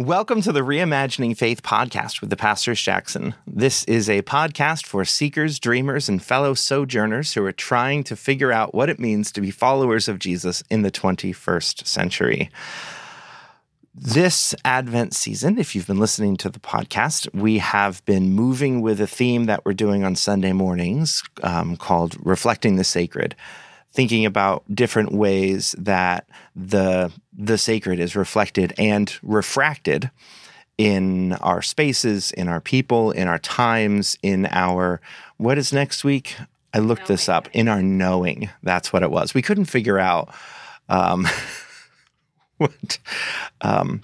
Welcome 0.00 0.40
to 0.42 0.52
the 0.52 0.62
Reimagining 0.62 1.36
Faith 1.36 1.62
podcast 1.62 2.22
with 2.22 2.30
the 2.30 2.36
Pastors 2.36 2.80
Jackson. 2.80 3.34
This 3.46 3.84
is 3.84 4.08
a 4.08 4.22
podcast 4.22 4.86
for 4.86 5.04
seekers, 5.04 5.58
dreamers, 5.58 6.08
and 6.08 6.22
fellow 6.22 6.54
sojourners 6.54 7.34
who 7.34 7.44
are 7.44 7.52
trying 7.52 8.02
to 8.04 8.16
figure 8.16 8.50
out 8.50 8.74
what 8.74 8.88
it 8.88 8.98
means 8.98 9.30
to 9.32 9.42
be 9.42 9.50
followers 9.50 10.08
of 10.08 10.18
Jesus 10.18 10.62
in 10.70 10.80
the 10.80 10.90
21st 10.90 11.86
century. 11.86 12.50
This 13.94 14.54
Advent 14.64 15.12
season, 15.12 15.58
if 15.58 15.74
you've 15.74 15.86
been 15.86 16.00
listening 16.00 16.38
to 16.38 16.48
the 16.48 16.60
podcast, 16.60 17.34
we 17.34 17.58
have 17.58 18.02
been 18.06 18.32
moving 18.32 18.80
with 18.80 19.02
a 19.02 19.06
theme 19.06 19.44
that 19.44 19.66
we're 19.66 19.74
doing 19.74 20.02
on 20.02 20.16
Sunday 20.16 20.54
mornings 20.54 21.22
um, 21.42 21.76
called 21.76 22.16
Reflecting 22.24 22.76
the 22.76 22.84
Sacred 22.84 23.36
thinking 23.92 24.24
about 24.24 24.64
different 24.72 25.12
ways 25.12 25.74
that 25.78 26.26
the 26.54 27.12
the 27.36 27.58
sacred 27.58 27.98
is 28.00 28.14
reflected 28.14 28.72
and 28.78 29.18
refracted 29.22 30.10
in 30.78 31.32
our 31.34 31.60
spaces, 31.60 32.32
in 32.32 32.48
our 32.48 32.60
people, 32.60 33.10
in 33.10 33.28
our 33.28 33.38
times, 33.38 34.16
in 34.22 34.46
our 34.46 35.00
what 35.36 35.58
is 35.58 35.72
next 35.72 36.04
week? 36.04 36.36
I 36.72 36.78
looked 36.78 37.02
knowing. 37.02 37.08
this 37.08 37.28
up. 37.28 37.48
In 37.52 37.68
our 37.68 37.82
knowing, 37.82 38.48
that's 38.62 38.92
what 38.92 39.02
it 39.02 39.10
was. 39.10 39.34
We 39.34 39.42
couldn't 39.42 39.64
figure 39.64 39.98
out 39.98 40.32
um, 40.88 41.26
what 42.58 42.98
um, 43.60 44.02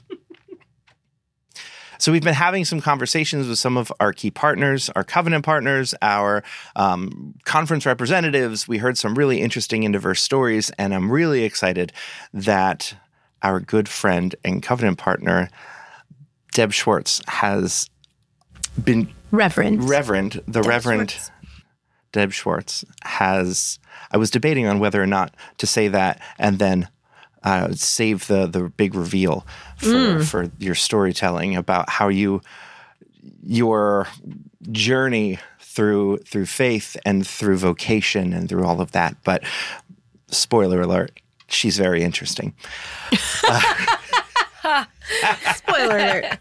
so 1.99 2.13
we've 2.13 2.23
been 2.23 2.35
having 2.35 2.65
some 2.65 2.81
conversations 2.81 3.49
with 3.49 3.59
some 3.59 3.77
of 3.77 3.93
our 4.01 4.13
key 4.13 4.31
partners, 4.31 4.91
our 4.97 5.05
covenant 5.05 5.45
partners, 5.45 5.95
our 6.03 6.43
um, 6.75 7.35
conference 7.45 7.87
representatives. 7.87 8.69
We 8.69 8.79
heard 8.79 8.99
some 8.99 9.15
really 9.15 9.41
interesting 9.41 9.85
and 9.85 9.93
diverse 9.93 10.21
stories, 10.21 10.71
and 10.79 10.95
I'm 10.95 11.11
really 11.11 11.45
excited 11.45 11.93
that 12.33 12.95
our 13.43 13.61
good 13.61 13.89
friend 13.89 14.35
and 14.45 14.63
covenant 14.63 14.99
partner, 14.99 15.49
Deb 16.53 16.73
Schwartz, 16.73 17.21
has 17.29 17.89
been 18.83 19.09
Reverend 19.31 19.89
Reverend 19.89 20.43
the 20.47 20.61
Deb 20.61 20.67
Reverend 20.67 21.11
Schwartz. 21.11 21.31
Deb 22.13 22.33
Schwartz 22.33 22.85
has. 23.05 23.79
I 24.11 24.17
was 24.17 24.31
debating 24.31 24.67
on 24.67 24.79
whether 24.79 25.03
or 25.03 25.07
not 25.07 25.35
to 25.59 25.67
say 25.67 25.89
that 25.89 26.21
and 26.39 26.59
then 26.59 26.89
uh, 27.43 27.73
save 27.73 28.27
the 28.27 28.47
the 28.47 28.69
big 28.71 28.95
reveal 28.95 29.47
for 29.77 29.89
mm. 29.89 30.25
for 30.25 30.51
your 30.59 30.75
storytelling 30.75 31.57
about 31.57 31.89
how 31.89 32.09
you 32.09 32.41
your 33.43 34.09
journey 34.73 35.39
through 35.61 36.19
through 36.19 36.47
faith 36.47 36.97
and 37.05 37.27
through 37.27 37.59
vocation 37.59 38.33
and 38.33 38.49
through 38.49 38.65
all 38.65 38.81
of 38.81 38.93
that. 38.93 39.17
But 39.25 39.45
spoiler 40.29 40.81
alert, 40.81 41.21
she's 41.49 41.77
very 41.79 42.03
interesting. 42.03 42.55
Uh, 43.49 43.63
Spoiler 45.55 45.97
alert. 45.97 46.39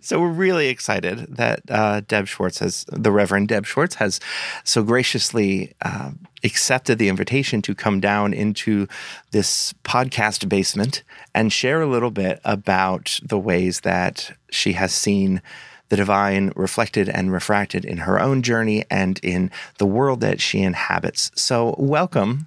So 0.00 0.20
we're 0.20 0.28
really 0.28 0.68
excited 0.68 1.36
that 1.36 1.62
uh, 1.70 2.02
Deb 2.06 2.26
Schwartz 2.26 2.58
has, 2.58 2.84
the 2.90 3.12
Reverend 3.12 3.48
Deb 3.48 3.66
Schwartz 3.66 3.94
has 3.96 4.20
so 4.64 4.82
graciously 4.82 5.72
uh, 5.82 6.10
accepted 6.44 6.98
the 6.98 7.08
invitation 7.08 7.62
to 7.62 7.74
come 7.74 8.00
down 8.00 8.34
into 8.34 8.86
this 9.30 9.72
podcast 9.84 10.48
basement 10.48 11.02
and 11.34 11.52
share 11.52 11.80
a 11.80 11.86
little 11.86 12.10
bit 12.10 12.40
about 12.44 13.18
the 13.22 13.38
ways 13.38 13.80
that 13.80 14.36
she 14.50 14.72
has 14.72 14.92
seen 14.92 15.40
the 15.88 15.96
divine 15.96 16.52
reflected 16.56 17.08
and 17.08 17.32
refracted 17.32 17.84
in 17.84 17.98
her 17.98 18.18
own 18.18 18.42
journey 18.42 18.84
and 18.90 19.20
in 19.22 19.50
the 19.78 19.86
world 19.86 20.20
that 20.20 20.40
she 20.40 20.62
inhabits. 20.62 21.30
So, 21.34 21.74
welcome 21.78 22.46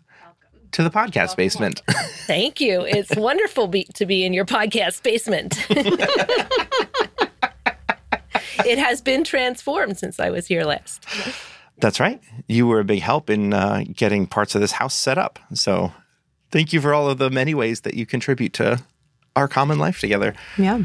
to 0.72 0.84
the 0.84 0.90
podcast 0.90 1.36
basement. 1.36 1.82
Thank 2.28 2.60
you. 2.60 2.82
It's 2.82 3.16
wonderful 3.16 3.68
be- 3.68 3.88
to 3.96 4.06
be 4.06 4.26
in 4.26 4.34
your 4.34 4.46
podcast 4.46 5.04
basement. 5.04 5.66
it 8.66 8.78
has 8.78 9.02
been 9.02 9.24
transformed 9.24 9.98
since 9.98 10.20
I 10.20 10.30
was 10.30 10.48
here 10.48 10.64
last. 10.64 11.06
That's 11.78 12.00
right. 12.00 12.22
You 12.48 12.68
were 12.68 12.80
a 12.80 12.86
big 12.86 13.02
help 13.02 13.30
in 13.30 13.54
uh, 13.54 13.84
getting 13.94 14.28
parts 14.28 14.56
of 14.56 14.62
this 14.62 14.74
house 14.74 14.94
set 14.94 15.18
up. 15.18 15.40
So 15.54 15.94
thank 16.52 16.74
you 16.74 16.82
for 16.82 16.94
all 16.94 17.10
of 17.10 17.18
the 17.18 17.30
many 17.30 17.54
ways 17.54 17.82
that 17.82 17.96
you 17.96 18.06
contribute 18.06 18.54
to 18.54 18.82
our 19.36 19.48
common 19.48 19.78
life 19.78 20.00
together. 20.00 20.34
Yeah. 20.58 20.84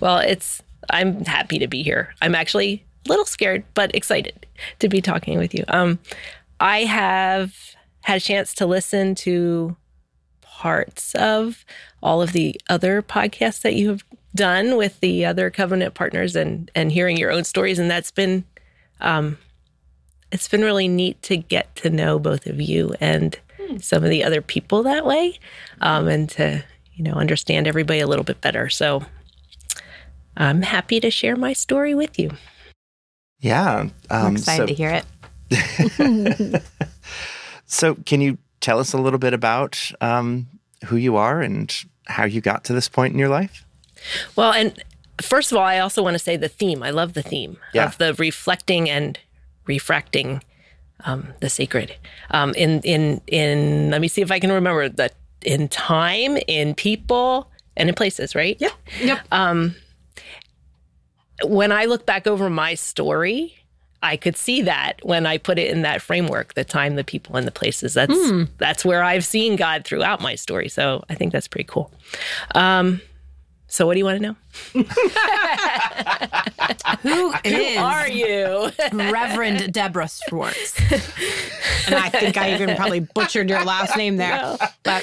Well, 0.00 0.18
it's, 0.18 0.62
I'm 0.90 1.24
happy 1.24 1.58
to 1.58 1.68
be 1.68 1.82
here. 1.82 2.14
I'm 2.20 2.34
actually 2.34 2.84
a 3.06 3.08
little 3.08 3.24
scared, 3.24 3.64
but 3.74 3.94
excited 3.94 4.46
to 4.80 4.88
be 4.88 5.00
talking 5.00 5.38
with 5.38 5.54
you. 5.54 5.64
Um, 5.68 5.98
I 6.60 6.80
have 6.80 7.73
had 8.04 8.18
a 8.18 8.20
chance 8.20 8.52
to 8.52 8.66
listen 8.66 9.14
to 9.14 9.76
parts 10.42 11.14
of 11.14 11.64
all 12.02 12.20
of 12.20 12.32
the 12.32 12.60
other 12.68 13.00
podcasts 13.00 13.62
that 13.62 13.74
you 13.74 13.88
have 13.88 14.04
done 14.34 14.76
with 14.76 15.00
the 15.00 15.24
other 15.24 15.48
covenant 15.48 15.94
partners 15.94 16.36
and 16.36 16.70
and 16.74 16.92
hearing 16.92 17.16
your 17.16 17.32
own 17.32 17.44
stories. 17.44 17.78
And 17.78 17.90
that's 17.90 18.10
been 18.10 18.44
um 19.00 19.38
it's 20.30 20.48
been 20.48 20.60
really 20.60 20.86
neat 20.86 21.22
to 21.22 21.38
get 21.38 21.74
to 21.76 21.88
know 21.88 22.18
both 22.18 22.46
of 22.46 22.60
you 22.60 22.94
and 23.00 23.38
hmm. 23.58 23.78
some 23.78 24.04
of 24.04 24.10
the 24.10 24.22
other 24.22 24.42
people 24.42 24.82
that 24.82 25.06
way 25.06 25.38
um 25.80 26.06
and 26.06 26.28
to 26.30 26.62
you 26.92 27.04
know 27.04 27.14
understand 27.14 27.66
everybody 27.66 28.00
a 28.00 28.06
little 28.06 28.24
bit 28.24 28.42
better. 28.42 28.68
So 28.68 29.02
i'm 30.36 30.60
happy 30.60 31.00
to 31.00 31.10
share 31.10 31.36
my 31.36 31.54
story 31.54 31.94
with 31.94 32.18
you. 32.18 32.32
Yeah 33.40 33.78
um, 33.78 33.92
i'm 34.10 34.36
excited 34.36 34.62
so- 34.62 34.66
to 34.66 34.74
hear 34.74 35.02
it 35.50 36.62
So, 37.74 37.96
can 38.06 38.20
you 38.20 38.38
tell 38.60 38.78
us 38.78 38.92
a 38.92 38.98
little 38.98 39.18
bit 39.18 39.34
about 39.34 39.90
um, 40.00 40.46
who 40.86 40.94
you 40.94 41.16
are 41.16 41.42
and 41.42 41.74
how 42.06 42.24
you 42.24 42.40
got 42.40 42.62
to 42.64 42.72
this 42.72 42.88
point 42.88 43.12
in 43.12 43.18
your 43.18 43.28
life? 43.28 43.64
Well, 44.36 44.52
and 44.52 44.80
first 45.20 45.50
of 45.50 45.58
all, 45.58 45.64
I 45.64 45.80
also 45.80 46.00
want 46.00 46.14
to 46.14 46.20
say 46.20 46.36
the 46.36 46.48
theme. 46.48 46.84
I 46.84 46.90
love 46.90 47.14
the 47.14 47.22
theme 47.22 47.56
yeah. 47.72 47.86
of 47.86 47.98
the 47.98 48.14
reflecting 48.14 48.88
and 48.88 49.18
refracting 49.66 50.42
um, 51.04 51.34
the 51.40 51.50
sacred. 51.50 51.96
Um, 52.30 52.54
in 52.54 52.80
in 52.82 53.20
in, 53.26 53.90
let 53.90 54.00
me 54.00 54.06
see 54.06 54.22
if 54.22 54.30
I 54.30 54.38
can 54.38 54.52
remember 54.52 54.88
that 54.88 55.14
in 55.42 55.66
time, 55.66 56.38
in 56.46 56.76
people, 56.76 57.50
and 57.76 57.88
in 57.88 57.94
places. 57.96 58.36
Right? 58.36 58.56
Yep. 58.60 58.72
Yep. 59.02 59.18
Um, 59.32 59.74
when 61.42 61.72
I 61.72 61.86
look 61.86 62.06
back 62.06 62.28
over 62.28 62.48
my 62.48 62.74
story, 62.74 63.56
I 64.04 64.16
could 64.18 64.36
see 64.36 64.60
that 64.62 65.00
when 65.02 65.26
I 65.26 65.38
put 65.38 65.58
it 65.58 65.70
in 65.70 65.80
that 65.82 66.00
framework, 66.02 66.54
the 66.54 66.62
time, 66.62 66.94
the 66.96 67.04
people, 67.04 67.36
and 67.36 67.46
the 67.46 67.50
places. 67.50 67.94
That's 67.94 68.12
mm. 68.12 68.46
that's 68.58 68.84
where 68.84 69.02
I've 69.02 69.24
seen 69.24 69.56
God 69.56 69.86
throughout 69.86 70.20
my 70.20 70.34
story. 70.34 70.68
So 70.68 71.02
I 71.08 71.14
think 71.14 71.32
that's 71.32 71.48
pretty 71.48 71.64
cool. 71.64 71.90
Um, 72.54 73.00
so 73.66 73.86
what 73.86 73.94
do 73.94 73.98
you 73.98 74.04
want 74.04 74.18
to 74.18 74.22
know? 74.22 74.36
Who 77.00 77.32
is 77.44 77.76
Who 77.76 77.82
are 77.82 78.08
you? 78.08 78.70
Reverend 78.92 79.72
Deborah 79.72 80.08
Schwartz. 80.08 80.78
and 81.86 81.94
I 81.94 82.10
think 82.10 82.36
I 82.36 82.52
even 82.54 82.76
probably 82.76 83.00
butchered 83.00 83.48
your 83.48 83.64
last 83.64 83.96
name 83.96 84.18
there. 84.18 84.36
No. 84.36 84.58
But 84.82 85.02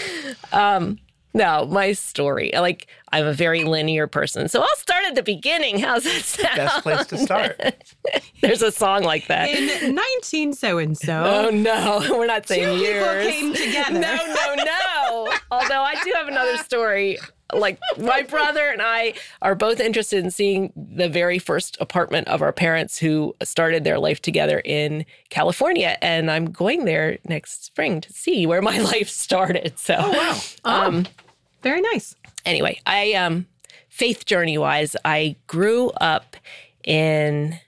um, 0.51 1.00
no, 1.33 1.66
my 1.66 1.94
story. 1.94 2.51
Like 2.53 2.85
I'm 3.13 3.25
a 3.25 3.33
very 3.33 3.63
linear 3.63 4.07
person. 4.07 4.47
So 4.47 4.61
I'll 4.61 4.75
start 4.77 5.03
at 5.05 5.16
the 5.16 5.23
beginning. 5.23 5.79
How's 5.79 6.03
that 6.03 6.22
sound? 6.22 6.55
Best 6.55 6.83
place 6.83 7.05
to 7.07 7.17
start. 7.17 7.59
There's 8.41 8.61
a 8.61 8.72
song 8.72 9.03
like 9.03 9.27
that. 9.27 9.49
In 9.49 9.95
19 9.95 10.53
so 10.53 10.77
and 10.77 10.97
so. 10.97 11.23
Oh 11.25 11.50
no, 11.50 12.05
we're 12.17 12.25
not 12.25 12.47
saying 12.47 12.77
two 12.77 12.83
years. 12.83 13.27
came 13.27 13.53
together. 13.53 14.00
No, 14.00 14.16
no, 14.16 14.55
no. 14.55 15.33
Although 15.51 15.81
I 15.81 15.95
do 16.03 16.13
have 16.16 16.27
another 16.27 16.57
story. 16.57 17.17
Like 17.53 17.79
my 17.97 18.21
brother 18.21 18.69
and 18.69 18.81
I 18.81 19.13
are 19.41 19.55
both 19.55 19.81
interested 19.81 20.23
in 20.23 20.31
seeing 20.31 20.71
the 20.73 21.09
very 21.09 21.38
first 21.38 21.75
apartment 21.81 22.29
of 22.29 22.41
our 22.41 22.53
parents 22.53 22.97
who 22.97 23.35
started 23.44 23.83
their 23.83 24.00
life 24.00 24.21
together 24.21 24.61
in 24.63 25.05
California. 25.29 25.97
And 26.01 26.31
I'm 26.31 26.45
going 26.45 26.85
there 26.85 27.17
next 27.25 27.66
spring 27.66 28.00
to 28.00 28.13
see 28.13 28.47
where 28.47 28.61
my 28.61 28.77
life 28.79 29.09
started. 29.09 29.77
So, 29.77 29.95
oh, 30.00 30.11
wow. 30.11 30.39
Um, 30.63 31.05
oh, 31.05 31.23
very 31.61 31.81
nice 31.81 32.16
anyway, 32.46 32.79
I 32.85 33.13
um 33.13 33.46
faith 33.90 34.25
journey 34.25 34.57
wise, 34.57 34.96
I 35.06 35.36
grew 35.48 35.89
up 35.92 36.36
in 36.83 37.60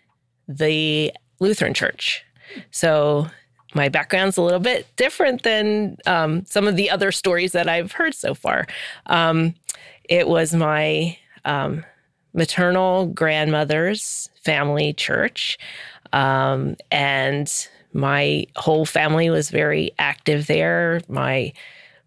the 0.47 1.11
Lutheran 1.39 1.73
church. 1.73 2.23
So 2.71 3.27
my 3.75 3.89
background's 3.89 4.37
a 4.37 4.41
little 4.41 4.59
bit 4.59 4.87
different 4.95 5.43
than 5.43 5.97
um, 6.05 6.45
some 6.45 6.67
of 6.67 6.75
the 6.75 6.89
other 6.89 7.11
stories 7.11 7.51
that 7.53 7.67
I've 7.67 7.91
heard 7.91 8.13
so 8.13 8.33
far. 8.33 8.67
Um, 9.07 9.55
it 10.05 10.27
was 10.27 10.53
my 10.53 11.17
um, 11.45 11.83
maternal 12.33 13.07
grandmother's 13.07 14.29
family 14.43 14.93
church. 14.93 15.57
Um, 16.13 16.75
and 16.91 17.51
my 17.93 18.45
whole 18.55 18.85
family 18.85 19.29
was 19.29 19.49
very 19.49 19.91
active 19.99 20.47
there. 20.47 21.01
My 21.07 21.53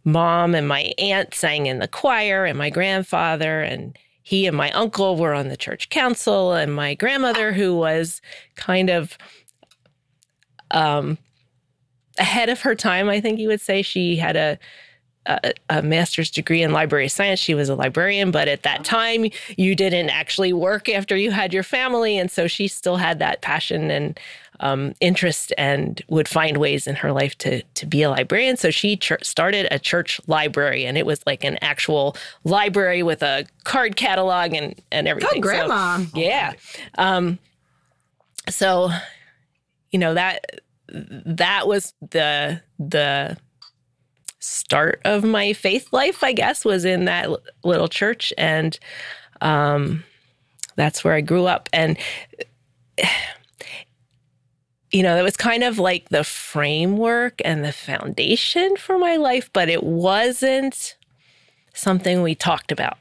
mom 0.06 0.54
and 0.54 0.66
my 0.66 0.92
aunt 0.98 1.34
sang 1.34 1.66
in 1.66 1.80
the 1.80 1.88
choir, 1.88 2.46
and 2.46 2.56
my 2.56 2.70
grandfather 2.70 3.60
and 3.60 3.98
he 4.22 4.46
and 4.46 4.56
my 4.56 4.70
uncle 4.72 5.16
were 5.16 5.34
on 5.34 5.48
the 5.48 5.56
church 5.56 5.90
council, 5.90 6.54
and 6.54 6.74
my 6.74 6.94
grandmother, 6.94 7.52
who 7.52 7.76
was 7.76 8.22
kind 8.54 8.88
of 8.88 9.18
um, 10.70 11.18
ahead 12.18 12.48
of 12.48 12.62
her 12.62 12.74
time, 12.74 13.08
I 13.08 13.20
think 13.20 13.38
you 13.38 13.48
would 13.48 13.60
say, 13.60 13.82
she 13.82 14.16
had 14.16 14.36
a 14.36 14.58
a, 15.26 15.52
a, 15.68 15.82
master's 15.82 16.30
degree 16.30 16.62
in 16.62 16.72
library 16.72 17.08
science. 17.08 17.40
She 17.40 17.54
was 17.54 17.68
a 17.68 17.74
librarian, 17.74 18.30
but 18.30 18.48
at 18.48 18.62
that 18.62 18.84
time, 18.84 19.26
you 19.56 19.74
didn't 19.74 20.10
actually 20.10 20.52
work 20.52 20.88
after 20.88 21.16
you 21.16 21.32
had 21.32 21.52
your 21.52 21.62
family. 21.62 22.16
And 22.16 22.30
so 22.30 22.46
she 22.46 22.68
still 22.68 22.96
had 22.96 23.18
that 23.18 23.42
passion 23.42 23.90
and 23.90 24.18
um, 24.60 24.94
interest 25.00 25.52
and 25.58 26.02
would 26.08 26.28
find 26.28 26.56
ways 26.56 26.86
in 26.86 26.96
her 26.96 27.12
life 27.12 27.36
to, 27.38 27.62
to 27.62 27.86
be 27.86 28.02
a 28.02 28.10
librarian. 28.10 28.56
So 28.56 28.70
she 28.70 28.96
ch- 28.96 29.12
started 29.22 29.68
a 29.70 29.78
church 29.78 30.20
library, 30.26 30.86
and 30.86 30.96
it 30.96 31.06
was 31.06 31.20
like 31.26 31.44
an 31.44 31.58
actual 31.62 32.16
library 32.44 33.02
with 33.02 33.22
a 33.22 33.46
card 33.64 33.96
catalog 33.96 34.52
and, 34.54 34.80
and 34.90 35.08
everything. 35.08 35.38
Oh, 35.38 35.40
grandma. 35.40 35.98
So, 35.98 36.06
yeah. 36.14 36.52
Um, 36.98 37.38
so, 38.48 38.90
you 39.90 39.98
know, 39.98 40.14
that 40.14 40.60
that 40.88 41.66
was 41.66 41.94
the 42.10 42.60
the 42.78 43.36
start 44.38 45.00
of 45.04 45.24
my 45.24 45.52
faith 45.52 45.92
life, 45.92 46.22
I 46.22 46.32
guess, 46.32 46.64
was 46.64 46.84
in 46.84 47.06
that 47.06 47.28
little 47.64 47.88
church. 47.88 48.32
And 48.38 48.78
um, 49.40 50.04
that's 50.76 51.02
where 51.02 51.14
I 51.14 51.20
grew 51.20 51.46
up. 51.46 51.68
And, 51.72 51.98
you 54.90 55.02
know, 55.02 55.16
it 55.16 55.22
was 55.22 55.36
kind 55.36 55.62
of 55.62 55.78
like 55.78 56.08
the 56.10 56.24
framework 56.24 57.40
and 57.44 57.64
the 57.64 57.72
foundation 57.72 58.76
for 58.76 58.98
my 58.98 59.16
life, 59.16 59.50
but 59.52 59.68
it 59.68 59.82
wasn't 59.82 60.96
something 61.74 62.22
we 62.22 62.34
talked 62.34 62.70
about. 62.70 62.98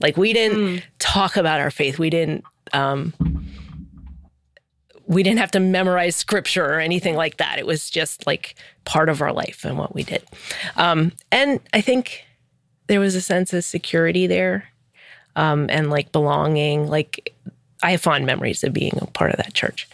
Like, 0.00 0.16
we 0.16 0.32
didn't 0.32 0.58
mm. 0.58 0.82
talk 0.98 1.36
about 1.36 1.60
our 1.60 1.70
faith. 1.70 1.98
We 1.98 2.10
didn't. 2.10 2.44
Um, 2.72 3.12
we 5.06 5.24
didn't 5.24 5.40
have 5.40 5.50
to 5.50 5.60
memorize 5.60 6.14
scripture 6.14 6.64
or 6.64 6.78
anything 6.78 7.16
like 7.16 7.38
that. 7.38 7.58
It 7.58 7.66
was 7.66 7.90
just 7.90 8.28
like 8.28 8.54
part 8.84 9.08
of 9.08 9.20
our 9.20 9.32
life 9.32 9.64
and 9.64 9.76
what 9.76 9.92
we 9.92 10.04
did. 10.04 10.22
Um, 10.76 11.10
and 11.32 11.58
I 11.72 11.80
think 11.80 12.24
there 12.86 13.00
was 13.00 13.16
a 13.16 13.20
sense 13.20 13.52
of 13.52 13.64
security 13.64 14.28
there 14.28 14.68
um, 15.34 15.66
and 15.68 15.90
like 15.90 16.12
belonging. 16.12 16.86
Like 16.86 17.34
I 17.82 17.90
have 17.90 18.00
fond 18.00 18.24
memories 18.24 18.62
of 18.62 18.72
being 18.72 18.92
a 19.00 19.06
part 19.06 19.32
of 19.32 19.38
that 19.38 19.52
church. 19.52 19.88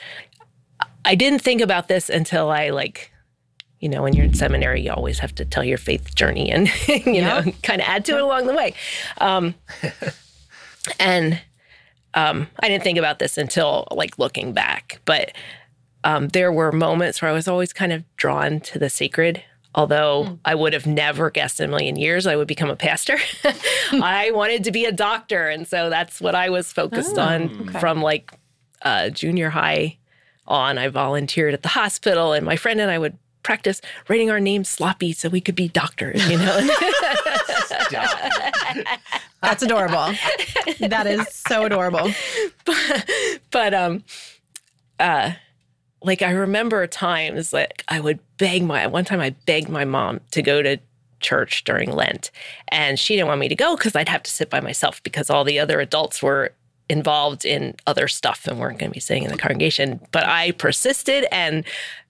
I 1.06 1.14
didn't 1.14 1.38
think 1.38 1.60
about 1.60 1.86
this 1.86 2.10
until 2.10 2.50
I 2.50 2.70
like, 2.70 3.12
you 3.78 3.88
know, 3.88 4.02
when 4.02 4.12
you're 4.12 4.24
in 4.24 4.34
seminary, 4.34 4.82
you 4.82 4.90
always 4.90 5.20
have 5.20 5.32
to 5.36 5.44
tell 5.44 5.62
your 5.62 5.78
faith 5.78 6.16
journey 6.16 6.50
and 6.50 6.68
you 6.88 7.00
yep. 7.06 7.46
know, 7.46 7.52
kind 7.62 7.80
of 7.80 7.86
add 7.86 8.04
to 8.06 8.16
it 8.16 8.22
along 8.22 8.48
the 8.48 8.54
way. 8.54 8.74
Um, 9.18 9.54
and 10.98 11.40
um, 12.14 12.48
I 12.58 12.68
didn't 12.68 12.82
think 12.82 12.98
about 12.98 13.20
this 13.20 13.38
until 13.38 13.86
like 13.92 14.18
looking 14.18 14.52
back, 14.52 15.00
but 15.04 15.32
um, 16.02 16.28
there 16.28 16.50
were 16.50 16.72
moments 16.72 17.22
where 17.22 17.30
I 17.30 17.34
was 17.34 17.46
always 17.46 17.72
kind 17.72 17.92
of 17.92 18.02
drawn 18.16 18.58
to 18.60 18.78
the 18.78 18.90
sacred. 18.90 19.42
Although 19.76 20.24
mm. 20.24 20.38
I 20.44 20.54
would 20.54 20.72
have 20.72 20.86
never 20.86 21.30
guessed 21.30 21.60
in 21.60 21.66
a 21.66 21.70
million 21.70 21.96
years 21.96 22.26
I 22.26 22.34
would 22.34 22.48
become 22.48 22.70
a 22.70 22.76
pastor. 22.76 23.18
I 23.92 24.32
wanted 24.32 24.64
to 24.64 24.72
be 24.72 24.86
a 24.86 24.92
doctor. 24.92 25.48
And 25.48 25.68
so 25.68 25.90
that's 25.90 26.20
what 26.20 26.34
I 26.34 26.48
was 26.48 26.72
focused 26.72 27.18
oh, 27.18 27.22
on 27.22 27.68
okay. 27.68 27.78
from 27.78 28.00
like 28.00 28.32
uh, 28.82 29.10
junior 29.10 29.50
high 29.50 29.98
on. 30.48 30.78
I 30.78 30.88
volunteered 30.88 31.54
at 31.54 31.62
the 31.62 31.68
hospital, 31.68 32.32
and 32.32 32.44
my 32.44 32.56
friend 32.56 32.80
and 32.80 32.90
I 32.90 32.98
would 32.98 33.16
practice 33.42 33.80
writing 34.08 34.28
our 34.30 34.40
names 34.40 34.68
sloppy 34.68 35.12
so 35.12 35.28
we 35.28 35.40
could 35.40 35.54
be 35.54 35.68
doctors, 35.68 36.28
you 36.28 36.36
know? 36.36 36.68
That's 39.42 39.62
adorable. 39.62 40.12
That 40.80 41.06
is 41.06 41.28
so 41.28 41.64
adorable. 41.64 42.10
But, 42.64 43.10
but 43.50 43.74
um, 43.74 44.02
uh, 44.98 45.32
like 46.02 46.22
I 46.22 46.30
remember 46.30 46.86
times 46.86 47.52
like 47.52 47.84
I 47.88 48.00
would 48.00 48.18
beg 48.38 48.64
my 48.64 48.86
one 48.86 49.04
time 49.04 49.20
I 49.20 49.30
begged 49.46 49.68
my 49.68 49.84
mom 49.84 50.20
to 50.32 50.42
go 50.42 50.62
to 50.62 50.78
church 51.20 51.64
during 51.64 51.92
Lent, 51.92 52.30
and 52.68 52.98
she 52.98 53.14
didn't 53.14 53.28
want 53.28 53.40
me 53.40 53.48
to 53.48 53.54
go 53.54 53.76
because 53.76 53.94
I'd 53.94 54.08
have 54.08 54.22
to 54.24 54.30
sit 54.30 54.50
by 54.50 54.60
myself 54.60 55.02
because 55.02 55.30
all 55.30 55.44
the 55.44 55.58
other 55.58 55.80
adults 55.80 56.22
were 56.22 56.52
involved 56.88 57.44
in 57.44 57.74
other 57.86 58.08
stuff 58.08 58.46
and 58.46 58.58
weren't 58.58 58.78
going 58.78 58.90
to 58.90 58.94
be 58.94 59.00
sitting 59.00 59.24
in 59.24 59.30
the 59.30 59.38
congregation. 59.38 60.00
But 60.12 60.24
I 60.24 60.52
persisted, 60.52 61.26
and 61.30 61.64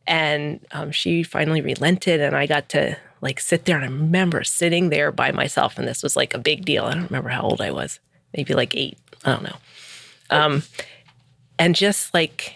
and 0.06 0.64
um, 0.72 0.92
she 0.92 1.22
finally 1.22 1.60
relented, 1.60 2.20
and 2.20 2.36
I 2.36 2.46
got 2.46 2.68
to 2.70 2.96
like 3.20 3.40
sit 3.40 3.64
there. 3.64 3.76
And 3.76 3.84
I 3.84 3.88
remember 3.88 4.44
sitting 4.44 4.90
there 4.90 5.10
by 5.12 5.32
myself, 5.32 5.78
and 5.78 5.88
this 5.88 6.02
was 6.02 6.16
like 6.16 6.34
a 6.34 6.38
big 6.38 6.64
deal. 6.64 6.84
I 6.84 6.94
don't 6.94 7.04
remember 7.04 7.30
how 7.30 7.42
old 7.42 7.60
I 7.60 7.70
was, 7.70 8.00
maybe 8.36 8.54
like 8.54 8.74
eight. 8.74 8.98
I 9.24 9.32
don't 9.32 9.44
know. 9.44 9.56
Um, 10.30 10.62
and 11.58 11.74
just 11.74 12.12
like 12.14 12.54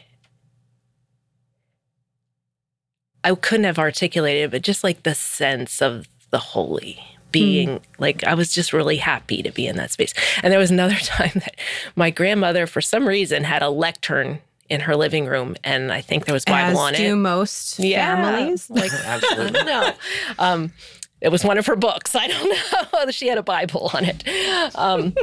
I 3.23 3.35
couldn't 3.35 3.65
have 3.65 3.79
articulated 3.79 4.51
but 4.51 4.63
just 4.63 4.85
like 4.85 5.03
the 5.03 5.15
sense 5.15 5.83
of 5.83 6.09
the 6.31 6.39
holy 6.39 7.01
being 7.33 7.69
mm. 7.69 7.83
like 7.99 8.25
I 8.25 8.35
was 8.35 8.53
just 8.53 8.73
really 8.73 8.97
happy 8.97 9.43
to 9.43 9.51
be 9.51 9.67
in 9.67 9.77
that 9.77 9.91
space. 9.91 10.15
And 10.43 10.53
there 10.53 10.59
was 10.59 10.71
another 10.71 10.95
time 11.01 11.33
that 11.35 11.57
my 11.97 12.11
grandmother, 12.11 12.67
for 12.67 12.81
some 12.81 13.07
reason, 13.07 13.45
had 13.45 13.63
a 13.63 13.71
lectern 13.71 14.41
in 14.69 14.81
her 14.81 14.95
living 14.95 15.27
room, 15.27 15.57
and 15.65 15.93
I 15.93 16.01
think 16.01 16.27
there 16.27 16.33
was 16.33 16.45
Bible 16.45 16.71
As 16.71 16.79
on 16.79 16.93
do 16.95 17.13
it. 17.13 17.17
most 17.17 17.81
yeah. 17.81 18.15
families, 18.15 18.71
like 18.71 18.93
absolutely 19.05 19.65
no. 19.65 19.93
Um, 20.39 20.73
it 21.21 21.29
was 21.31 21.45
one 21.45 21.59
of 21.59 21.67
her 21.67 21.77
books. 21.77 22.15
I 22.15 22.29
don't 22.29 23.05
know. 23.07 23.11
she 23.11 23.27
had 23.27 23.37
a 23.37 23.43
Bible 23.43 23.91
on 23.93 24.05
it. 24.05 24.27
Um, 24.75 25.15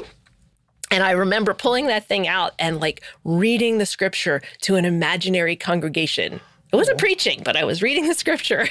and 0.92 1.04
I 1.04 1.12
remember 1.12 1.54
pulling 1.56 1.88
that 1.88 2.08
thing 2.08 2.28
out 2.28 2.54
and 2.60 2.80
like 2.80 3.02
reading 3.24 3.80
the 3.80 3.86
scripture 3.86 4.42
to 4.62 4.76
an 4.76 4.86
imaginary 4.86 5.56
congregation. 5.56 6.40
It 6.72 6.76
wasn't 6.76 7.00
preaching, 7.00 7.42
but 7.44 7.56
I 7.56 7.64
was 7.64 7.82
reading 7.82 8.08
the 8.08 8.14
scripture. 8.14 8.68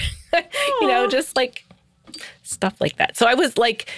you 0.81 0.87
know, 0.87 1.09
just 1.09 1.35
like 1.35 1.66
stuff 2.43 2.81
like 2.81 2.97
that. 2.97 3.17
So 3.17 3.27
I 3.27 3.35
was 3.35 3.57
like, 3.59 3.91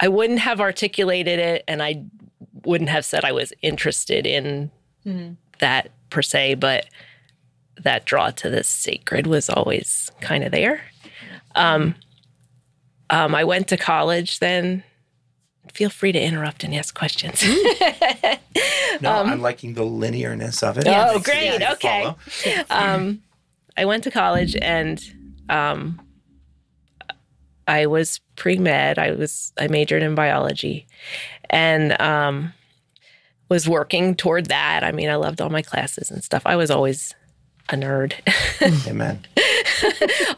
I 0.00 0.08
wouldn't 0.08 0.40
have 0.40 0.60
articulated 0.60 1.38
it, 1.38 1.64
and 1.66 1.82
I 1.82 2.04
wouldn't 2.64 2.90
have 2.90 3.04
said 3.04 3.24
I 3.24 3.32
was 3.32 3.52
interested 3.62 4.26
in 4.26 4.70
mm-hmm. 5.06 5.34
that 5.58 5.90
per 6.10 6.22
se, 6.22 6.54
but 6.54 6.86
that 7.82 8.04
draw 8.04 8.30
to 8.30 8.50
the 8.50 8.64
sacred 8.64 9.26
was 9.26 9.48
always 9.48 10.10
kind 10.20 10.44
of 10.44 10.52
there. 10.52 10.82
Um, 11.54 11.94
um, 13.10 13.34
I 13.34 13.44
went 13.44 13.68
to 13.68 13.76
college 13.76 14.40
then. 14.40 14.82
Feel 15.72 15.90
free 15.90 16.12
to 16.12 16.20
interrupt 16.20 16.64
and 16.64 16.74
ask 16.74 16.94
questions. 16.94 17.42
no, 19.00 19.12
um, 19.12 19.28
I'm 19.28 19.42
liking 19.42 19.74
the 19.74 19.82
linearness 19.82 20.62
of 20.62 20.78
it. 20.78 20.84
Oh, 20.86 21.18
great. 21.18 21.62
Okay. 21.62 22.14
Um, 22.70 23.22
I 23.76 23.84
went 23.84 24.04
to 24.04 24.10
college 24.10 24.56
and 24.62 25.02
um, 25.48 26.00
I 27.66 27.86
was 27.86 28.20
pre 28.36 28.56
med. 28.56 28.98
I 28.98 29.12
was 29.12 29.52
I 29.58 29.68
majored 29.68 30.02
in 30.02 30.14
biology, 30.14 30.86
and 31.50 32.00
um, 32.00 32.52
was 33.48 33.68
working 33.68 34.14
toward 34.14 34.46
that. 34.46 34.84
I 34.84 34.92
mean, 34.92 35.08
I 35.08 35.16
loved 35.16 35.40
all 35.40 35.50
my 35.50 35.62
classes 35.62 36.10
and 36.10 36.22
stuff. 36.22 36.42
I 36.46 36.56
was 36.56 36.70
always 36.70 37.14
a 37.68 37.74
nerd. 37.74 38.14
Amen. 38.88 39.26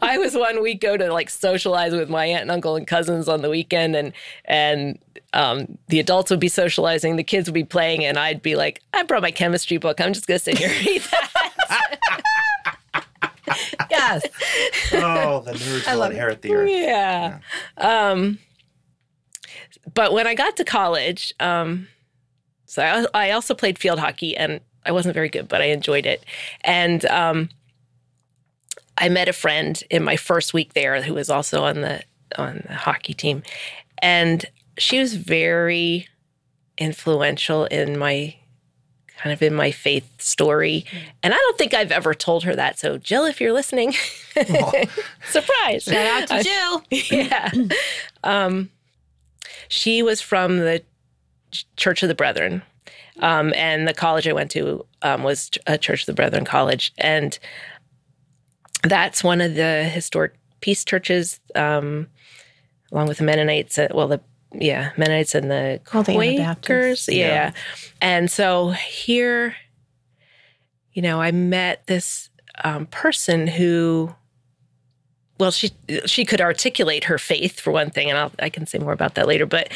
I 0.01 0.17
was 0.17 0.35
one 0.35 0.61
week 0.61 0.81
go 0.81 0.97
to 0.97 1.11
like 1.13 1.29
socialize 1.29 1.93
with 1.93 2.09
my 2.09 2.25
aunt 2.25 2.43
and 2.43 2.51
uncle 2.51 2.75
and 2.75 2.87
cousins 2.87 3.27
on 3.27 3.41
the 3.41 3.49
weekend, 3.49 3.95
and 3.95 4.13
and 4.45 4.99
um, 5.33 5.77
the 5.87 5.99
adults 5.99 6.31
would 6.31 6.39
be 6.39 6.47
socializing, 6.47 7.15
the 7.15 7.23
kids 7.23 7.47
would 7.47 7.53
be 7.53 7.63
playing, 7.63 8.03
and 8.05 8.17
I'd 8.17 8.41
be 8.41 8.55
like, 8.55 8.81
I 8.93 9.03
brought 9.03 9.21
my 9.21 9.31
chemistry 9.31 9.77
book. 9.77 10.01
I'm 10.01 10.13
just 10.13 10.27
gonna 10.27 10.39
sit 10.39 10.57
here 10.57 10.69
and 10.69 10.85
read 10.85 11.01
that. 11.01 12.21
yes. 13.91 14.25
Oh, 14.93 15.41
the 15.45 15.51
nerds 15.53 15.93
will 15.93 16.03
inherit 16.03 16.41
the 16.41 16.53
earth. 16.53 16.69
Yeah. 16.69 17.39
yeah. 17.77 18.11
Um, 18.11 18.39
but 19.93 20.13
when 20.13 20.27
I 20.27 20.35
got 20.35 20.57
to 20.57 20.63
college, 20.63 21.33
um, 21.39 21.87
so 22.65 22.83
I, 22.83 23.27
I, 23.27 23.31
also 23.31 23.53
played 23.55 23.79
field 23.79 23.99
hockey 23.99 24.37
and 24.37 24.61
I 24.85 24.91
wasn't 24.91 25.15
very 25.15 25.29
good, 25.29 25.47
but 25.47 25.61
I 25.61 25.65
enjoyed 25.65 26.05
it. 26.05 26.23
And 26.61 27.03
um, 27.05 27.49
I 28.97 29.09
met 29.09 29.27
a 29.27 29.33
friend 29.33 29.81
in 29.89 30.03
my 30.03 30.15
first 30.15 30.53
week 30.53 30.73
there 30.73 31.01
who 31.01 31.13
was 31.13 31.29
also 31.29 31.63
on 31.63 31.81
the 31.81 32.03
on 32.37 32.63
the 32.67 32.75
hockey 32.75 33.13
team, 33.13 33.41
and 34.01 34.45
she 34.77 34.99
was 34.99 35.15
very 35.15 36.07
influential 36.77 37.65
in 37.65 37.97
my 37.97 38.35
kind 39.19 39.33
of 39.33 39.41
in 39.41 39.53
my 39.53 39.69
faith 39.69 40.09
story. 40.21 40.85
And 41.21 41.33
I 41.33 41.37
don't 41.37 41.57
think 41.57 41.73
I've 41.73 41.91
ever 41.91 42.13
told 42.13 42.43
her 42.45 42.55
that. 42.55 42.79
So, 42.79 42.97
Jill, 42.97 43.25
if 43.25 43.41
you're 43.41 43.53
listening, 43.53 43.93
surprise. 45.29 45.83
Shout 45.83 46.05
out 46.05 46.27
to 46.29 46.43
Jill. 46.43 46.83
yeah. 47.11 47.51
Um, 48.23 48.69
she 49.67 50.01
was 50.01 50.21
from 50.21 50.57
the 50.57 50.83
Church 51.75 52.01
of 52.01 52.07
the 52.07 52.15
Brethren. 52.15 52.61
Um, 53.19 53.53
and 53.57 53.85
the 53.85 53.93
college 53.93 54.25
I 54.25 54.33
went 54.33 54.51
to 54.51 54.85
um, 55.01 55.23
was 55.23 55.51
a 55.67 55.77
Church 55.77 56.03
of 56.03 56.05
the 56.05 56.13
Brethren 56.13 56.45
college. 56.45 56.93
And 56.97 57.37
that's 58.83 59.21
one 59.21 59.41
of 59.41 59.55
the 59.55 59.83
historic 59.83 60.33
peace 60.61 60.85
churches, 60.85 61.41
um, 61.55 62.07
along 62.93 63.07
with 63.09 63.17
the 63.17 63.25
Mennonites. 63.25 63.77
Uh, 63.77 63.89
well, 63.93 64.07
the 64.07 64.21
yeah, 64.53 64.91
Mennonites 64.97 65.35
and 65.35 65.49
the 65.49 65.79
Quakers. 65.85 67.05
The 67.05 67.15
yeah. 67.15 67.27
yeah. 67.27 67.51
And 68.01 68.31
so 68.31 68.69
here, 68.69 69.55
you 70.93 71.01
know, 71.01 71.21
I 71.21 71.31
met 71.31 71.85
this 71.87 72.29
um, 72.63 72.85
person 72.87 73.47
who 73.47 74.13
well, 75.39 75.51
she 75.51 75.71
she 76.05 76.25
could 76.25 76.41
articulate 76.41 77.05
her 77.05 77.17
faith 77.17 77.59
for 77.59 77.71
one 77.71 77.89
thing, 77.89 78.09
and 78.09 78.19
I'll, 78.19 78.31
I 78.39 78.49
can 78.49 78.67
say 78.67 78.77
more 78.77 78.91
about 78.91 79.15
that 79.15 79.25
later. 79.25 79.45
But 79.45 79.71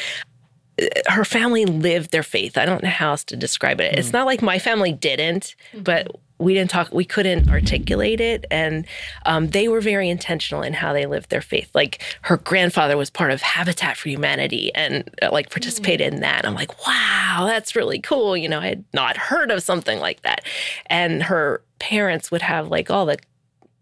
uh, 0.81 0.85
her 1.07 1.23
family 1.23 1.65
lived 1.65 2.11
their 2.11 2.23
faith. 2.23 2.57
I 2.57 2.65
don't 2.65 2.83
know 2.83 2.89
how 2.89 3.11
else 3.11 3.23
to 3.25 3.37
describe 3.37 3.79
it. 3.79 3.97
It's 3.97 4.11
not 4.11 4.25
like 4.25 4.41
my 4.41 4.59
family 4.59 4.91
didn't, 4.91 5.55
but 5.73 6.13
we 6.39 6.53
didn't 6.53 6.71
talk. 6.71 6.91
We 6.91 7.05
couldn't 7.05 7.49
articulate 7.49 8.19
it, 8.19 8.45
and 8.51 8.85
um, 9.25 9.49
they 9.49 9.67
were 9.67 9.81
very 9.81 10.09
intentional 10.09 10.61
in 10.61 10.73
how 10.73 10.93
they 10.93 11.05
lived 11.05 11.29
their 11.29 11.41
faith. 11.41 11.69
Like 11.73 12.01
her 12.23 12.37
grandfather 12.37 12.97
was 12.97 13.09
part 13.09 13.31
of 13.31 13.41
Habitat 13.41 13.97
for 13.97 14.09
Humanity, 14.09 14.73
and 14.75 15.09
uh, 15.21 15.29
like 15.31 15.49
participated 15.49 16.13
in 16.13 16.19
that. 16.21 16.45
I'm 16.45 16.55
like, 16.55 16.85
wow, 16.85 17.43
that's 17.45 17.75
really 17.75 17.99
cool. 17.99 18.35
You 18.35 18.49
know, 18.49 18.59
I 18.59 18.67
had 18.67 18.85
not 18.93 19.17
heard 19.17 19.51
of 19.51 19.63
something 19.63 19.99
like 19.99 20.21
that, 20.23 20.45
and 20.87 21.23
her 21.23 21.61
parents 21.79 22.31
would 22.31 22.41
have 22.41 22.67
like 22.69 22.89
all 22.89 23.05
the 23.05 23.17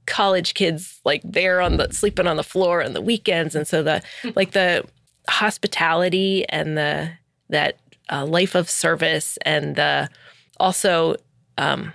college 0.08 0.54
kids 0.56 1.00
like 1.06 1.22
there 1.24 1.62
on 1.62 1.78
the 1.78 1.92
sleeping 1.92 2.28
on 2.28 2.36
the 2.36 2.44
floor 2.44 2.84
on 2.84 2.94
the 2.94 3.02
weekends 3.02 3.56
and 3.56 3.68
so 3.68 3.84
the 3.84 4.02
like 4.36 4.52
the 4.52 4.84
hospitality 5.30 6.44
and 6.50 6.76
the 6.76 7.10
that 7.50 7.78
uh, 8.12 8.26
life 8.26 8.56
of 8.56 8.70
service 8.70 9.38
and 9.46 9.76
the 9.76 10.10
also 10.60 11.16
um, 11.58 11.94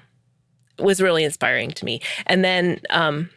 was 0.79 1.01
really 1.01 1.25
inspiring 1.25 1.71
to 1.71 1.85
me 1.85 2.01
and 2.27 2.45
then 2.45 2.81
um, 2.91 3.31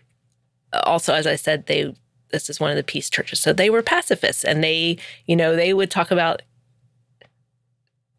also 0.84 1.14
as 1.14 1.26
i 1.26 1.36
said 1.36 1.66
they 1.68 1.94
this 2.32 2.50
is 2.50 2.60
one 2.60 2.70
of 2.70 2.78
the 2.78 2.84
peace 2.84 3.10
churches 3.10 3.40
so 3.40 3.54
they 3.54 3.70
were 3.70 3.82
pacifists 3.82 4.44
and 4.44 4.64
they 4.64 4.98
you 5.26 5.36
know 5.36 5.56
they 5.56 5.74
would 5.74 5.90
talk 5.90 6.12
about 6.12 6.42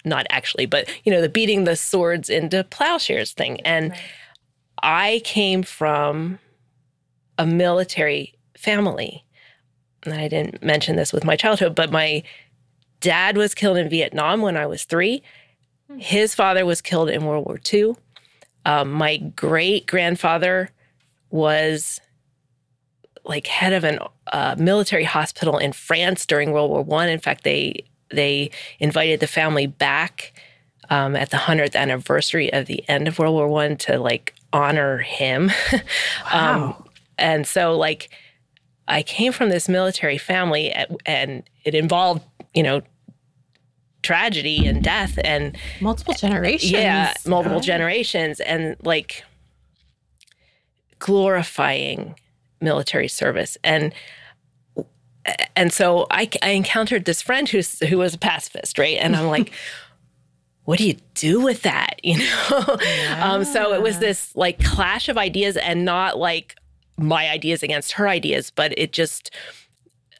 not 0.04 0.26
actually 0.30 0.66
but 0.66 0.88
you 1.04 1.12
know 1.12 1.20
the 1.20 1.28
beating 1.28 1.64
the 1.64 1.76
swords 1.76 2.30
into 2.30 2.64
plowshares 2.64 3.32
thing 3.32 3.60
and 3.60 3.94
I 4.82 5.20
came 5.24 5.62
from 5.62 6.38
a 7.38 7.46
military 7.46 8.34
family. 8.56 9.24
And 10.04 10.14
I 10.14 10.28
didn't 10.28 10.62
mention 10.62 10.96
this 10.96 11.12
with 11.12 11.24
my 11.24 11.36
childhood, 11.36 11.74
but 11.74 11.92
my 11.92 12.22
dad 13.00 13.36
was 13.36 13.54
killed 13.54 13.76
in 13.76 13.88
Vietnam 13.88 14.40
when 14.40 14.56
I 14.56 14.66
was 14.66 14.84
three. 14.84 15.22
His 15.98 16.34
father 16.34 16.64
was 16.64 16.80
killed 16.80 17.10
in 17.10 17.24
World 17.24 17.46
War 17.46 17.58
II. 17.72 17.96
Um, 18.64 18.90
my 18.90 19.16
great 19.18 19.86
grandfather 19.86 20.70
was 21.30 22.00
like 23.24 23.46
head 23.46 23.72
of 23.72 23.84
a 23.84 24.08
uh, 24.32 24.56
military 24.58 25.04
hospital 25.04 25.58
in 25.58 25.72
France 25.72 26.26
during 26.26 26.52
World 26.52 26.70
War 26.70 26.82
One. 26.82 27.08
In 27.08 27.18
fact, 27.20 27.44
they 27.44 27.84
they 28.10 28.50
invited 28.78 29.20
the 29.20 29.26
family 29.26 29.66
back 29.66 30.32
um, 30.90 31.14
at 31.14 31.30
the 31.30 31.36
hundredth 31.36 31.76
anniversary 31.76 32.52
of 32.52 32.66
the 32.66 32.86
end 32.88 33.06
of 33.08 33.18
World 33.18 33.34
War 33.34 33.48
One 33.48 33.76
to 33.78 33.98
like 33.98 34.34
honor 34.52 34.98
him. 34.98 35.50
um, 36.32 36.60
Wow. 36.60 36.84
and 37.18 37.46
so, 37.46 37.76
like, 37.76 38.10
I 38.88 39.02
came 39.02 39.32
from 39.32 39.50
this 39.50 39.68
military 39.68 40.18
family, 40.18 40.72
at, 40.72 40.90
and 41.06 41.44
it 41.64 41.74
involved, 41.74 42.24
you 42.54 42.62
know, 42.62 42.82
tragedy 44.10 44.66
and 44.66 44.82
death, 44.82 45.20
and 45.22 45.56
Multiple 45.80 46.14
generations. 46.14 46.72
yeah, 46.72 47.14
multiple 47.24 47.60
generations, 47.60 48.40
and 48.40 48.74
like 48.82 49.22
glorifying 50.98 52.16
military 52.60 53.06
service, 53.06 53.56
and 53.62 53.94
and 55.54 55.72
so 55.72 56.08
I, 56.10 56.28
I 56.42 56.50
encountered 56.50 57.04
this 57.04 57.22
friend 57.22 57.48
who's 57.48 57.78
who 57.88 57.98
was 57.98 58.14
a 58.14 58.18
pacifist, 58.18 58.78
right? 58.78 58.98
And 59.00 59.14
I'm 59.14 59.28
like. 59.28 59.52
what 60.64 60.78
do 60.78 60.86
you 60.86 60.94
do 61.14 61.40
with 61.40 61.62
that 61.62 61.98
you 62.04 62.16
know 62.18 62.78
um, 63.18 63.44
so 63.44 63.72
it 63.72 63.82
was 63.82 63.98
this 63.98 64.36
like 64.36 64.62
clash 64.62 65.08
of 65.08 65.16
ideas 65.18 65.56
and 65.56 65.84
not 65.84 66.18
like 66.18 66.54
my 66.96 67.28
ideas 67.28 67.62
against 67.62 67.92
her 67.92 68.06
ideas 68.06 68.52
but 68.54 68.72
it 68.78 68.92
just 68.92 69.34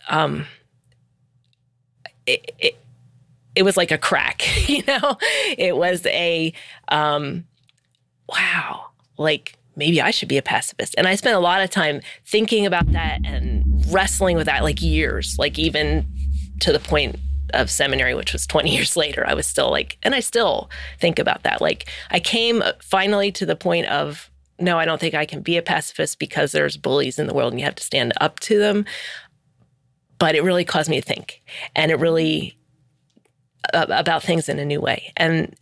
um 0.08 0.46
it, 2.26 2.52
it, 2.58 2.76
it 3.60 3.64
was 3.64 3.76
like 3.76 3.90
a 3.90 3.98
crack 3.98 4.42
you 4.68 4.82
know 4.88 5.16
it 5.58 5.76
was 5.76 6.06
a 6.06 6.52
um 6.88 7.44
wow 8.28 8.86
like 9.18 9.54
maybe 9.76 10.00
i 10.00 10.10
should 10.10 10.28
be 10.28 10.38
a 10.38 10.42
pacifist 10.42 10.94
and 10.96 11.06
i 11.06 11.14
spent 11.14 11.36
a 11.36 11.40
lot 11.40 11.60
of 11.60 11.68
time 11.68 12.00
thinking 12.24 12.64
about 12.64 12.90
that 12.92 13.20
and 13.24 13.64
wrestling 13.88 14.34
with 14.34 14.46
that 14.46 14.62
like 14.62 14.80
years 14.80 15.36
like 15.38 15.58
even 15.58 16.06
to 16.60 16.72
the 16.72 16.78
point 16.78 17.16
of 17.52 17.70
seminary, 17.70 18.14
which 18.14 18.32
was 18.32 18.46
20 18.46 18.70
years 18.74 18.96
later, 18.96 19.26
I 19.26 19.34
was 19.34 19.46
still 19.46 19.70
like, 19.70 19.98
and 20.02 20.14
I 20.14 20.20
still 20.20 20.70
think 20.98 21.18
about 21.18 21.42
that. 21.42 21.60
Like, 21.60 21.88
I 22.10 22.20
came 22.20 22.62
finally 22.80 23.32
to 23.32 23.46
the 23.46 23.56
point 23.56 23.86
of, 23.86 24.30
no, 24.58 24.78
I 24.78 24.84
don't 24.84 25.00
think 25.00 25.14
I 25.14 25.26
can 25.26 25.40
be 25.40 25.56
a 25.56 25.62
pacifist 25.62 26.18
because 26.18 26.52
there's 26.52 26.76
bullies 26.76 27.18
in 27.18 27.26
the 27.26 27.34
world 27.34 27.52
and 27.52 27.58
you 27.60 27.64
have 27.64 27.74
to 27.76 27.82
stand 27.82 28.12
up 28.20 28.38
to 28.40 28.58
them. 28.58 28.84
But 30.18 30.34
it 30.34 30.44
really 30.44 30.64
caused 30.64 30.90
me 30.90 31.00
to 31.00 31.06
think, 31.06 31.42
and 31.74 31.90
it 31.90 31.98
really 31.98 32.54
uh, 32.54 32.59
about 33.72 34.22
things 34.22 34.48
in 34.48 34.58
a 34.58 34.64
new 34.64 34.80
way, 34.80 35.12
and 35.16 35.54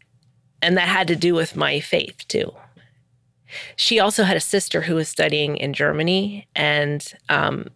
and 0.62 0.76
that 0.76 0.88
had 0.88 1.08
to 1.08 1.16
do 1.16 1.34
with 1.34 1.56
my 1.56 1.80
faith 1.80 2.26
too. 2.28 2.52
She 3.76 3.98
also 3.98 4.24
had 4.24 4.36
a 4.36 4.40
sister 4.40 4.82
who 4.82 4.94
was 4.94 5.08
studying 5.08 5.56
in 5.56 5.72
Germany, 5.72 6.46
and 6.54 7.06
um, 7.28 7.68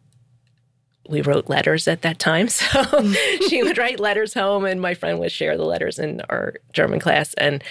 we 1.09 1.23
wrote 1.23 1.49
letters 1.49 1.88
at 1.88 2.02
that 2.02 2.19
time. 2.19 2.49
So 2.62 3.12
she 3.49 3.62
would 3.62 3.79
write 3.79 4.00
letters 4.00 4.35
home, 4.35 4.64
and 4.64 4.81
my 4.81 4.95
friend 4.95 5.19
would 5.19 5.33
share 5.33 5.57
the 5.57 5.64
letters 5.64 5.99
in 5.99 6.21
our 6.29 6.55
German 6.73 7.00
class. 7.00 7.35
And 7.35 7.62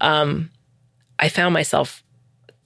um, 0.00 0.50
I 1.18 1.28
found 1.28 1.54
myself 1.54 2.02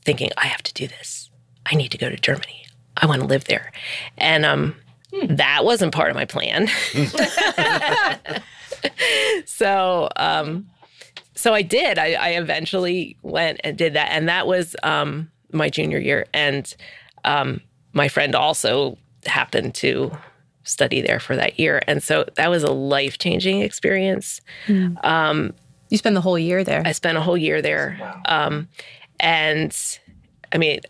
thinking, 0.04 0.30
I 0.36 0.46
have 0.46 0.62
to 0.64 0.74
do 0.74 0.86
this. 0.86 1.30
I 1.66 1.74
need 1.74 1.90
to 1.92 1.98
go 1.98 2.08
to 2.08 2.16
Germany. 2.16 2.66
I 2.96 3.06
want 3.06 3.20
to 3.22 3.26
live 3.26 3.44
there. 3.44 3.72
And 4.18 4.44
um, 4.44 4.76
that 5.24 5.64
wasn't 5.64 5.94
part 5.94 6.10
of 6.10 6.16
my 6.16 6.24
plan. 6.24 6.68
so, 9.46 10.08
um, 10.16 10.68
so 11.34 11.54
I 11.54 11.62
did. 11.62 11.98
I, 11.98 12.12
I 12.14 12.28
eventually 12.30 13.16
went 13.22 13.60
and 13.64 13.76
did 13.76 13.94
that, 13.94 14.08
and 14.12 14.28
that 14.28 14.46
was 14.46 14.76
um, 14.82 15.30
my 15.52 15.68
junior 15.68 15.98
year. 15.98 16.26
And 16.32 16.74
um, 17.24 17.60
my 17.92 18.08
friend 18.08 18.34
also 18.34 18.98
happened 19.26 19.74
to 19.76 20.10
study 20.64 21.00
there 21.00 21.18
for 21.20 21.34
that 21.36 21.58
year, 21.58 21.82
and 21.86 22.02
so 22.02 22.24
that 22.36 22.48
was 22.50 22.62
a 22.62 22.70
life 22.72 23.18
changing 23.18 23.60
experience. 23.62 24.40
Um, 25.02 25.54
You 25.90 25.98
spent 25.98 26.14
the 26.14 26.20
whole 26.20 26.38
year 26.38 26.64
there. 26.64 26.82
I 26.84 26.92
spent 26.92 27.18
a 27.18 27.20
whole 27.20 27.36
year 27.36 27.60
there, 27.60 27.98
um, 28.26 28.68
and 29.20 29.76
I 30.52 30.58
mean, 30.58 30.80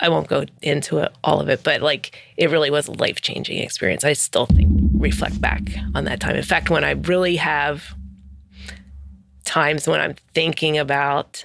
I- 0.00 0.08
won't 0.08 0.28
go 0.28 0.44
into 0.62 0.98
it, 0.98 1.12
all 1.24 1.40
of 1.40 1.48
it, 1.48 1.62
but 1.62 1.80
like 1.80 2.16
it 2.36 2.50
really 2.50 2.70
was 2.70 2.88
a 2.88 2.92
life 2.92 3.20
changing 3.20 3.58
experience. 3.58 4.04
I 4.04 4.12
still 4.12 4.46
think 4.46 4.68
reflect 4.94 5.40
back 5.40 5.62
on 5.94 6.04
that 6.04 6.20
time. 6.20 6.36
In 6.36 6.42
fact, 6.42 6.70
when 6.70 6.84
I 6.84 6.90
really 6.90 7.36
have 7.36 7.94
times 9.44 9.88
when 9.88 10.00
I'm 10.00 10.14
thinking 10.34 10.78
about 10.78 11.44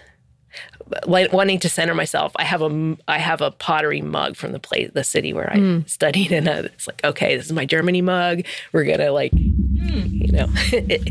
like 1.08 1.34
wanting 1.34 1.60
to 1.60 1.70
center 1.70 1.94
myself, 1.96 2.32
I 2.36 2.44
have 2.44 2.62
a 2.62 2.98
I 3.08 3.18
have 3.18 3.42
a 3.42 3.52
pottery 3.52 4.02
mug 4.02 4.36
from 4.36 4.52
the 4.52 4.60
place 4.60 4.92
the 4.94 5.04
city 5.04 5.34
where 5.34 5.52
I 5.52 5.84
studied, 5.88 6.32
and 6.32 6.48
uh, 6.48 6.62
it's 6.66 6.88
like 6.88 7.04
okay, 7.04 7.36
this 7.38 7.48
is 7.48 7.54
my 7.54 7.66
Germany 7.66 8.02
mug. 8.02 8.44
We're 8.72 8.84
gonna 8.86 9.12
like, 9.12 9.32
you 9.34 10.32
know, 10.32 10.46
it, 10.72 11.02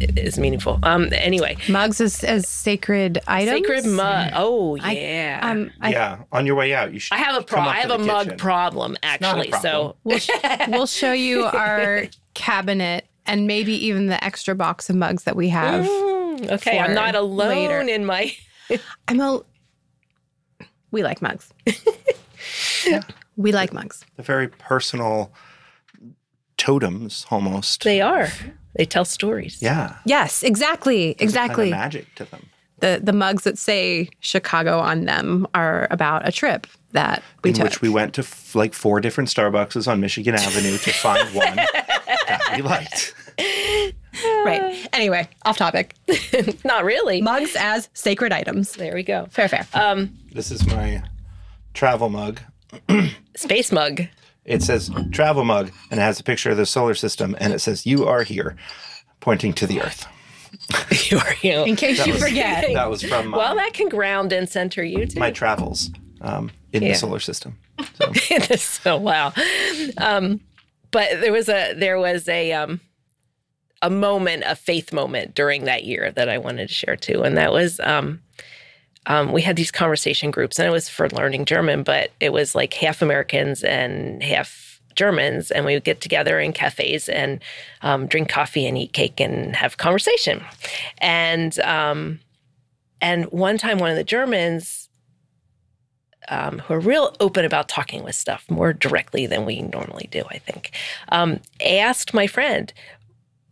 it 0.00 0.18
is 0.18 0.38
meaningful. 0.38 0.78
Um, 0.82 1.08
anyway, 1.12 1.56
Mugs 1.68 2.00
as, 2.00 2.22
as 2.24 2.46
sacred 2.48 3.18
items. 3.26 3.66
sacred 3.66 3.86
mug. 3.86 4.32
Oh 4.34 4.78
I- 4.80 4.92
yeah. 4.92 5.40
Um, 5.42 5.70
I, 5.80 5.90
yeah, 5.90 6.18
on 6.32 6.46
your 6.46 6.54
way 6.54 6.74
out, 6.74 6.92
you 6.92 6.98
should. 6.98 7.14
I 7.14 7.18
have 7.18 7.40
a 7.42 7.44
pro- 7.44 7.58
come 7.58 7.68
up 7.68 7.74
I 7.74 7.78
have 7.80 7.90
a 7.90 7.98
mug 7.98 8.24
kitchen. 8.26 8.38
problem 8.38 8.96
actually. 9.02 9.48
problem. 9.50 9.60
So 9.72 9.96
we'll, 10.04 10.18
sh- 10.18 10.30
we'll 10.68 10.86
show 10.86 11.12
you 11.12 11.44
our 11.44 12.04
cabinet 12.34 13.06
and 13.26 13.46
maybe 13.46 13.72
even 13.86 14.06
the 14.06 14.22
extra 14.24 14.54
box 14.54 14.88
of 14.88 14.96
mugs 14.96 15.24
that 15.24 15.36
we 15.36 15.48
have. 15.48 15.84
Mm, 15.84 16.52
okay, 16.52 16.78
I'm 16.78 16.94
not 16.94 17.14
alone 17.14 17.48
later. 17.48 17.80
in 17.80 18.04
my. 18.04 18.32
I'm 19.08 19.20
a. 19.20 19.40
We 20.90 21.02
like 21.02 21.20
mugs. 21.22 21.52
We 23.36 23.52
like 23.52 23.72
mugs. 23.72 24.04
The 24.16 24.22
very 24.24 24.48
personal 24.48 25.32
totems, 26.56 27.24
almost. 27.30 27.84
They 27.84 28.00
are. 28.00 28.28
They 28.76 28.84
tell 28.84 29.04
stories. 29.04 29.62
yeah, 29.62 29.96
Yes, 30.04 30.42
exactly, 30.42 31.14
There's 31.18 31.34
a 31.34 31.36
kind 31.36 31.50
of 31.50 31.58
exactly. 31.58 31.70
magic 31.70 32.14
to 32.16 32.24
them. 32.24 32.46
The 32.80 33.00
the 33.02 33.12
mugs 33.12 33.42
that 33.44 33.58
say 33.58 34.08
Chicago 34.20 34.78
on 34.80 35.04
them 35.04 35.46
are 35.54 35.86
about 35.90 36.26
a 36.26 36.32
trip 36.32 36.66
that 36.92 37.22
we 37.44 37.50
in 37.50 37.54
took. 37.56 37.64
which 37.64 37.80
we 37.80 37.88
went 37.88 38.14
to 38.14 38.22
f- 38.22 38.54
like 38.54 38.72
four 38.74 39.00
different 39.00 39.28
Starbucks 39.30 39.86
on 39.88 40.00
Michigan 40.00 40.34
Avenue 40.34 40.76
to 40.78 40.92
find 40.92 41.28
one 41.34 41.56
that 41.56 42.52
we 42.56 42.62
liked. 42.62 43.14
right. 44.44 44.88
Anyway, 44.92 45.28
off 45.44 45.56
topic. 45.56 45.94
Not 46.64 46.84
really. 46.84 47.20
Mugs 47.22 47.56
as 47.58 47.88
sacred 47.94 48.32
items. 48.32 48.72
There 48.72 48.94
we 48.94 49.02
go. 49.02 49.26
Fair, 49.30 49.48
fair. 49.48 49.66
Um, 49.74 50.16
This 50.32 50.50
is 50.50 50.66
my 50.66 51.02
travel 51.74 52.08
mug. 52.08 52.40
space 53.36 53.72
mug. 53.72 54.02
It 54.44 54.62
says 54.62 54.90
travel 55.12 55.44
mug 55.44 55.70
and 55.90 56.00
it 56.00 56.02
has 56.02 56.18
a 56.20 56.24
picture 56.24 56.50
of 56.50 56.56
the 56.56 56.66
solar 56.66 56.94
system 56.94 57.36
and 57.38 57.52
it 57.52 57.60
says 57.60 57.86
you 57.86 58.06
are 58.06 58.22
here, 58.22 58.56
pointing 59.20 59.52
to 59.54 59.66
the 59.66 59.82
earth. 59.82 60.06
you 61.10 61.18
are 61.18 61.34
you. 61.42 61.64
In 61.64 61.76
case 61.76 62.04
you 62.06 62.14
was- 62.14 62.22
forget. 62.22 62.66
That 62.72 62.88
was 62.88 63.02
from 63.02 63.28
my, 63.28 63.36
Well, 63.38 63.54
that 63.56 63.74
can 63.74 63.88
ground 63.88 64.32
and 64.32 64.48
center 64.48 64.82
you 64.82 65.06
too. 65.06 65.18
my 65.20 65.30
travels. 65.30 65.90
um, 66.20 66.50
in 66.72 66.82
Yeah. 66.82 66.88
the 66.90 66.94
solar 66.96 67.20
system. 67.20 67.58
So, 67.94 68.12
so 68.56 68.96
wow. 68.96 69.32
Um, 69.98 70.40
but 70.90 71.20
there 71.20 71.32
was 71.32 71.48
a 71.48 71.74
there 71.74 71.98
was 71.98 72.28
a 72.28 72.52
um, 72.52 72.80
a 73.82 73.90
moment, 73.90 74.42
a 74.46 74.56
faith 74.56 74.92
moment 74.92 75.34
during 75.34 75.64
that 75.64 75.84
year 75.84 76.10
that 76.12 76.28
I 76.28 76.38
wanted 76.38 76.68
to 76.68 76.74
share 76.74 76.96
too, 76.96 77.22
and 77.22 77.36
that 77.36 77.52
was 77.52 77.80
um, 77.80 78.20
um, 79.06 79.32
we 79.32 79.42
had 79.42 79.56
these 79.56 79.70
conversation 79.70 80.30
groups, 80.30 80.58
and 80.58 80.68
it 80.68 80.72
was 80.72 80.88
for 80.88 81.08
learning 81.10 81.44
German, 81.46 81.82
but 81.82 82.10
it 82.20 82.32
was 82.32 82.54
like 82.54 82.74
half 82.74 83.02
Americans 83.02 83.64
and 83.64 84.22
half 84.22 84.80
Germans, 84.94 85.50
and 85.50 85.64
we 85.64 85.74
would 85.74 85.84
get 85.84 86.00
together 86.00 86.40
in 86.40 86.52
cafes 86.52 87.08
and 87.08 87.40
um, 87.82 88.06
drink 88.06 88.28
coffee 88.28 88.66
and 88.66 88.76
eat 88.76 88.92
cake 88.92 89.20
and 89.20 89.56
have 89.56 89.76
conversation, 89.76 90.44
and 90.98 91.58
um, 91.60 92.20
and 93.00 93.26
one 93.26 93.58
time 93.58 93.78
one 93.78 93.90
of 93.90 93.96
the 93.96 94.04
Germans 94.04 94.88
um, 96.28 96.58
who 96.60 96.74
are 96.74 96.80
real 96.80 97.16
open 97.20 97.44
about 97.44 97.68
talking 97.68 98.04
with 98.04 98.14
stuff 98.14 98.44
more 98.50 98.72
directly 98.72 99.26
than 99.26 99.44
we 99.44 99.62
normally 99.62 100.08
do, 100.10 100.24
I 100.30 100.38
think, 100.38 100.72
um, 101.10 101.40
asked 101.64 102.12
my 102.12 102.26
friend, 102.26 102.72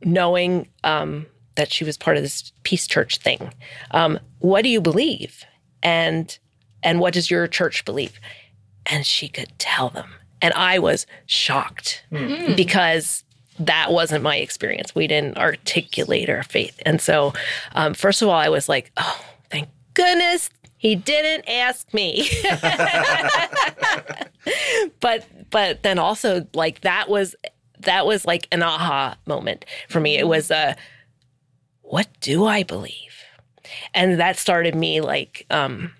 knowing 0.06 0.68
um, 0.84 1.26
that 1.56 1.70
she 1.70 1.84
was 1.84 1.98
part 1.98 2.16
of 2.16 2.22
this 2.22 2.52
peace 2.62 2.86
church 2.86 3.18
thing, 3.18 3.52
um, 3.90 4.18
what 4.38 4.62
do 4.62 4.70
you 4.70 4.80
believe? 4.80 5.44
And 5.82 6.38
and 6.82 7.00
what 7.00 7.12
does 7.12 7.30
your 7.30 7.46
church 7.48 7.84
believe? 7.84 8.18
And 8.86 9.04
she 9.04 9.28
could 9.28 9.52
tell 9.58 9.90
them. 9.90 10.08
And 10.40 10.54
I 10.54 10.78
was 10.78 11.06
shocked 11.26 12.04
because 12.56 13.24
that 13.58 13.90
wasn't 13.90 14.22
my 14.22 14.36
experience. 14.36 14.94
We 14.94 15.06
didn't 15.06 15.38
articulate 15.38 16.28
our 16.30 16.42
faith. 16.44 16.80
And 16.86 17.00
so, 17.00 17.32
um, 17.74 17.94
first 17.94 18.22
of 18.22 18.28
all, 18.28 18.34
I 18.34 18.48
was 18.48 18.68
like, 18.68 18.92
oh, 18.96 19.24
thank 19.50 19.68
goodness 19.94 20.50
he 20.78 20.94
didn't 20.94 21.48
ask 21.48 21.92
me. 21.94 22.28
but 25.00 25.26
but 25.50 25.82
then 25.82 25.98
also 25.98 26.46
like 26.54 26.82
that 26.82 27.08
was 27.08 27.34
that 27.80 28.06
was 28.06 28.24
like 28.24 28.48
an 28.52 28.62
aha 28.62 29.16
moment 29.26 29.64
for 29.88 30.00
me. 30.00 30.16
It 30.16 30.28
was 30.28 30.50
a 30.50 30.76
what 31.82 32.08
do 32.20 32.44
I 32.44 32.62
believe? 32.62 32.94
And 33.94 34.18
that 34.20 34.36
started 34.36 34.74
me 34.74 35.00
like 35.00 35.46
um 35.50 35.92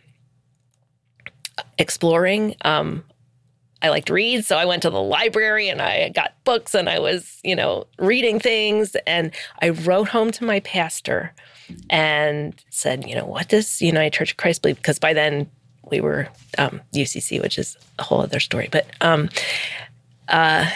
exploring 1.78 2.56
um 2.62 3.04
I 3.82 3.90
like 3.90 4.06
to 4.06 4.14
read, 4.14 4.44
so 4.44 4.56
I 4.56 4.64
went 4.64 4.82
to 4.82 4.90
the 4.90 5.00
library 5.00 5.68
and 5.68 5.82
I 5.82 6.08
got 6.08 6.32
books 6.44 6.74
and 6.74 6.88
I 6.88 6.98
was, 6.98 7.38
you 7.44 7.54
know, 7.54 7.86
reading 7.98 8.40
things 8.40 8.96
and 9.06 9.32
I 9.60 9.68
wrote 9.68 10.08
home 10.08 10.30
to 10.32 10.44
my 10.44 10.60
pastor 10.60 11.34
and 11.90 12.54
said, 12.70 13.06
you 13.06 13.14
know, 13.14 13.26
what 13.26 13.48
does 13.48 13.82
United 13.82 14.12
Church 14.12 14.30
of 14.30 14.38
Christ 14.38 14.62
believe? 14.62 14.76
Because 14.76 14.98
by 14.98 15.12
then 15.12 15.50
we 15.90 16.00
were 16.00 16.28
um, 16.58 16.80
UCC, 16.94 17.40
which 17.40 17.58
is 17.58 17.76
a 17.98 18.02
whole 18.02 18.20
other 18.20 18.40
story. 18.40 18.68
But 18.72 18.86
um, 19.02 19.28
uh, 20.28 20.68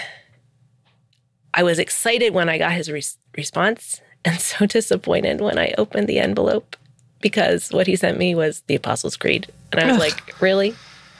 I 1.54 1.62
was 1.62 1.78
excited 1.78 2.35
when 2.35 2.49
I 2.49 2.59
got 2.59 2.73
his 2.73 2.90
re- 2.90 3.02
response 3.37 4.00
and 4.25 4.40
so 4.40 4.66
disappointed 4.66 5.40
when 5.40 5.59
I 5.59 5.75
opened 5.78 6.09
the 6.09 6.19
envelope 6.19 6.76
because 7.21 7.71
what 7.71 7.87
he 7.87 7.97
sent 7.97 8.19
me 8.19 8.35
was 8.35 8.62
the 8.66 8.75
Apostles' 8.75 9.16
Creed. 9.16 9.47
And 9.73 9.80
I 9.80 9.90
was 9.90 9.99
like, 9.99 10.40
really? 10.40 10.75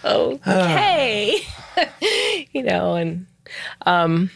Okay. 0.05 1.37
you 2.53 2.63
know, 2.63 2.95
and 2.95 3.27
um, 3.85 4.31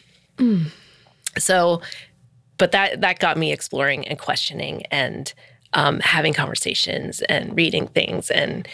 so 1.38 1.80
but 2.58 2.72
that 2.72 3.00
that 3.00 3.18
got 3.18 3.36
me 3.36 3.52
exploring 3.52 4.06
and 4.08 4.18
questioning 4.18 4.82
and 4.90 5.32
um, 5.72 6.00
having 6.00 6.32
conversations 6.32 7.22
and 7.22 7.56
reading 7.56 7.86
things 7.88 8.30
and 8.30 8.68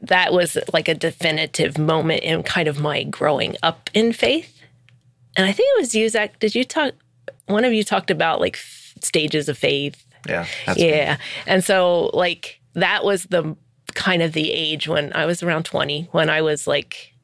that 0.00 0.32
was 0.32 0.56
like 0.72 0.88
a 0.88 0.94
definitive 0.94 1.76
moment 1.76 2.22
in 2.22 2.42
kind 2.42 2.68
of 2.68 2.80
my 2.80 3.02
growing 3.02 3.56
up 3.62 3.90
in 3.92 4.12
faith 4.12 4.57
and 5.36 5.46
i 5.46 5.52
think 5.52 5.68
it 5.76 5.80
was 5.80 5.94
you 5.94 6.08
zach 6.08 6.38
did 6.38 6.54
you 6.54 6.64
talk 6.64 6.92
one 7.46 7.64
of 7.64 7.72
you 7.72 7.84
talked 7.84 8.10
about 8.10 8.40
like 8.40 8.56
f- 8.56 8.94
stages 9.02 9.48
of 9.48 9.56
faith 9.56 10.04
yeah. 10.28 10.46
That's 10.66 10.78
yeah 10.78 11.16
and 11.46 11.62
so 11.64 12.10
like 12.12 12.60
that 12.74 13.04
was 13.04 13.24
the 13.24 13.56
kind 13.94 14.22
of 14.22 14.32
the 14.32 14.52
age 14.52 14.88
when 14.88 15.12
i 15.14 15.24
was 15.26 15.42
around 15.42 15.64
20 15.64 16.08
when 16.12 16.28
i 16.28 16.42
was 16.42 16.66
like 16.66 17.14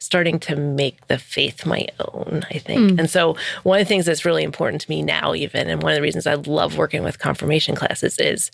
starting 0.00 0.38
to 0.40 0.56
make 0.56 1.06
the 1.08 1.18
faith 1.18 1.66
my 1.66 1.86
own, 2.00 2.42
I 2.50 2.56
think. 2.58 2.98
And 2.98 3.10
so 3.10 3.36
one 3.64 3.78
of 3.78 3.86
the 3.86 3.88
things 3.88 4.06
that's 4.06 4.24
really 4.24 4.42
important 4.42 4.80
to 4.80 4.90
me 4.90 5.02
now, 5.02 5.34
even, 5.34 5.68
and 5.68 5.82
one 5.82 5.92
of 5.92 5.96
the 5.96 6.02
reasons 6.02 6.26
I 6.26 6.34
love 6.34 6.78
working 6.78 7.02
with 7.02 7.18
confirmation 7.18 7.74
classes 7.76 8.18
is 8.18 8.50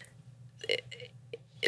eh, 0.69 0.77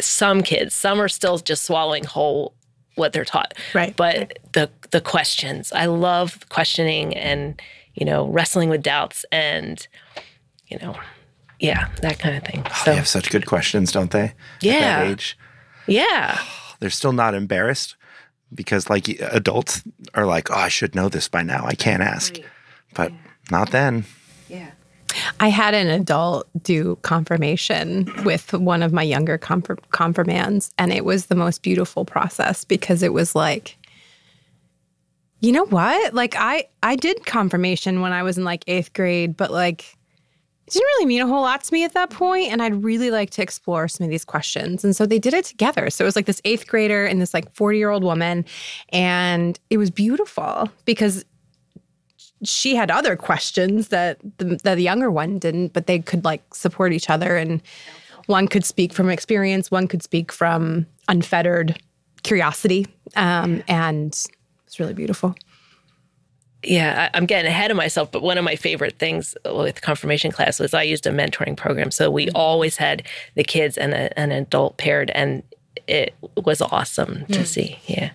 some 0.01 0.43
kids, 0.43 0.75
some 0.75 1.01
are 1.01 1.09
still 1.09 1.39
just 1.39 1.65
swallowing 1.65 2.03
whole 2.05 2.55
what 2.99 3.13
they're 3.13 3.25
taught. 3.25 3.55
Right. 3.75 3.97
But 3.97 4.39
the 4.53 4.71
the 4.91 5.01
questions, 5.01 5.73
I 5.73 5.87
love 5.87 6.47
questioning 6.49 7.17
and, 7.17 7.61
you 7.95 8.05
know, 8.05 8.27
wrestling 8.29 8.69
with 8.69 8.83
doubts 8.83 9.25
and, 9.33 9.87
you 10.69 10.79
know, 10.83 10.97
yeah, 11.61 11.89
that 12.03 12.19
kind 12.19 12.37
of 12.37 12.43
thing. 12.45 12.63
Oh, 12.67 12.83
they 12.85 12.93
So 12.93 12.95
have 12.95 13.09
such 13.09 13.31
good 13.31 13.47
questions, 13.47 13.93
don't 13.93 14.11
they? 14.11 14.25
At 14.25 14.35
Yeah. 14.63 14.81
that 15.05 15.07
age. 15.13 15.39
yeah. 15.87 16.39
They're 16.81 16.91
still 16.91 17.13
not 17.13 17.35
embarrassed 17.35 17.97
because, 18.55 18.89
like, 18.89 19.09
adults 19.21 19.83
are 20.15 20.25
like, 20.27 20.51
oh, 20.51 20.55
I 20.55 20.69
should 20.69 20.95
know 20.95 21.09
this 21.09 21.27
by 21.29 21.43
now. 21.43 21.65
I 21.67 21.75
can't 21.75 22.03
ask. 22.03 22.37
But 22.95 23.13
not 23.51 23.71
then. 23.73 24.05
I 25.41 25.49
had 25.49 25.75
an 25.75 25.89
adult 25.89 26.49
do 26.63 26.97
confirmation 27.03 28.11
with 28.25 28.53
one 28.53 28.83
of 28.83 28.93
my 28.93 29.03
younger 29.03 29.39
confir- 29.39 29.79
confirmands, 29.91 30.71
and 30.79 30.93
it 30.93 31.05
was 31.05 31.27
the 31.27 31.35
most 31.35 31.63
beautiful 31.63 32.05
process 32.05 32.65
because 32.65 33.03
it 33.03 33.13
was 33.13 33.35
like, 33.35 33.77
you 35.41 35.53
know 35.53 35.67
what? 35.67 36.15
Like 36.15 36.35
I 36.37 36.67
I 36.83 36.97
did 36.97 37.27
confirmation 37.27 38.01
when 38.01 38.13
I 38.13 38.23
was 38.23 38.39
in 38.39 38.45
like 38.45 38.65
eighth 38.67 38.93
grade, 38.93 39.37
but 39.37 39.51
like 39.51 39.97
it 40.67 40.73
didn't 40.73 40.87
really 40.87 41.07
mean 41.07 41.23
a 41.23 41.27
whole 41.27 41.41
lot 41.41 41.65
to 41.65 41.73
me 41.73 41.85
at 41.85 41.95
that 41.95 42.11
point, 42.11 42.53
and 42.53 42.61
I'd 42.61 42.85
really 42.85 43.11
like 43.11 43.31
to 43.31 43.43
explore 43.43 43.89
some 43.89 44.05
of 44.05 44.11
these 44.11 44.25
questions. 44.25 44.85
And 44.85 44.95
so 44.95 45.07
they 45.07 45.19
did 45.19 45.33
it 45.33 45.47
together. 45.47 45.89
So 45.89 46.05
it 46.05 46.07
was 46.07 46.17
like 46.17 46.27
this 46.27 46.43
eighth 46.45 46.67
grader 46.67 47.07
and 47.07 47.23
this 47.23 47.33
like 47.33 47.55
forty 47.55 47.79
year 47.79 47.91
old 47.91 48.05
woman, 48.05 48.45
and 48.91 49.59
it 49.71 49.79
was 49.79 49.91
beautiful 49.91 50.69
because 50.85 51.25
she 52.45 52.77
had 52.77 52.91
other 52.91 53.17
questions 53.17 53.89
that 53.89 54.19
the, 54.39 54.59
that 54.65 54.77
the 54.77 54.83
younger 54.83 55.11
one 55.11 55.39
didn't, 55.39 55.73
but 55.73 55.87
they 55.87 55.99
could 55.99 56.25
like 56.25 56.55
support 56.55 56.93
each 56.93 57.11
other. 57.11 57.37
And 57.37 57.61
one 58.27 58.47
could 58.49 58.65
speak 58.65 58.93
from 58.93 59.11
experience, 59.11 59.71
one 59.71 59.89
could 59.89 60.03
speak 60.03 60.31
from 60.31 60.87
unfettered 61.09 61.81
curiosity. 62.23 62.87
Um, 63.17 63.63
and 63.69 64.13
it's 64.67 64.79
really 64.79 64.95
beautiful. 64.95 65.35
yeah, 66.65 67.09
I, 67.13 67.17
I'm 67.17 67.27
getting 67.27 67.49
ahead 67.49 67.71
of 67.71 67.77
myself, 67.77 68.11
but 68.11 68.23
one 68.23 68.37
of 68.39 68.45
my 68.45 68.57
favorite 68.57 68.99
things 68.99 69.37
with 69.45 69.81
confirmation 69.81 70.33
class 70.33 70.59
was 70.59 70.75
I 70.75 70.83
used 70.83 71.07
a 71.07 71.11
mentoring 71.11 71.57
program. 71.57 71.91
So 71.91 72.11
we 72.11 72.31
always 72.31 72.77
had 72.77 73.05
the 73.35 73.45
kids 73.45 73.79
and 73.79 73.95
a, 73.95 74.19
an 74.19 74.33
adult 74.33 74.77
paired, 74.77 75.11
and 75.11 75.43
it 75.87 76.15
was 76.45 76.61
awesome 76.61 77.25
to 77.27 77.47
see. 77.47 77.79
Yeah. 77.87 78.11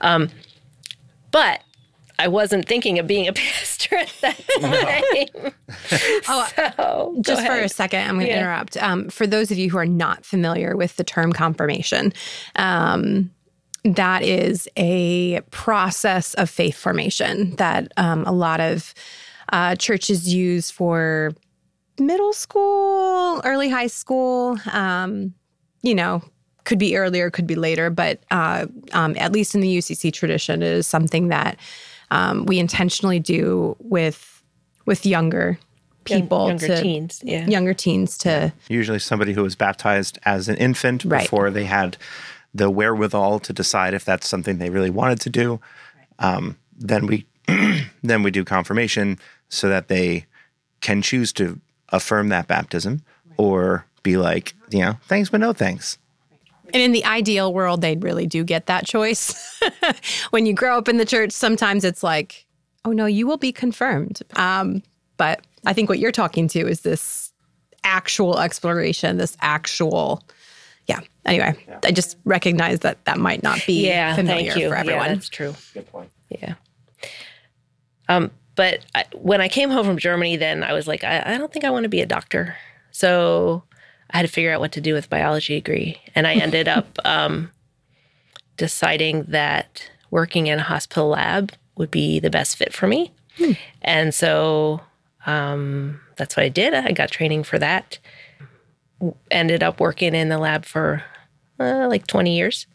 Um, 0.00 0.30
but 1.30 1.62
I 2.22 2.28
wasn't 2.28 2.68
thinking 2.68 2.98
of 3.00 3.06
being 3.06 3.26
a 3.26 3.32
pastor 3.44 3.96
at 3.96 4.12
that 4.20 4.40
time. 4.60 5.52
Oh, 6.28 6.48
so, 6.76 7.18
Just 7.20 7.44
for 7.44 7.52
a 7.58 7.68
second, 7.68 8.00
I'm 8.08 8.14
going 8.14 8.26
to 8.26 8.32
Yeah. 8.32 8.38
interrupt. 8.40 8.76
Um, 8.82 9.08
for 9.08 9.26
those 9.26 9.50
of 9.50 9.58
you 9.58 9.70
who 9.70 9.78
are 9.78 9.86
not 9.86 10.24
familiar 10.24 10.76
with 10.76 10.96
the 10.96 11.04
term 11.04 11.32
confirmation, 11.32 12.12
um, 12.56 13.30
that 13.84 14.22
is 14.22 14.68
a 14.76 15.40
process 15.50 16.34
of 16.34 16.48
faith 16.48 16.76
formation 16.76 17.56
that 17.56 17.90
um, 17.96 18.24
a 18.24 18.32
lot 18.32 18.60
of 18.60 18.94
uh, 19.52 19.74
churches 19.74 20.32
use 20.32 20.70
for 20.70 21.32
middle 21.98 22.32
school, 22.32 23.40
early 23.44 23.68
high 23.68 23.88
school. 23.88 24.56
Um, 24.72 25.34
you 25.82 25.96
know, 25.96 26.22
could 26.64 26.78
be 26.78 26.96
earlier, 26.96 27.28
could 27.28 27.48
be 27.48 27.56
later, 27.56 27.90
but 27.90 28.22
uh, 28.30 28.66
um, 28.92 29.16
at 29.18 29.32
least 29.32 29.56
in 29.56 29.60
the 29.60 29.78
UCC 29.78 30.12
tradition, 30.12 30.62
it 30.62 30.68
is 30.68 30.86
something 30.86 31.26
that 31.28 31.58
um, 32.12 32.44
we 32.46 32.58
intentionally 32.58 33.18
do 33.20 33.76
with 33.80 34.42
with 34.86 35.04
younger 35.06 35.58
Young- 36.08 36.20
people 36.22 36.46
younger 36.48 36.66
to 36.66 36.82
teens. 36.82 37.20
Yeah. 37.24 37.46
younger 37.46 37.74
teens 37.74 38.18
to 38.18 38.52
Usually 38.68 38.98
somebody 38.98 39.32
who 39.32 39.42
was 39.42 39.54
baptized 39.56 40.18
as 40.24 40.48
an 40.48 40.56
infant 40.56 41.04
Right. 41.04 41.22
before 41.22 41.50
they 41.50 41.64
had 41.64 41.96
the 42.54 42.68
wherewithal 42.70 43.38
to 43.40 43.52
decide 43.52 43.94
if 43.94 44.04
that's 44.04 44.28
something 44.28 44.58
they 44.58 44.68
really 44.70 44.90
wanted 44.90 45.20
to 45.20 45.30
do. 45.30 45.60
Um, 46.18 46.56
then 46.76 47.06
we 47.06 47.26
then 48.02 48.22
we 48.24 48.30
do 48.30 48.44
confirmation 48.44 49.18
so 49.48 49.68
that 49.68 49.88
they 49.88 50.26
can 50.80 51.02
choose 51.02 51.32
to 51.34 51.60
affirm 51.90 52.28
that 52.30 52.46
baptism 52.48 53.02
or 53.36 53.86
be 54.02 54.16
like, 54.16 54.54
you 54.70 54.80
know, 54.80 54.94
thanks 55.08 55.30
but 55.30 55.38
no 55.40 55.52
thanks. 55.52 55.98
And 56.72 56.82
in 56.82 56.92
the 56.92 57.04
ideal 57.04 57.52
world, 57.52 57.80
they 57.80 57.96
really 57.96 58.26
do 58.26 58.44
get 58.44 58.66
that 58.66 58.86
choice. 58.86 59.60
when 60.30 60.46
you 60.46 60.54
grow 60.54 60.78
up 60.78 60.88
in 60.88 60.96
the 60.96 61.04
church, 61.04 61.32
sometimes 61.32 61.84
it's 61.84 62.02
like, 62.02 62.46
oh 62.84 62.92
no, 62.92 63.06
you 63.06 63.26
will 63.26 63.36
be 63.36 63.52
confirmed. 63.52 64.20
Um, 64.36 64.82
but 65.16 65.44
I 65.66 65.72
think 65.72 65.88
what 65.88 65.98
you're 65.98 66.12
talking 66.12 66.48
to 66.48 66.60
is 66.66 66.80
this 66.80 67.32
actual 67.84 68.38
exploration, 68.40 69.16
this 69.18 69.36
actual, 69.40 70.22
yeah. 70.86 71.00
Anyway, 71.24 71.54
I 71.84 71.92
just 71.92 72.16
recognize 72.24 72.80
that 72.80 73.04
that 73.04 73.18
might 73.18 73.42
not 73.42 73.60
be 73.66 73.86
Yeah, 73.86 74.16
familiar 74.16 74.50
thank 74.52 74.62
you. 74.62 74.68
for 74.68 74.74
Yeah, 74.74 74.80
everyone. 74.80 75.08
that's 75.08 75.28
true. 75.28 75.54
Good 75.74 75.86
point. 75.86 76.10
Yeah. 76.30 76.54
Um, 78.08 78.30
but 78.54 78.84
I, 78.94 79.04
when 79.14 79.40
I 79.40 79.48
came 79.48 79.70
home 79.70 79.86
from 79.86 79.98
Germany, 79.98 80.36
then 80.36 80.62
I 80.64 80.72
was 80.72 80.86
like, 80.88 81.04
I, 81.04 81.22
I 81.24 81.38
don't 81.38 81.52
think 81.52 81.64
I 81.64 81.70
want 81.70 81.84
to 81.84 81.88
be 81.88 82.00
a 82.00 82.06
doctor. 82.06 82.56
So 82.90 83.62
I 84.12 84.18
had 84.18 84.26
to 84.26 84.32
figure 84.32 84.52
out 84.52 84.60
what 84.60 84.72
to 84.72 84.80
do 84.80 84.94
with 84.94 85.08
biology 85.10 85.54
degree, 85.54 86.00
and 86.14 86.26
I 86.26 86.34
ended 86.34 86.68
up 86.68 86.98
um, 87.04 87.50
deciding 88.56 89.24
that 89.24 89.90
working 90.10 90.46
in 90.46 90.58
a 90.58 90.62
hospital 90.62 91.08
lab 91.08 91.52
would 91.76 91.90
be 91.90 92.20
the 92.20 92.30
best 92.30 92.56
fit 92.56 92.72
for 92.72 92.86
me. 92.86 93.12
And 93.80 94.14
so 94.14 94.82
um, 95.26 96.00
that's 96.16 96.36
what 96.36 96.44
I 96.44 96.48
did. 96.48 96.74
I 96.74 96.92
got 96.92 97.10
training 97.10 97.44
for 97.44 97.58
that. 97.58 97.98
Ended 99.30 99.62
up 99.62 99.80
working 99.80 100.14
in 100.14 100.28
the 100.28 100.38
lab 100.38 100.64
for 100.64 101.02
uh, 101.58 101.86
like 101.88 102.06
20 102.06 102.36
years. 102.36 102.66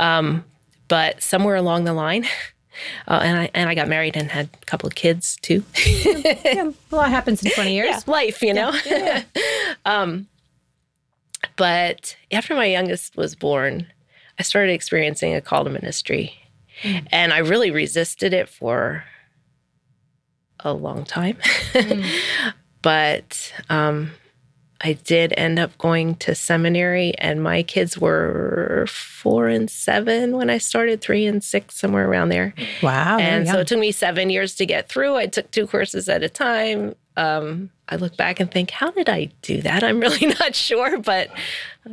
Um, 0.00 0.44
but 0.88 1.22
somewhere 1.22 1.56
along 1.56 1.84
the 1.84 1.92
line, 1.92 2.24
uh, 3.08 3.20
and 3.22 3.38
I 3.38 3.50
and 3.54 3.68
I 3.68 3.74
got 3.74 3.88
married 3.88 4.16
and 4.16 4.30
had 4.30 4.48
a 4.60 4.64
couple 4.64 4.86
of 4.86 4.94
kids 4.94 5.36
too. 5.42 5.62
yeah, 5.86 6.70
a 6.90 6.94
lot 6.94 7.10
happens 7.10 7.42
in 7.42 7.50
20 7.52 7.74
years. 7.74 7.88
Yeah, 7.88 8.00
life, 8.06 8.42
you 8.42 8.54
know. 8.54 8.72
um, 9.84 10.26
but 11.56 12.16
after 12.30 12.54
my 12.54 12.66
youngest 12.66 13.16
was 13.16 13.34
born, 13.34 13.86
I 14.38 14.42
started 14.42 14.72
experiencing 14.72 15.34
a 15.34 15.40
call 15.40 15.64
to 15.64 15.70
ministry, 15.70 16.34
and 17.10 17.32
I 17.32 17.38
really 17.38 17.70
resisted 17.70 18.32
it 18.32 18.48
for 18.48 19.04
a 20.60 20.72
long 20.72 21.04
time. 21.04 21.36
but 22.82 23.52
um, 23.68 24.12
I 24.80 24.94
did 24.94 25.32
end 25.36 25.58
up 25.58 25.76
going 25.78 26.16
to 26.16 26.34
seminary, 26.34 27.16
and 27.18 27.42
my 27.42 27.62
kids 27.62 27.98
were 27.98 28.86
four 28.88 29.48
and 29.48 29.70
seven 29.70 30.36
when 30.36 30.50
I 30.50 30.58
started, 30.58 31.00
three 31.00 31.26
and 31.26 31.42
six, 31.42 31.76
somewhere 31.76 32.08
around 32.08 32.30
there. 32.30 32.54
Wow. 32.82 33.18
And 33.18 33.46
so 33.46 33.60
it 33.60 33.68
took 33.68 33.78
me 33.78 33.92
seven 33.92 34.30
years 34.30 34.56
to 34.56 34.66
get 34.66 34.88
through. 34.88 35.16
I 35.16 35.26
took 35.26 35.50
two 35.50 35.66
courses 35.66 36.08
at 36.08 36.22
a 36.22 36.28
time. 36.28 36.96
Um, 37.16 37.70
I 37.88 37.96
look 37.96 38.16
back 38.16 38.40
and 38.40 38.50
think, 38.50 38.70
how 38.70 38.90
did 38.90 39.08
I 39.08 39.30
do 39.42 39.60
that? 39.62 39.82
I'm 39.84 40.00
really 40.00 40.26
not 40.40 40.54
sure, 40.54 40.98
but 40.98 41.30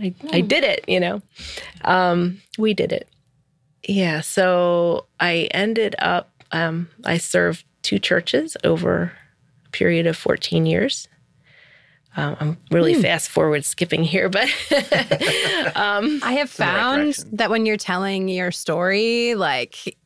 I, 0.01 0.13
I 0.31 0.41
did 0.41 0.63
it, 0.63 0.85
you 0.87 0.99
know. 0.99 1.21
Um, 1.83 2.41
we 2.57 2.73
did 2.73 2.91
it. 2.91 3.07
Yeah. 3.87 4.21
So 4.21 5.05
I 5.19 5.49
ended 5.51 5.95
up, 5.99 6.29
um, 6.51 6.89
I 7.05 7.17
served 7.17 7.65
two 7.81 7.99
churches 7.99 8.55
over 8.63 9.11
a 9.65 9.69
period 9.71 10.07
of 10.07 10.15
14 10.17 10.65
years. 10.65 11.07
Um, 12.17 12.35
I'm 12.39 12.57
really 12.71 12.95
fast 12.95 13.29
forward 13.29 13.63
skipping 13.65 14.03
here, 14.03 14.29
but 14.29 14.47
um, 15.75 16.19
I 16.23 16.33
have 16.33 16.55
the 16.55 16.63
right 16.63 16.73
found 16.73 17.25
that 17.33 17.49
when 17.49 17.65
you're 17.65 17.77
telling 17.77 18.27
your 18.27 18.51
story, 18.51 19.35
like 19.35 19.97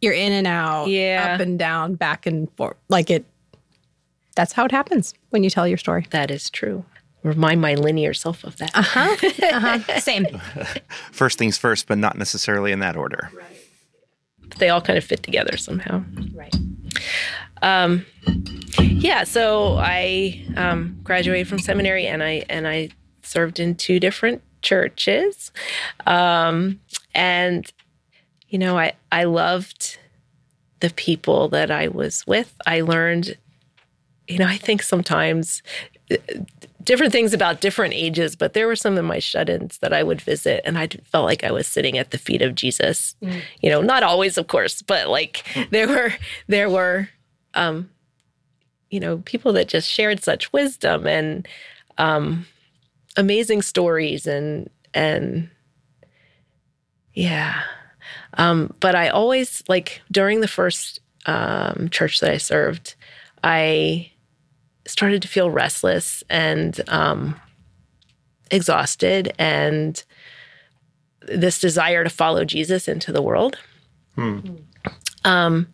you're 0.00 0.12
in 0.12 0.32
and 0.32 0.46
out, 0.46 0.88
Yeah. 0.88 1.34
up 1.34 1.40
and 1.40 1.58
down, 1.58 1.94
back 1.94 2.26
and 2.26 2.50
forth. 2.56 2.76
Like 2.88 3.10
it, 3.10 3.24
that's 4.38 4.52
how 4.52 4.64
it 4.64 4.70
happens 4.70 5.14
when 5.30 5.42
you 5.42 5.50
tell 5.50 5.66
your 5.66 5.76
story. 5.78 6.06
that 6.10 6.30
is 6.30 6.48
true. 6.48 6.84
Remind 7.24 7.60
my 7.60 7.74
linear 7.74 8.14
self 8.14 8.44
of 8.44 8.56
that. 8.58 8.70
Uh 8.72 8.82
huh. 8.82 9.16
Uh-huh. 9.52 9.98
Same. 9.98 10.26
First 11.10 11.38
things 11.38 11.58
first, 11.58 11.88
but 11.88 11.98
not 11.98 12.16
necessarily 12.16 12.70
in 12.70 12.78
that 12.78 12.96
order. 12.96 13.30
Right. 13.34 13.46
But 14.48 14.58
they 14.58 14.68
all 14.68 14.80
kind 14.80 14.96
of 14.96 15.02
fit 15.02 15.24
together 15.24 15.56
somehow. 15.56 16.04
Right. 16.32 16.54
Um, 17.62 18.06
yeah, 18.78 19.24
so 19.24 19.76
I 19.78 20.46
um, 20.56 21.00
graduated 21.02 21.48
from 21.48 21.58
seminary 21.58 22.06
and 22.06 22.22
I 22.22 22.44
and 22.48 22.68
I 22.68 22.90
served 23.22 23.58
in 23.58 23.74
two 23.74 23.98
different 23.98 24.40
churches, 24.62 25.50
um, 26.06 26.78
and 27.12 27.70
you 28.48 28.58
know 28.60 28.78
I 28.78 28.92
I 29.10 29.24
loved 29.24 29.98
the 30.78 30.90
people 30.90 31.48
that 31.48 31.72
I 31.72 31.88
was 31.88 32.24
with. 32.28 32.54
I 32.64 32.82
learned, 32.82 33.36
you 34.28 34.38
know, 34.38 34.46
I 34.46 34.56
think 34.56 34.82
sometimes 34.82 35.62
uh, 36.10 36.16
different 36.84 37.12
things 37.12 37.34
about 37.34 37.60
different 37.60 37.94
ages, 37.94 38.36
but 38.36 38.52
there 38.52 38.66
were 38.66 38.76
some 38.76 38.96
of 38.96 39.04
my 39.04 39.18
shut-ins 39.18 39.78
that 39.78 39.92
I 39.92 40.02
would 40.02 40.20
visit, 40.20 40.62
and 40.64 40.78
I 40.78 40.86
felt 40.86 41.24
like 41.24 41.44
I 41.44 41.50
was 41.50 41.66
sitting 41.66 41.98
at 41.98 42.10
the 42.12 42.18
feet 42.18 42.42
of 42.42 42.54
Jesus. 42.54 43.16
You 43.60 43.70
know, 43.70 43.80
not 43.80 44.02
always, 44.02 44.38
of 44.38 44.46
course, 44.46 44.82
but 44.82 45.08
like 45.08 45.44
there 45.70 45.88
were 45.88 46.12
there 46.46 46.70
were 46.70 47.08
um, 47.54 47.90
you 48.90 49.00
know, 49.00 49.18
people 49.18 49.52
that 49.52 49.68
just 49.68 49.88
shared 49.88 50.22
such 50.22 50.52
wisdom 50.52 51.06
and 51.06 51.46
um, 51.98 52.46
amazing 53.16 53.62
stories 53.62 54.26
and 54.26 54.70
and 54.94 55.50
yeah. 57.12 57.62
Um, 58.34 58.74
but 58.80 58.94
I 58.94 59.08
always 59.08 59.62
like 59.68 60.00
during 60.10 60.40
the 60.40 60.48
first 60.48 61.00
um, 61.26 61.88
church 61.90 62.20
that 62.20 62.30
I 62.30 62.38
served, 62.38 62.94
I 63.42 64.12
started 64.88 65.22
to 65.22 65.28
feel 65.28 65.50
restless 65.50 66.24
and 66.28 66.80
um, 66.88 67.38
exhausted 68.50 69.32
and 69.38 70.02
this 71.22 71.58
desire 71.58 72.04
to 72.04 72.10
follow 72.10 72.44
Jesus 72.44 72.88
into 72.88 73.12
the 73.12 73.22
world. 73.22 73.58
Um, 75.24 75.68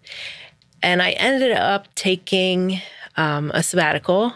and 0.83 1.01
I 1.01 1.13
ended 1.13 1.53
up 1.53 1.95
taking 1.95 2.81
um, 3.17 3.51
a 3.55 3.63
sabbatical, 3.63 4.35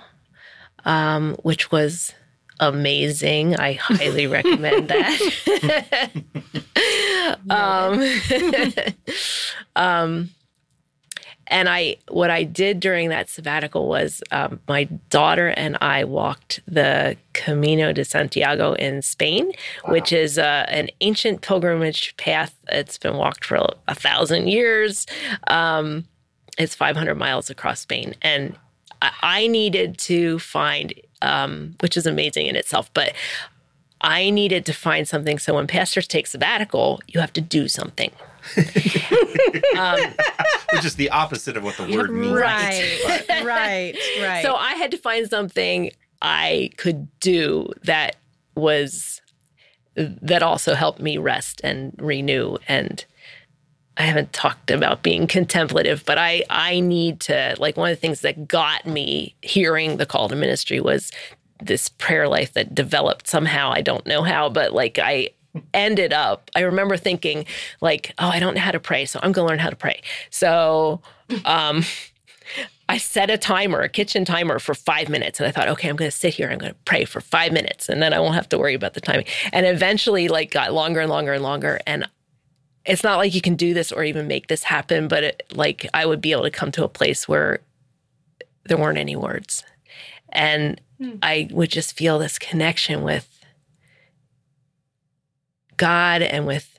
um, 0.85 1.35
which 1.43 1.73
was 1.73 2.15
amazing. 2.61 3.57
I 3.57 3.75
highly 3.75 4.27
recommend 4.39 4.89
that. 4.89 6.13
um, 7.51 8.03
um, 9.77 10.31
and 11.49 11.69
I, 11.69 11.97
what 12.09 12.31
I 12.31 12.45
did 12.45 12.79
during 12.79 13.09
that 13.09 13.29
sabbatical 13.29 13.89
was 13.89 14.23
um, 14.31 14.61
my 14.69 14.85
daughter 15.11 15.49
and 15.49 15.79
I 15.81 16.05
walked 16.05 16.61
the 16.67 17.17
Camino 17.33 17.93
de 17.93 18.05
Santiago 18.05 18.75
in 18.75 19.01
Spain, 19.03 19.53
which 19.87 20.13
is 20.13 20.39
uh, 20.39 20.67
an 20.69 20.89
ancient 21.01 21.41
pilgrimage 21.41 22.17
path. 22.19 22.55
It's 22.69 22.99
been 22.99 23.17
walked 23.17 23.45
for 23.45 23.67
a, 23.89 23.95
thousand 23.95 24.49
years. 24.49 25.07
Um, 25.49 26.05
it's 26.59 26.75
500 26.75 27.15
miles 27.15 27.51
across 27.51 27.81
Spain. 27.81 28.15
And 28.21 28.57
I, 29.01 29.13
I 29.23 29.47
needed 29.47 29.99
to 29.99 30.39
find, 30.39 30.93
um, 31.23 31.77
which 31.81 31.97
is 31.97 32.07
amazing 32.07 32.47
in 32.47 32.57
itself, 32.57 32.93
but 32.93 33.15
I 34.01 34.31
needed 34.31 34.67
to 34.67 34.73
find 34.73 35.09
something. 35.09 35.39
So 35.39 35.55
when 35.55 35.67
pastors 35.67 36.07
take 36.07 36.27
sabbatical, 36.27 37.01
you 37.09 37.21
have 37.21 37.33
to 37.33 37.41
do 37.41 37.69
something. 37.69 38.11
Um, 39.79 40.01
Which 40.73 40.85
is 40.85 40.97
the 40.97 41.11
opposite 41.11 41.57
of 41.57 41.63
what 41.63 41.77
the 41.77 41.85
word 41.85 42.11
means. 42.11 42.33
Right. 42.33 42.99
right. 43.45 43.95
Right. 44.21 44.43
So 44.43 44.55
I 44.55 44.75
had 44.75 44.91
to 44.91 44.99
find 44.99 45.29
something 45.29 45.91
I 46.21 46.71
could 46.77 47.09
do 47.21 47.71
that 47.85 48.17
was 48.57 49.21
that 49.95 50.43
also 50.43 50.75
helped 50.75 51.01
me 51.01 51.17
rest 51.17 51.61
and 51.63 51.95
renew 51.99 52.57
and 52.67 53.05
I 53.97 54.03
haven't 54.03 54.33
talked 54.33 54.71
about 54.71 55.03
being 55.03 55.27
contemplative, 55.27 56.05
but 56.07 56.19
I 56.19 56.45
I 56.49 56.81
need 56.81 57.21
to 57.23 57.57
like 57.59 57.77
one 57.77 57.91
of 57.91 57.97
the 57.97 58.01
things 58.01 58.21
that 58.21 58.47
got 58.47 58.87
me 58.87 59.35
hearing 59.43 59.97
the 59.97 60.07
call 60.07 60.29
to 60.29 60.37
ministry 60.37 60.81
was 60.81 61.11
this 61.61 61.89
prayer 61.89 62.29
life 62.29 62.53
that 62.53 62.75
developed 62.75 63.27
somehow. 63.27 63.73
I 63.73 63.81
don't 63.81 64.07
know 64.07 64.23
how, 64.23 64.49
but 64.49 64.73
like 64.73 65.01
I 65.01 65.31
ended 65.75 66.13
up 66.13 66.51
I 66.55 66.61
remember 66.61 66.97
thinking 66.97 67.47
like, 67.81 68.15
oh, 68.19 68.29
I 68.29 68.39
don't 68.39 68.55
know 68.55 68.61
how 68.61 68.71
to 68.71 68.81
pray, 68.81 69.07
so 69.07 69.19
I'm 69.23 69.33
going 69.33 69.47
to 69.47 69.51
learn 69.51 69.59
how 69.59 69.71
to 69.71 69.77
pray. 69.77 70.03
So, 70.31 71.01
um 71.45 71.85
I 72.89 72.97
set 72.97 73.29
a 73.29 73.37
timer, 73.37 73.83
a 73.83 73.89
kitchen 73.89 74.25
timer 74.25 74.59
for 74.59 74.75
five 74.75 75.11
minutes. 75.11 75.39
And 75.39 75.47
I 75.47 75.51
thought, 75.51 75.69
okay, 75.69 75.91
I'm 75.91 75.97
going 75.97 76.11
to 76.11 76.17
sit 76.17 76.35
here. 76.35 76.49
I'm 76.49 76.59
going 76.59 76.73
to 76.73 76.79
pray 76.87 77.05
for 77.05 77.21
five 77.21 77.53
minutes 77.53 77.89
and 77.89 78.01
then 78.01 78.15
I 78.15 78.21
won't 78.21 78.35
have 78.35 78.49
to 78.49 78.59
worry 78.59 78.73
about 78.73 78.95
the 78.95 79.03
timing. 79.03 79.27
And 79.53 79.67
eventually, 79.67 80.29
like, 80.29 80.51
got 80.51 80.73
longer 80.73 81.01
and 81.01 81.11
longer 81.11 81.35
and 81.35 81.43
longer. 81.43 81.79
And 81.87 82.09
it's 82.87 83.05
not 83.05 83.19
like 83.19 83.35
you 83.35 83.43
can 83.43 83.57
do 83.57 83.75
this 83.75 83.93
or 83.93 84.05
even 84.05 84.27
make 84.27 84.47
this 84.47 84.63
happen, 84.63 85.07
but 85.07 85.23
it, 85.23 85.43
like, 85.53 85.87
I 85.93 86.07
would 86.07 86.23
be 86.23 86.33
able 86.33 86.45
to 86.45 86.51
come 86.51 86.73
to 86.73 86.85
a 86.85 86.89
place 86.89 87.29
where 87.29 87.61
there 88.65 88.79
weren't 88.79 88.99
any 88.99 89.17
words. 89.17 89.65
And 90.31 90.81
I 91.23 91.49
would 91.51 91.71
just 91.71 91.97
feel 91.97 92.19
this 92.19 92.39
connection 92.39 93.03
with 93.03 93.38
God 95.79 96.21
and 96.21 96.47
with 96.47 96.79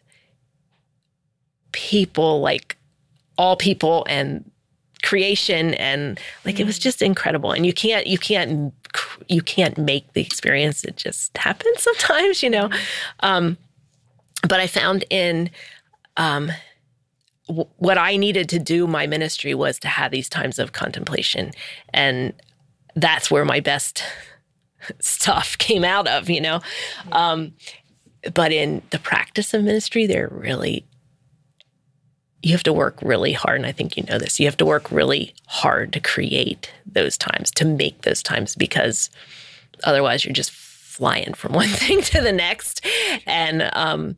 people, 1.71 2.41
like 2.41 2.77
all 3.37 3.55
people 3.55 4.05
and 4.07 4.49
creation 5.01 5.73
and 5.75 6.19
like 6.45 6.59
it 6.59 6.65
was 6.65 6.77
just 6.77 7.01
incredible. 7.01 7.51
And 7.51 7.65
you 7.65 7.73
can't 7.73 8.05
you 8.05 8.17
can't 8.17 8.73
you 9.27 9.41
can't 9.41 9.77
make 9.77 10.11
the 10.13 10.21
experience. 10.21 10.83
It 10.83 10.97
just 10.97 11.37
happens 11.37 11.81
sometimes 11.81 12.43
you 12.43 12.49
know? 12.49 12.69
Um 13.21 13.57
but 14.47 14.59
i 14.59 14.67
found 14.67 15.03
in 15.09 15.49
um 16.15 16.51
w- 17.47 17.67
what 17.75 17.97
i 17.97 18.15
needed 18.15 18.47
to 18.47 18.57
do 18.57 18.87
my 18.87 19.05
ministry 19.05 19.53
was 19.53 19.79
to 19.79 19.87
have 19.87 20.11
these 20.11 20.29
times 20.29 20.59
of 20.59 20.71
contemplation. 20.73 21.51
And 21.93 22.33
that's 22.95 23.31
where 23.31 23.45
my 23.45 23.59
best 23.59 24.03
stuff 24.99 25.57
came 25.57 25.83
out 25.83 26.07
of 26.07 26.29
you 26.29 26.41
know? 26.41 26.61
Um 27.11 27.53
but 28.33 28.51
in 28.51 28.81
the 28.89 28.99
practice 28.99 29.53
of 29.53 29.63
ministry, 29.63 30.05
they're 30.05 30.29
really 30.31 30.85
you 32.41 32.53
have 32.53 32.63
to 32.63 32.73
work 32.73 32.97
really 33.01 33.33
hard. 33.33 33.57
And 33.57 33.65
I 33.65 33.71
think 33.71 33.97
you 33.97 34.03
know 34.03 34.17
this. 34.17 34.39
You 34.39 34.45
have 34.45 34.57
to 34.57 34.65
work 34.65 34.91
really 34.91 35.33
hard 35.47 35.91
to 35.93 35.99
create 35.99 36.71
those 36.85 37.17
times, 37.17 37.51
to 37.51 37.65
make 37.65 38.03
those 38.03 38.23
times, 38.23 38.55
because 38.55 39.09
otherwise 39.83 40.23
you're 40.23 40.33
just 40.33 40.51
flying 40.51 41.33
from 41.33 41.53
one 41.63 41.67
thing 41.67 42.01
to 42.01 42.21
the 42.21 42.31
next. 42.31 42.85
And 43.25 43.69
um, 43.73 44.17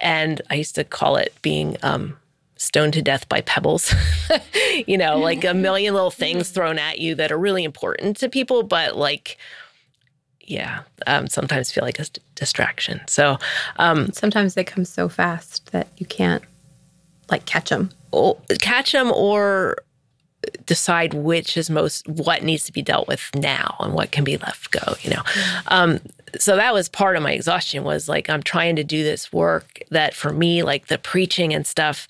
and 0.00 0.42
I 0.50 0.54
used 0.54 0.74
to 0.76 0.84
call 0.84 1.16
it 1.16 1.34
being 1.42 1.76
um, 1.82 2.16
stoned 2.56 2.92
to 2.94 3.02
death 3.02 3.28
by 3.28 3.40
pebbles. 3.40 3.92
you 4.86 4.98
know, 4.98 5.18
like 5.18 5.44
a 5.44 5.54
million 5.54 5.94
little 5.94 6.10
things 6.10 6.50
thrown 6.50 6.78
at 6.78 6.98
you 6.98 7.14
that 7.16 7.32
are 7.32 7.38
really 7.38 7.64
important 7.64 8.16
to 8.18 8.28
people, 8.28 8.62
but 8.62 8.96
like 8.96 9.38
yeah, 10.46 10.82
um, 11.06 11.26
sometimes 11.26 11.70
feel 11.70 11.84
like 11.84 11.98
a 11.98 12.06
distraction. 12.34 13.00
So 13.06 13.38
um, 13.78 14.12
sometimes 14.12 14.54
they 14.54 14.64
come 14.64 14.84
so 14.84 15.08
fast 15.08 15.72
that 15.72 15.88
you 15.96 16.06
can't 16.06 16.42
like 17.30 17.44
catch 17.46 17.70
them. 17.70 17.90
Or, 18.12 18.38
catch 18.60 18.92
them 18.92 19.12
or 19.12 19.76
decide 20.64 21.14
which 21.14 21.56
is 21.56 21.68
most 21.68 22.06
what 22.08 22.42
needs 22.42 22.64
to 22.64 22.72
be 22.72 22.82
dealt 22.82 23.08
with 23.08 23.30
now 23.34 23.76
and 23.80 23.94
what 23.94 24.12
can 24.12 24.24
be 24.24 24.36
left 24.36 24.70
go. 24.70 24.94
You 25.00 25.10
know, 25.10 25.22
um, 25.68 26.00
so 26.38 26.56
that 26.56 26.72
was 26.72 26.88
part 26.88 27.16
of 27.16 27.22
my 27.22 27.32
exhaustion. 27.32 27.84
Was 27.84 28.08
like 28.08 28.30
I'm 28.30 28.42
trying 28.42 28.76
to 28.76 28.84
do 28.84 29.02
this 29.02 29.32
work 29.32 29.82
that 29.90 30.14
for 30.14 30.32
me, 30.32 30.62
like 30.62 30.86
the 30.86 30.98
preaching 30.98 31.52
and 31.52 31.66
stuff 31.66 32.06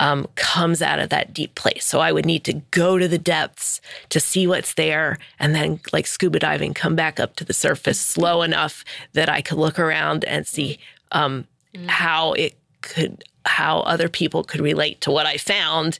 um, 0.00 0.26
comes 0.34 0.80
out 0.80 0.98
of 0.98 1.10
that 1.10 1.32
deep 1.32 1.54
place. 1.54 1.84
So 1.84 2.00
I 2.00 2.10
would 2.10 2.24
need 2.24 2.42
to 2.44 2.54
go 2.70 2.98
to 2.98 3.06
the 3.06 3.18
depths 3.18 3.80
to 4.08 4.18
see 4.18 4.46
what's 4.46 4.74
there 4.74 5.18
and 5.38 5.54
then, 5.54 5.78
like 5.92 6.06
scuba 6.06 6.38
diving, 6.40 6.74
come 6.74 6.96
back 6.96 7.20
up 7.20 7.36
to 7.36 7.44
the 7.44 7.52
surface 7.52 8.00
slow 8.00 8.42
enough 8.42 8.82
that 9.12 9.28
I 9.28 9.42
could 9.42 9.58
look 9.58 9.78
around 9.78 10.24
and 10.24 10.46
see 10.46 10.78
um, 11.12 11.46
mm. 11.74 11.86
how 11.86 12.32
it 12.32 12.56
could, 12.80 13.22
how 13.44 13.80
other 13.80 14.08
people 14.08 14.42
could 14.42 14.62
relate 14.62 15.02
to 15.02 15.10
what 15.10 15.26
I 15.26 15.36
found. 15.36 15.98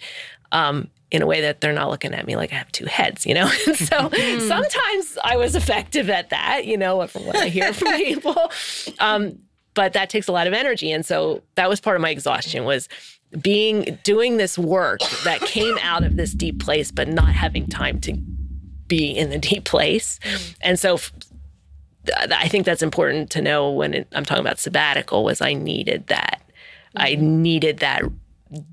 Um, 0.50 0.90
in 1.12 1.22
a 1.22 1.26
way 1.26 1.40
that 1.40 1.60
they're 1.60 1.72
not 1.72 1.90
looking 1.90 2.14
at 2.14 2.24
me 2.24 2.36
like 2.36 2.52
I 2.52 2.54
have 2.56 2.70
two 2.70 2.86
heads, 2.86 3.26
you 3.26 3.34
know? 3.34 3.50
And 3.66 3.76
so 3.76 4.08
mm. 4.10 4.46
sometimes 4.46 5.18
I 5.24 5.36
was 5.36 5.56
effective 5.56 6.08
at 6.08 6.30
that, 6.30 6.66
you 6.66 6.76
know, 6.76 7.04
from 7.08 7.26
what 7.26 7.34
I 7.34 7.48
hear 7.48 7.72
from 7.72 7.94
people. 7.96 8.52
Um, 9.00 9.40
but 9.74 9.92
that 9.92 10.10
takes 10.10 10.28
a 10.28 10.32
lot 10.32 10.46
of 10.46 10.52
energy. 10.52 10.92
And 10.92 11.04
so 11.04 11.42
that 11.54 11.68
was 11.68 11.80
part 11.80 11.96
of 11.96 12.02
my 12.02 12.10
exhaustion 12.10 12.64
was 12.64 12.88
being 13.40 13.98
doing 14.02 14.36
this 14.36 14.58
work 14.58 15.00
that 15.24 15.40
came 15.40 15.78
out 15.82 16.02
of 16.02 16.16
this 16.16 16.32
deep 16.32 16.58
place 16.60 16.90
but 16.90 17.08
not 17.08 17.32
having 17.32 17.66
time 17.66 18.00
to 18.00 18.16
be 18.88 19.10
in 19.10 19.30
the 19.30 19.38
deep 19.38 19.64
place. 19.64 20.18
And 20.60 20.78
so 20.78 20.98
i 22.32 22.48
think 22.48 22.64
that's 22.64 22.82
important 22.82 23.30
to 23.30 23.42
know 23.42 23.70
when 23.70 23.92
it, 23.92 24.08
i'm 24.12 24.24
talking 24.24 24.40
about 24.40 24.58
sabbatical 24.58 25.22
was 25.22 25.42
i 25.42 25.52
needed 25.52 26.06
that. 26.06 26.40
I 26.96 27.14
needed 27.14 27.78
that 27.78 28.02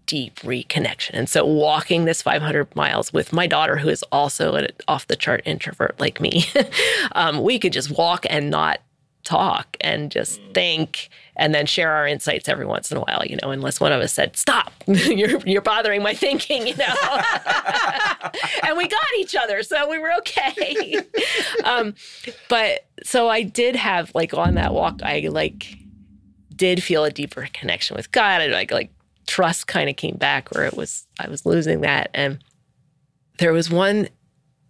deep 0.08 0.39
reconnection. 0.39 1.12
And 1.13 1.30
so 1.30 1.46
walking 1.46 2.06
this 2.06 2.22
500 2.22 2.76
miles 2.76 3.13
with 3.13 3.32
my 3.32 3.46
daughter 3.46 3.78
who 3.78 3.89
is 3.89 4.04
also 4.12 4.56
an 4.56 4.67
off 4.88 5.06
the 5.06 5.15
chart 5.15 5.41
introvert 5.46 6.00
like 6.00 6.20
me 6.20 6.46
um, 7.12 7.43
we 7.43 7.60
could 7.60 7.74
just 7.74 7.91
walk 7.91 8.26
and 8.30 8.50
not 8.50 8.80
talk 9.28 9.76
and 9.82 10.10
just 10.10 10.40
mm. 10.40 10.54
think 10.54 11.10
and 11.36 11.54
then 11.54 11.66
share 11.66 11.92
our 11.92 12.08
insights 12.08 12.48
every 12.48 12.66
once 12.66 12.92
in 12.92 12.98
a 12.98 13.02
while, 13.02 13.22
you 13.26 13.38
know, 13.44 13.52
unless 13.52 13.80
one 13.80 13.92
of 13.92 14.02
us 14.02 14.13
said, 14.13 14.36
stop, 14.38 14.72
you're, 14.88 15.40
you're 15.46 15.62
bothering 15.62 16.02
my 16.02 16.13
thinking, 16.13 16.66
you 16.66 16.76
know. 16.78 16.86
and 18.63 18.78
we 18.78 18.88
got 18.88 19.04
each 19.20 19.36
other, 19.36 19.62
so 19.62 19.88
we 19.90 20.00
were 20.00 20.12
okay. 20.20 20.98
um, 21.66 21.94
but 22.48 22.88
so 23.04 23.28
I 23.30 23.44
did 23.44 23.76
have, 23.76 24.12
like, 24.16 24.34
on 24.34 24.56
that 24.56 24.74
walk, 24.74 25.02
I 25.04 25.28
like 25.30 25.78
did 26.56 26.82
feel 26.82 27.04
a 27.04 27.12
deeper 27.12 27.48
connection 27.54 27.96
with 27.96 28.12
God. 28.12 28.42
And 28.42 28.52
like, 28.52 28.72
like 28.72 28.92
trust 29.28 29.68
kind 29.68 29.90
of 29.90 29.96
came 29.96 30.16
back 30.16 30.50
where 30.56 30.66
it 30.66 30.76
was, 30.76 31.06
I 31.20 31.30
was 31.30 31.46
losing 31.46 31.82
that. 31.82 32.10
And 32.16 32.40
there 33.38 33.54
was 33.54 33.70
one 33.70 34.08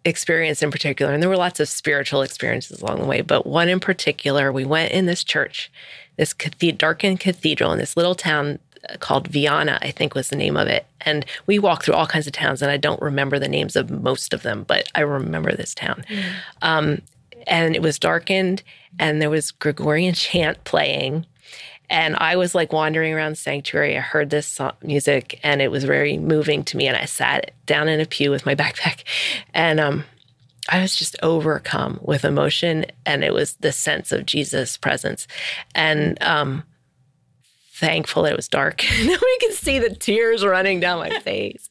experience 0.08 0.64
in 0.64 0.72
particular, 0.72 1.14
and 1.14 1.22
there 1.22 1.30
were 1.30 1.38
lots 1.38 1.60
of 1.60 1.70
spiritual 1.70 2.22
experiences 2.22 2.82
along 2.82 3.00
the 3.00 3.06
way, 3.06 3.22
but 3.22 3.46
one 3.46 3.70
in 3.70 3.80
particular, 3.80 4.52
we 4.52 4.66
went 4.66 4.92
in 4.92 5.06
this 5.06 5.24
church 5.24 5.72
this 6.18 6.34
darkened 6.34 7.20
cathedral 7.20 7.72
in 7.72 7.80
this 7.80 7.96
little 7.96 8.16
town 8.16 8.60
uh, 8.90 8.98
called 8.98 9.28
Viana, 9.28 9.80
I 9.82 9.92
think 9.92 10.14
was 10.14 10.30
the 10.30 10.36
name 10.36 10.58
of 10.58 10.68
it. 10.68 10.86
And 11.02 11.26
we 11.46 11.60
walked 11.60 11.86
through 11.86 11.94
all 11.94 12.08
kinds 12.08 12.28
of 12.28 12.34
towns, 12.34 12.62
and 12.62 12.72
I 12.72 12.78
don't 12.78 13.02
remember 13.02 13.40
the 13.40 13.48
names 13.48 13.76
of 13.76 13.90
most 13.90 14.34
of 14.34 14.42
them, 14.42 14.66
but 14.68 14.92
I 14.96 15.02
remember 15.02 15.56
this 15.56 15.74
town. 15.74 16.04
Mm. 16.10 16.24
Um, 16.62 17.02
and 17.46 17.76
it 17.76 17.82
was 17.82 17.98
darkened, 17.98 18.64
and 19.00 19.22
there 19.22 19.30
was 19.30 19.52
Gregorian 19.52 20.14
chant 20.16 20.64
playing. 20.64 21.26
And 21.90 22.16
I 22.18 22.36
was 22.36 22.54
like 22.54 22.74
wandering 22.74 23.14
around 23.14 23.38
sanctuary. 23.38 23.98
I 23.98 24.02
heard 24.02 24.30
this 24.30 24.46
song, 24.46 24.74
music, 24.82 25.40
and 25.44 25.62
it 25.62 25.72
was 25.72 25.86
very 25.86 26.18
moving 26.18 26.64
to 26.66 26.78
me. 26.78 26.88
And 26.88 26.98
I 26.98 27.06
sat 27.06 27.52
down 27.66 27.88
in 27.88 28.02
a 28.02 28.06
pew 28.06 28.30
with 28.30 28.46
my 28.46 28.56
backpack, 28.62 29.04
and 29.54 29.80
um, 29.80 30.04
I 30.70 30.82
was 30.82 30.96
just 30.96 31.16
overcome 31.24 32.00
with 32.02 32.26
emotion, 32.26 32.86
and 33.06 33.24
it 33.24 33.34
was 33.34 33.54
the 33.56 33.72
sense 33.72 34.12
of 34.12 34.26
Jesus' 34.26 34.78
presence, 34.78 35.28
and 35.74 36.22
um, 36.22 36.64
thankful 37.72 38.24
that 38.24 38.34
it 38.34 38.36
was 38.36 38.50
dark. 38.50 38.84
we 39.00 39.38
could 39.40 39.54
see 39.54 39.80
the 39.80 39.96
tears 39.96 40.46
running 40.46 40.80
down 40.80 41.00
my 41.00 41.20
face, 41.22 41.70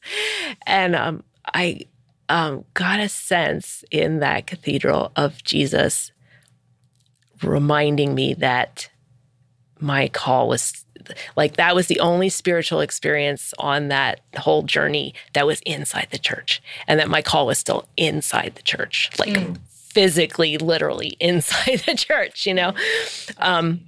and 0.65 0.95
um, 0.95 1.23
I 1.53 1.81
um, 2.29 2.65
got 2.73 2.99
a 2.99 3.09
sense 3.09 3.83
in 3.91 4.19
that 4.19 4.47
cathedral 4.47 5.11
of 5.15 5.43
Jesus 5.43 6.11
reminding 7.43 8.15
me 8.15 8.33
that 8.33 8.89
my 9.79 10.07
call 10.07 10.47
was 10.47 10.83
like 11.35 11.55
that 11.55 11.75
was 11.75 11.87
the 11.87 11.99
only 11.99 12.27
spiritual 12.27 12.81
experience 12.81 13.53
on 13.59 13.87
that 13.87 14.19
whole 14.37 14.63
journey 14.63 15.13
that 15.33 15.47
was 15.47 15.61
inside 15.61 16.07
the 16.11 16.17
church 16.17 16.61
and 16.87 16.99
that 16.99 17.09
my 17.09 17.21
call 17.21 17.45
was 17.45 17.57
still 17.57 17.87
inside 17.95 18.53
the 18.55 18.61
church 18.61 19.09
like 19.17 19.29
mm. 19.29 19.57
physically 19.69 20.57
literally 20.57 21.15
inside 21.19 21.79
the 21.85 21.95
church 21.95 22.45
you 22.45 22.53
know? 22.53 22.73
Um, 23.37 23.81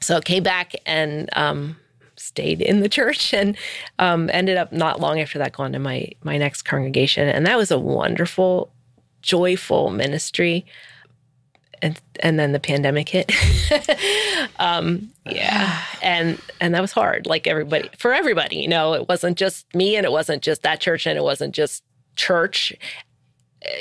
so 0.00 0.20
came 0.20 0.42
back 0.42 0.74
and 0.84 1.30
um, 1.34 1.76
stayed 2.16 2.60
in 2.60 2.80
the 2.80 2.88
church 2.88 3.32
and 3.32 3.56
um, 3.98 4.28
ended 4.32 4.56
up 4.56 4.72
not 4.72 5.00
long 5.00 5.20
after 5.20 5.38
that 5.38 5.52
going 5.52 5.72
to 5.72 5.78
my 5.78 6.10
my 6.22 6.36
next 6.36 6.62
congregation. 6.62 7.28
And 7.28 7.46
that 7.46 7.56
was 7.56 7.70
a 7.70 7.78
wonderful 7.78 8.70
joyful 9.22 9.90
ministry 9.90 10.66
and 11.82 12.00
and 12.20 12.38
then 12.38 12.52
the 12.52 12.60
pandemic 12.60 13.08
hit. 13.08 13.32
um, 14.58 15.10
yeah, 15.26 15.82
and 16.02 16.40
and 16.60 16.74
that 16.74 16.80
was 16.80 16.92
hard. 16.92 17.26
Like 17.26 17.46
everybody, 17.46 17.90
for 17.98 18.12
everybody, 18.12 18.56
you 18.56 18.68
know, 18.68 18.94
it 18.94 19.08
wasn't 19.08 19.38
just 19.38 19.72
me, 19.74 19.96
and 19.96 20.04
it 20.04 20.12
wasn't 20.12 20.42
just 20.42 20.62
that 20.62 20.80
church, 20.80 21.06
and 21.06 21.18
it 21.18 21.22
wasn't 21.22 21.54
just 21.54 21.82
church. 22.16 22.72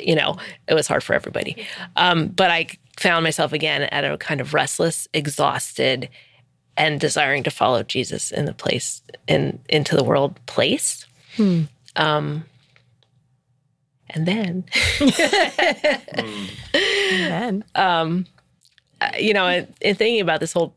You 0.02 0.16
know, 0.16 0.38
it 0.68 0.74
was 0.74 0.88
hard 0.88 1.04
for 1.04 1.14
everybody. 1.14 1.66
Um, 1.96 2.28
but 2.28 2.50
I 2.50 2.68
found 2.98 3.24
myself 3.24 3.54
again 3.54 3.84
at 3.84 4.06
a 4.06 4.18
kind 4.18 4.40
of 4.40 4.54
restless, 4.54 5.08
exhausted, 5.14 6.10
and 6.78 7.00
desiring 7.00 7.44
to 7.44 7.52
follow 7.52 7.84
Jesus 7.84 8.32
in 8.32 8.46
the 8.46 8.54
place 8.54 9.02
in 9.28 9.60
into 9.70 9.96
the 9.96 10.04
world 10.04 10.40
place. 10.46 11.06
Hmm. 11.36 11.64
Um, 11.96 12.46
and 14.14 14.28
then, 14.28 14.66
and 15.00 15.12
then, 17.18 17.64
um, 17.76 18.26
you 19.20 19.34
know, 19.34 19.48
in, 19.48 19.68
in 19.82 19.96
thinking 19.96 20.22
about 20.22 20.40
this 20.40 20.54
whole 20.54 20.74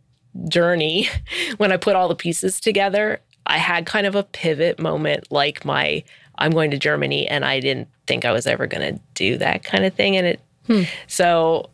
journey, 0.49 1.09
when 1.57 1.72
I 1.72 1.77
put 1.77 1.96
all 1.96 2.09
the 2.09 2.14
pieces 2.14 2.61
together, 2.61 3.20
I 3.46 3.59
had 3.59 3.87
kind 3.87 4.07
of 4.07 4.14
a 4.14 4.22
pivot 4.22 4.79
moment, 4.79 5.31
like 5.31 5.64
my 5.64 6.03
I'm 6.38 6.53
going 6.53 6.70
to 6.72 6.79
Germany, 6.79 7.27
and 7.29 7.44
I 7.44 7.61
didn't 7.61 7.88
think 8.07 8.25
I 8.25 8.33
was 8.33 8.46
ever 8.46 8.66
going 8.66 8.94
to 8.94 9.01
do 9.14 9.38
that 9.38 9.64
kind 9.64 9.85
of 9.85 9.94
thing, 9.94 10.16
and 10.16 10.27
it. 10.27 10.40
Hmm. 10.66 10.83
So, 11.07 11.70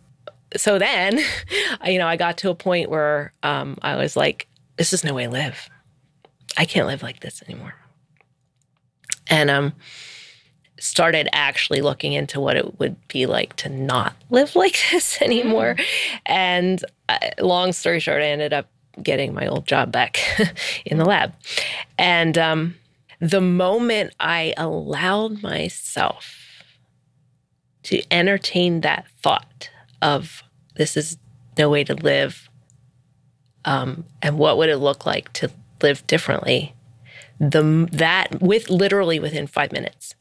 so 0.57 0.79
then, 0.79 1.19
you 1.87 1.99
know, 1.99 2.07
I 2.07 2.17
got 2.17 2.39
to 2.39 2.51
a 2.51 2.55
point 2.55 2.91
where 2.91 3.33
um, 3.43 3.79
I 3.83 3.97
was 3.97 4.17
like, 4.17 4.49
"This 4.77 4.93
is 4.93 5.03
no 5.03 5.15
way 5.15 5.25
to 5.25 5.31
live. 5.31 5.69
I 6.57 6.65
can't 6.65 6.87
live 6.87 7.03
like 7.03 7.21
this 7.21 7.43
anymore." 7.49 7.75
And 9.29 9.51
um, 9.51 9.73
started 10.83 11.29
actually 11.33 11.81
looking 11.81 12.13
into 12.13 12.41
what 12.41 12.57
it 12.57 12.81
would 12.81 12.97
be 13.07 13.25
like 13.25 13.55
to 13.55 13.69
not 13.69 14.17
live 14.31 14.57
like 14.57 14.77
this 14.91 15.23
anymore. 15.23 15.77
Mm-hmm. 15.77 16.23
And 16.27 16.85
uh, 17.09 17.19
long 17.39 17.73
story 17.73 18.01
short, 18.01 18.21
I 18.21 18.27
ended 18.27 18.53
up 18.53 18.69
getting 19.01 19.33
my 19.33 19.47
old 19.47 19.65
job 19.65 19.93
back 19.93 20.19
in 20.85 20.99
the 20.99 21.05
lab. 21.05 21.33
And 21.99 22.37
um, 22.37 22.75
the 23.21 23.41
moment 23.41 24.13
I 24.19 24.55
allowed 24.57 25.43
myself 25.43 26.37
to 27.85 28.03
entertain 28.13 28.81
that 28.81 29.07
thought 29.23 29.71
of 30.03 30.43
this 30.75 30.97
is 30.97 31.17
no 31.57 31.71
way 31.71 31.85
to 31.85 31.95
live, 31.95 32.49
um, 33.65 34.05
and 34.21 34.37
what 34.37 34.59
would 34.59 34.69
it 34.69 34.79
look 34.79 35.07
like 35.07 35.33
to 35.35 35.51
live 35.81 36.05
differently, 36.07 36.75
the 37.39 37.89
that 37.93 38.41
with 38.41 38.69
literally 38.69 39.21
within 39.21 39.47
five 39.47 39.73
minutes, 39.73 40.15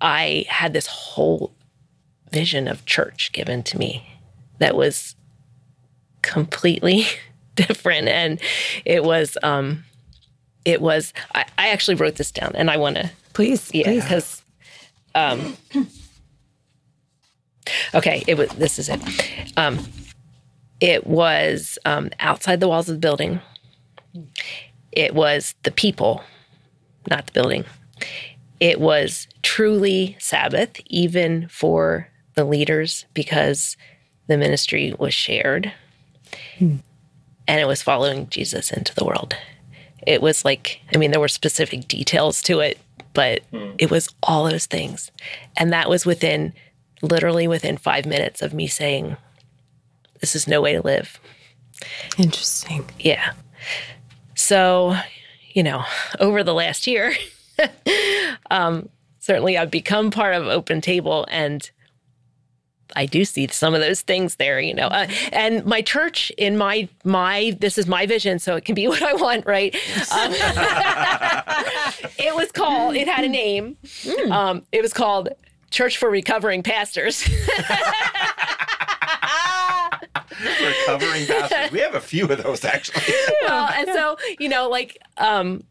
I 0.00 0.44
had 0.48 0.72
this 0.72 0.86
whole 0.86 1.54
vision 2.30 2.68
of 2.68 2.84
church 2.84 3.32
given 3.32 3.62
to 3.64 3.78
me 3.78 4.06
that 4.58 4.76
was 4.76 5.16
completely 6.22 7.06
different. 7.54 8.08
And 8.08 8.40
it 8.84 9.04
was, 9.04 9.38
um, 9.42 9.84
it 10.64 10.80
was, 10.82 11.12
I, 11.34 11.44
I 11.58 11.68
actually 11.68 11.94
wrote 11.94 12.16
this 12.16 12.30
down 12.30 12.52
and 12.54 12.70
I 12.70 12.76
want 12.76 12.96
to, 12.96 13.10
Please, 13.32 13.70
yeah, 13.74 13.84
please. 13.84 14.02
because, 14.02 14.42
um, 15.14 15.56
okay, 17.94 18.24
it 18.26 18.36
was, 18.38 18.48
this 18.50 18.78
is 18.78 18.88
it. 18.88 19.00
Um, 19.56 19.78
it 20.80 21.06
was 21.06 21.78
um, 21.84 22.10
outside 22.20 22.60
the 22.60 22.68
walls 22.68 22.88
of 22.88 22.96
the 22.96 23.00
building. 23.00 23.40
It 24.92 25.14
was 25.14 25.54
the 25.62 25.70
people, 25.70 26.22
not 27.10 27.26
the 27.26 27.32
building. 27.32 27.64
It 28.60 28.80
was 28.80 29.28
truly 29.42 30.16
Sabbath, 30.18 30.80
even 30.86 31.48
for 31.48 32.08
the 32.34 32.44
leaders, 32.44 33.06
because 33.14 33.76
the 34.26 34.36
ministry 34.36 34.94
was 34.98 35.14
shared 35.14 35.72
hmm. 36.58 36.76
and 37.46 37.60
it 37.60 37.66
was 37.66 37.82
following 37.82 38.28
Jesus 38.28 38.70
into 38.70 38.94
the 38.94 39.04
world. 39.04 39.36
It 40.06 40.22
was 40.22 40.44
like, 40.44 40.80
I 40.94 40.98
mean, 40.98 41.10
there 41.10 41.20
were 41.20 41.28
specific 41.28 41.88
details 41.88 42.42
to 42.42 42.60
it, 42.60 42.78
but 43.12 43.42
hmm. 43.50 43.72
it 43.78 43.90
was 43.90 44.08
all 44.22 44.44
those 44.44 44.66
things. 44.66 45.10
And 45.56 45.72
that 45.72 45.88
was 45.88 46.06
within, 46.06 46.52
literally 47.02 47.48
within 47.48 47.76
five 47.76 48.06
minutes 48.06 48.42
of 48.42 48.54
me 48.54 48.66
saying, 48.66 49.16
this 50.20 50.34
is 50.34 50.48
no 50.48 50.60
way 50.60 50.72
to 50.72 50.82
live. 50.82 51.20
Interesting. 52.18 52.88
Yeah. 52.98 53.32
So, 54.34 54.96
you 55.52 55.62
know, 55.62 55.84
over 56.20 56.42
the 56.42 56.54
last 56.54 56.86
year, 56.86 57.14
um, 58.50 58.88
certainly 59.18 59.58
I've 59.58 59.70
become 59.70 60.10
part 60.10 60.34
of 60.34 60.46
Open 60.46 60.80
Table 60.80 61.26
and 61.30 61.70
I 62.94 63.06
do 63.06 63.24
see 63.24 63.48
some 63.48 63.74
of 63.74 63.80
those 63.80 64.02
things 64.02 64.36
there, 64.36 64.60
you 64.60 64.74
know. 64.74 64.86
Uh, 64.86 65.08
and 65.32 65.64
my 65.64 65.82
church, 65.82 66.30
in 66.38 66.56
my 66.56 66.88
my, 67.04 67.56
this 67.58 67.78
is 67.78 67.86
my 67.86 68.06
vision, 68.06 68.38
so 68.38 68.54
it 68.56 68.64
can 68.64 68.74
be 68.74 68.86
what 68.88 69.02
I 69.02 69.14
want, 69.14 69.46
right? 69.46 69.74
Um, 70.12 70.32
it 72.18 72.34
was 72.34 72.52
called. 72.52 72.94
It 72.96 73.08
had 73.08 73.24
a 73.24 73.28
name. 73.28 73.76
Um, 74.30 74.62
it 74.72 74.82
was 74.82 74.92
called 74.92 75.30
Church 75.70 75.96
for 75.96 76.10
Recovering 76.10 76.62
Pastors. 76.62 77.28
Recovering 80.38 81.26
pastors. 81.26 81.70
We 81.72 81.80
have 81.80 81.94
a 81.94 82.00
few 82.00 82.26
of 82.26 82.42
those 82.42 82.64
actually. 82.64 83.14
well, 83.42 83.68
and 83.74 83.88
so 83.88 84.16
you 84.38 84.48
know, 84.48 84.68
like, 84.68 84.98
um, 85.16 85.64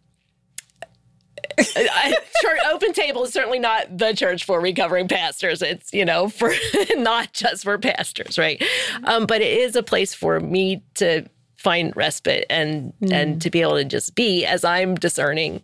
church, 1.58 2.60
open 2.72 2.94
table 2.94 3.24
is 3.24 3.34
certainly 3.34 3.60
not 3.60 3.98
the 3.98 4.13
church 4.13 4.44
for 4.44 4.60
recovering 4.60 5.08
pastors. 5.08 5.62
It's 5.62 5.94
you 5.94 6.06
know 6.06 6.30
for 6.30 6.52
not 6.96 7.34
just 7.34 7.63
for 7.63 7.78
pastors, 7.78 8.38
right? 8.38 8.62
Um, 9.04 9.26
but 9.26 9.41
it 9.41 9.58
is 9.60 9.76
a 9.76 9.84
place 9.84 10.13
for 10.13 10.39
me 10.39 10.84
to 10.96 11.26
find 11.58 11.96
respite 11.96 12.46
and 12.50 12.94
and 13.12 13.41
to 13.41 13.50
be 13.50 13.62
able 13.62 13.76
to 13.78 13.86
just 13.86 14.15
be 14.15 14.46
as 14.46 14.63
I'm 14.63 14.96
discerning. 14.96 15.62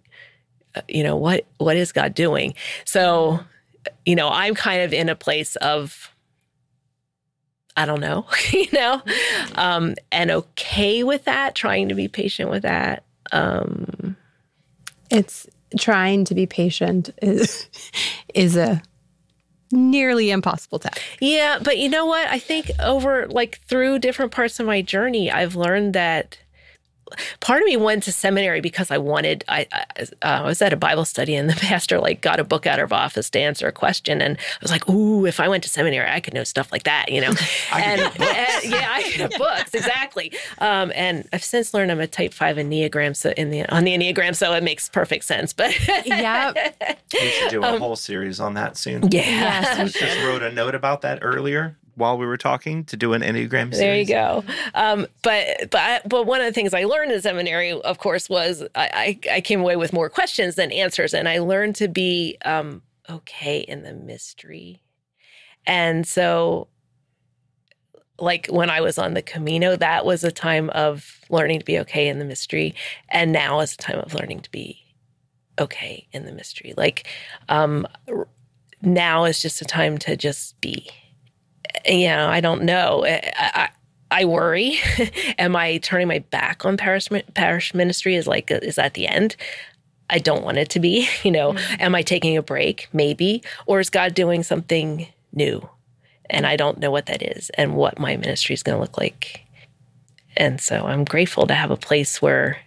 uh, 0.76 0.82
You 0.88 1.04
know 1.04 1.16
what 1.16 1.46
what 1.58 1.76
is 1.78 1.92
God 1.92 2.14
doing? 2.14 2.54
So, 2.86 3.40
you 4.06 4.16
know, 4.16 4.30
I'm 4.30 4.56
kind 4.56 4.82
of 4.82 4.94
in 4.94 5.10
a 5.10 5.16
place 5.16 5.56
of 5.58 6.08
I 7.78 7.86
don't 7.86 8.02
know, 8.02 8.26
you 8.52 8.68
know, 8.74 9.02
um, 9.56 9.96
and 10.12 10.30
okay 10.32 11.04
with 11.04 11.24
that, 11.26 11.56
trying 11.56 11.88
to 11.90 11.96
be 11.96 12.08
patient 12.08 12.50
with 12.50 12.64
that. 12.64 13.04
Um, 13.32 14.18
It's 15.10 15.48
trying 15.80 16.26
to 16.26 16.36
be 16.36 16.46
patient 16.46 17.10
is 17.22 17.70
is 18.34 18.56
a 18.56 18.82
nearly 19.72 20.32
impossible 20.32 20.80
task. 20.80 21.02
yeah, 21.22 21.58
but 21.64 21.78
you 21.78 21.90
know 21.90 22.06
what? 22.06 22.28
I 22.28 22.40
think 22.40 22.72
over 22.80 23.28
like 23.28 23.62
through 23.68 24.00
different 24.00 24.32
parts 24.32 24.60
of 24.60 24.66
my 24.66 24.82
journey, 24.82 25.32
I've 25.32 25.56
learned 25.56 25.94
that 25.94 26.38
part 27.40 27.62
of 27.62 27.66
me 27.66 27.78
went 27.78 28.04
to 28.04 28.12
seminary 28.12 28.62
because 28.62 28.92
I 28.92 28.98
wanted. 28.98 29.44
I, 29.48 29.68
I, 29.72 29.86
uh, 30.02 30.06
I 30.22 30.42
was 30.44 30.62
at 30.62 30.74
a 30.74 30.78
Bible 30.78 31.06
study 31.06 31.36
and 31.36 31.50
the 31.50 31.54
pastor 31.60 32.00
like 32.00 32.22
got 32.22 32.40
a 32.40 32.44
book 32.44 32.66
out 32.66 32.80
of 32.80 32.92
office 32.94 33.30
to 33.32 33.40
answer 33.40 33.68
a 33.68 33.72
question, 33.72 34.22
and 34.22 34.38
I 34.38 34.58
was 34.62 34.72
like, 34.72 34.88
"Ooh, 34.90 35.26
if 35.26 35.40
I 35.40 35.48
went 35.48 35.64
to 35.64 35.70
seminary, 35.70 36.10
I 36.10 36.20
could 36.20 36.34
know 36.34 36.44
stuff 36.44 36.72
like 36.72 36.84
that," 36.84 37.12
you 37.12 37.22
know. 37.22 37.34
and, 37.74 38.02
and- 38.02 38.12
yeah, 38.64 38.88
I 38.92 39.04
could 39.04 39.22
have 39.22 39.32
books 39.38 39.74
exactly. 39.74 40.32
Um, 40.60 40.92
and 40.96 41.28
I've 41.34 41.44
since 41.44 41.74
learned 41.74 41.92
I'm 41.92 42.00
a 42.00 42.08
Type 42.08 42.34
Five 42.34 42.58
Enneagram, 42.58 43.16
so 43.16 43.32
in 43.32 43.50
the 43.50 43.66
on 43.70 43.84
the 43.84 43.92
Enneagram, 43.98 44.36
so 44.36 44.54
it 44.54 44.64
makes 44.64 44.90
perfect 44.90 45.24
sense. 45.26 45.54
But 45.54 45.74
Yeah. 46.06 46.54
We 47.14 47.30
should 47.32 47.50
do 47.52 47.62
a 47.64 47.78
whole 47.78 47.98
series 47.98 48.40
on 48.40 48.54
that 48.54 48.78
soon. 48.78 49.04
yeah. 49.12 49.22
Yes. 49.22 49.94
Just 49.94 50.24
wrote 50.26 50.42
a 50.44 50.52
note 50.52 50.76
about 50.76 51.02
that 51.02 51.20
earlier 51.22 51.78
while 51.96 52.18
we 52.18 52.26
were 52.26 52.38
talking 52.38 52.84
to 52.86 52.98
do 52.98 53.14
an 53.14 53.22
Enneagram 53.22 53.74
series. 53.74 53.78
There 53.78 53.96
you 53.98 54.06
go. 54.06 54.44
Um, 54.74 55.08
but 55.24 55.70
but 55.70 55.80
I, 55.80 56.02
but 56.06 56.26
one 56.26 56.42
of 56.42 56.48
the 56.48 56.54
things 56.54 56.74
I 56.74 56.86
learned 56.86 57.12
in 57.12 57.22
seminary, 57.22 57.72
of 57.72 58.00
course, 58.00 58.30
was 58.30 58.64
I, 58.76 59.20
I, 59.26 59.36
I 59.36 59.42
came 59.42 59.62
away 59.62 59.76
with 59.76 59.94
more 59.94 60.10
questions 60.10 60.56
than 60.56 60.72
answers, 60.72 61.14
and 61.14 61.28
I 61.28 61.40
learned 61.40 61.76
to 61.78 61.88
be 61.88 62.38
um, 62.46 62.82
okay 63.10 63.60
in 63.60 63.84
the 63.84 63.94
mystery. 63.94 64.82
And 65.66 66.08
so, 66.08 66.68
like 68.20 68.48
when 68.48 68.70
I 68.70 68.82
was 68.82 68.98
on 68.98 69.14
the 69.14 69.22
Camino, 69.22 69.76
that 69.76 70.06
was 70.06 70.24
a 70.24 70.32
time 70.32 70.70
of 70.72 71.20
learning 71.30 71.60
to 71.60 71.66
be 71.66 71.80
okay 71.80 72.08
in 72.08 72.20
the 72.20 72.26
mystery, 72.26 72.76
and 73.10 73.32
now 73.32 73.60
is 73.60 73.74
a 73.74 73.78
time 73.78 74.00
of 74.00 74.14
learning 74.14 74.42
to 74.42 74.52
be 74.52 74.80
okay 75.60 76.08
in 76.12 76.26
the 76.26 76.32
mystery. 76.32 76.74
Like 76.78 77.08
um, 77.50 77.88
now 78.82 79.26
is 79.26 79.42
just 79.42 79.62
a 79.62 79.66
time 79.66 79.98
to 80.00 80.16
just 80.16 80.60
be 80.62 80.90
you 81.86 82.08
know, 82.08 82.28
I 82.28 82.42
don't 82.42 82.64
know. 82.64 83.06
I, 83.06 83.32
I, 83.38 83.70
I 84.12 84.26
worry. 84.26 84.80
Am 85.40 85.56
I 85.56 85.78
turning 85.78 86.08
my 86.08 86.20
back 86.20 86.66
on 86.66 86.78
parish 86.78 87.08
parish 87.34 87.74
ministry? 87.74 88.16
Is 88.16 88.28
like 88.28 88.52
is 88.52 88.76
that 88.76 88.94
the 88.94 89.08
end? 89.08 89.36
I 90.10 90.20
don't 90.20 90.44
want 90.44 90.58
it 90.58 90.70
to 90.72 90.80
be. 90.80 91.08
You 91.24 91.32
know, 91.32 91.54
mm. 91.54 91.80
am 91.80 91.96
I 91.96 92.02
taking 92.02 92.36
a 92.36 92.42
break? 92.42 92.90
Maybe, 92.94 93.44
or 93.66 93.80
is 93.80 93.90
God 93.90 94.14
doing 94.14 94.44
something 94.44 95.08
new, 95.32 95.70
and 96.30 96.46
I 96.46 96.56
don't 96.56 96.80
know 96.80 96.92
what 96.92 97.06
that 97.06 97.22
is 97.22 97.50
and 97.52 97.76
what 97.76 98.00
my 98.00 98.18
ministry 98.18 98.54
is 98.54 98.64
going 98.64 98.76
to 98.76 98.82
look 98.82 98.98
like. 98.98 99.42
And 100.36 100.60
so 100.60 100.88
I'm 100.88 101.04
grateful 101.04 101.46
to 101.48 101.54
have 101.54 101.72
a 101.72 101.78
place 101.78 102.22
where 102.22 102.60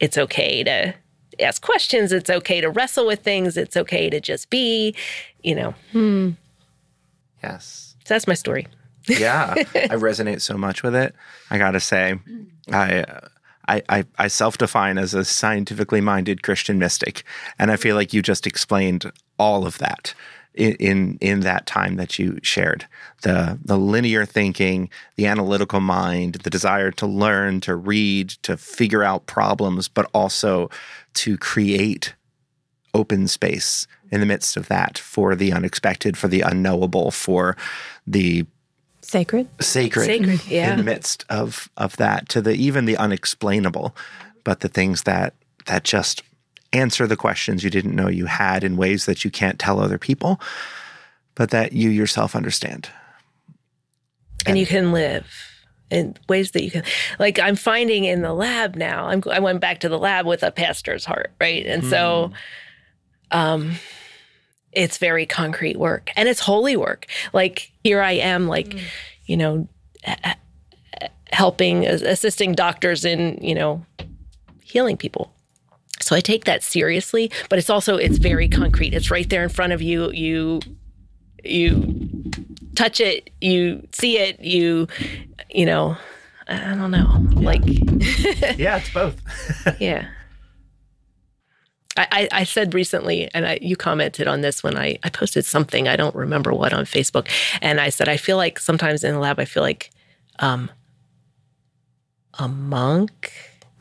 it's 0.00 0.18
okay 0.18 0.64
to 0.64 0.94
ask 1.40 1.62
questions. 1.62 2.12
It's 2.12 2.30
okay 2.30 2.60
to 2.60 2.70
wrestle 2.70 3.06
with 3.06 3.20
things. 3.20 3.56
It's 3.56 3.76
okay 3.76 4.10
to 4.10 4.20
just 4.20 4.50
be. 4.50 4.94
You 5.42 5.54
know, 5.54 5.74
hmm. 5.92 6.30
Yes. 7.42 7.91
So 8.04 8.14
that's 8.14 8.26
my 8.26 8.34
story. 8.34 8.66
yeah 9.08 9.54
i 9.56 9.96
resonate 9.96 10.40
so 10.40 10.56
much 10.56 10.84
with 10.84 10.94
it 10.94 11.12
i 11.50 11.58
gotta 11.58 11.80
say 11.80 12.20
i 12.70 13.04
I, 13.68 13.82
I, 13.88 14.04
I 14.18 14.26
self-define 14.26 14.98
as 14.98 15.14
a 15.14 15.24
scientifically 15.24 16.00
minded 16.00 16.42
Christian 16.42 16.80
mystic, 16.80 17.22
and 17.60 17.70
I 17.70 17.76
feel 17.76 17.94
like 17.94 18.12
you 18.12 18.20
just 18.20 18.44
explained 18.44 19.10
all 19.38 19.64
of 19.66 19.78
that 19.78 20.14
in, 20.54 20.74
in 20.74 21.18
in 21.20 21.40
that 21.40 21.66
time 21.66 21.96
that 21.96 22.18
you 22.18 22.38
shared 22.42 22.86
the 23.22 23.58
the 23.64 23.78
linear 23.78 24.24
thinking, 24.24 24.90
the 25.16 25.26
analytical 25.26 25.80
mind, 25.80 26.34
the 26.34 26.50
desire 26.50 26.90
to 26.92 27.06
learn, 27.06 27.60
to 27.62 27.74
read, 27.74 28.30
to 28.42 28.56
figure 28.56 29.02
out 29.02 29.26
problems, 29.26 29.88
but 29.88 30.10
also 30.12 30.68
to 31.14 31.38
create 31.38 32.14
open 32.94 33.28
space 33.28 33.86
in 34.10 34.20
the 34.20 34.26
midst 34.26 34.56
of 34.56 34.68
that 34.68 34.98
for 34.98 35.34
the 35.34 35.52
unexpected, 35.52 36.16
for 36.16 36.28
the 36.28 36.42
unknowable, 36.42 37.10
for 37.10 37.56
the 38.06 38.44
Sacred. 39.04 39.48
sacred, 39.60 40.06
Sacred, 40.06 40.46
yeah. 40.46 40.70
in 40.70 40.78
the 40.78 40.84
midst 40.84 41.24
of 41.28 41.68
of 41.76 41.96
that 41.96 42.28
to 42.30 42.40
the 42.40 42.52
even 42.54 42.84
the 42.84 42.96
unexplainable 42.96 43.94
but 44.44 44.60
the 44.60 44.68
things 44.68 45.02
that 45.02 45.34
that 45.66 45.84
just 45.84 46.22
answer 46.72 47.06
the 47.06 47.16
questions 47.16 47.64
you 47.64 47.70
didn't 47.70 47.94
know 47.94 48.08
you 48.08 48.26
had 48.26 48.64
in 48.64 48.76
ways 48.76 49.06
that 49.06 49.24
you 49.24 49.30
can't 49.30 49.58
tell 49.58 49.80
other 49.80 49.98
people 49.98 50.40
but 51.34 51.50
that 51.50 51.72
you 51.72 51.90
yourself 51.90 52.36
understand 52.36 52.88
and 54.46 54.56
you 54.56 54.66
can 54.66 54.92
live 54.92 55.26
in 55.90 56.16
ways 56.28 56.52
that 56.52 56.62
you 56.62 56.70
can 56.70 56.84
like 57.18 57.38
i'm 57.38 57.56
finding 57.56 58.04
in 58.04 58.22
the 58.22 58.32
lab 58.32 58.76
now 58.76 59.06
I'm, 59.06 59.22
i 59.30 59.40
went 59.40 59.60
back 59.60 59.80
to 59.80 59.88
the 59.88 59.98
lab 59.98 60.26
with 60.26 60.42
a 60.42 60.50
pastor's 60.50 61.04
heart 61.04 61.32
right 61.40 61.66
and 61.66 61.84
so 61.84 62.28
mm-hmm. 62.28 62.34
Um 63.32 63.74
it's 64.72 64.96
very 64.98 65.26
concrete 65.26 65.76
work 65.76 66.10
and 66.16 66.28
it's 66.28 66.40
holy 66.40 66.76
work. 66.76 67.06
Like 67.32 67.72
here 67.84 68.00
i 68.00 68.12
am 68.12 68.48
like 68.48 68.76
you 69.26 69.36
know 69.36 69.68
helping 71.32 71.86
assisting 71.86 72.52
doctors 72.52 73.04
in 73.04 73.38
you 73.40 73.54
know 73.54 73.84
healing 74.62 74.96
people. 74.96 75.32
So 76.00 76.16
i 76.16 76.20
take 76.20 76.44
that 76.44 76.62
seriously 76.62 77.30
but 77.48 77.58
it's 77.58 77.70
also 77.70 77.96
it's 77.96 78.18
very 78.18 78.48
concrete. 78.48 78.94
It's 78.94 79.10
right 79.10 79.28
there 79.28 79.42
in 79.42 79.48
front 79.48 79.72
of 79.72 79.82
you. 79.82 80.10
You 80.12 80.60
you 81.44 82.22
touch 82.74 83.00
it, 83.00 83.30
you 83.40 83.86
see 83.92 84.18
it, 84.18 84.40
you, 84.40 84.88
you 85.50 85.66
know, 85.66 85.96
I 86.48 86.74
don't 86.74 86.90
know, 86.90 87.24
like, 87.40 87.62
yeah 88.58 88.78
it's 88.78 88.90
both. 88.90 89.20
Yeah. 89.80 90.08
I, 91.96 92.06
I, 92.10 92.28
I 92.40 92.44
said 92.44 92.74
recently, 92.74 93.30
and 93.34 93.46
I, 93.46 93.58
you 93.60 93.76
commented 93.76 94.26
on 94.26 94.40
this 94.40 94.62
when 94.62 94.76
I, 94.76 94.98
I 95.02 95.10
posted 95.10 95.44
something, 95.44 95.88
I 95.88 95.96
don't 95.96 96.14
remember 96.14 96.52
what 96.52 96.72
on 96.72 96.84
Facebook. 96.84 97.28
And 97.60 97.80
I 97.80 97.90
said, 97.90 98.08
I 98.08 98.16
feel 98.16 98.36
like 98.36 98.58
sometimes 98.58 99.04
in 99.04 99.12
the 99.12 99.20
lab, 99.20 99.38
I 99.38 99.44
feel 99.44 99.62
like 99.62 99.90
um, 100.38 100.70
a 102.38 102.48
monk 102.48 103.32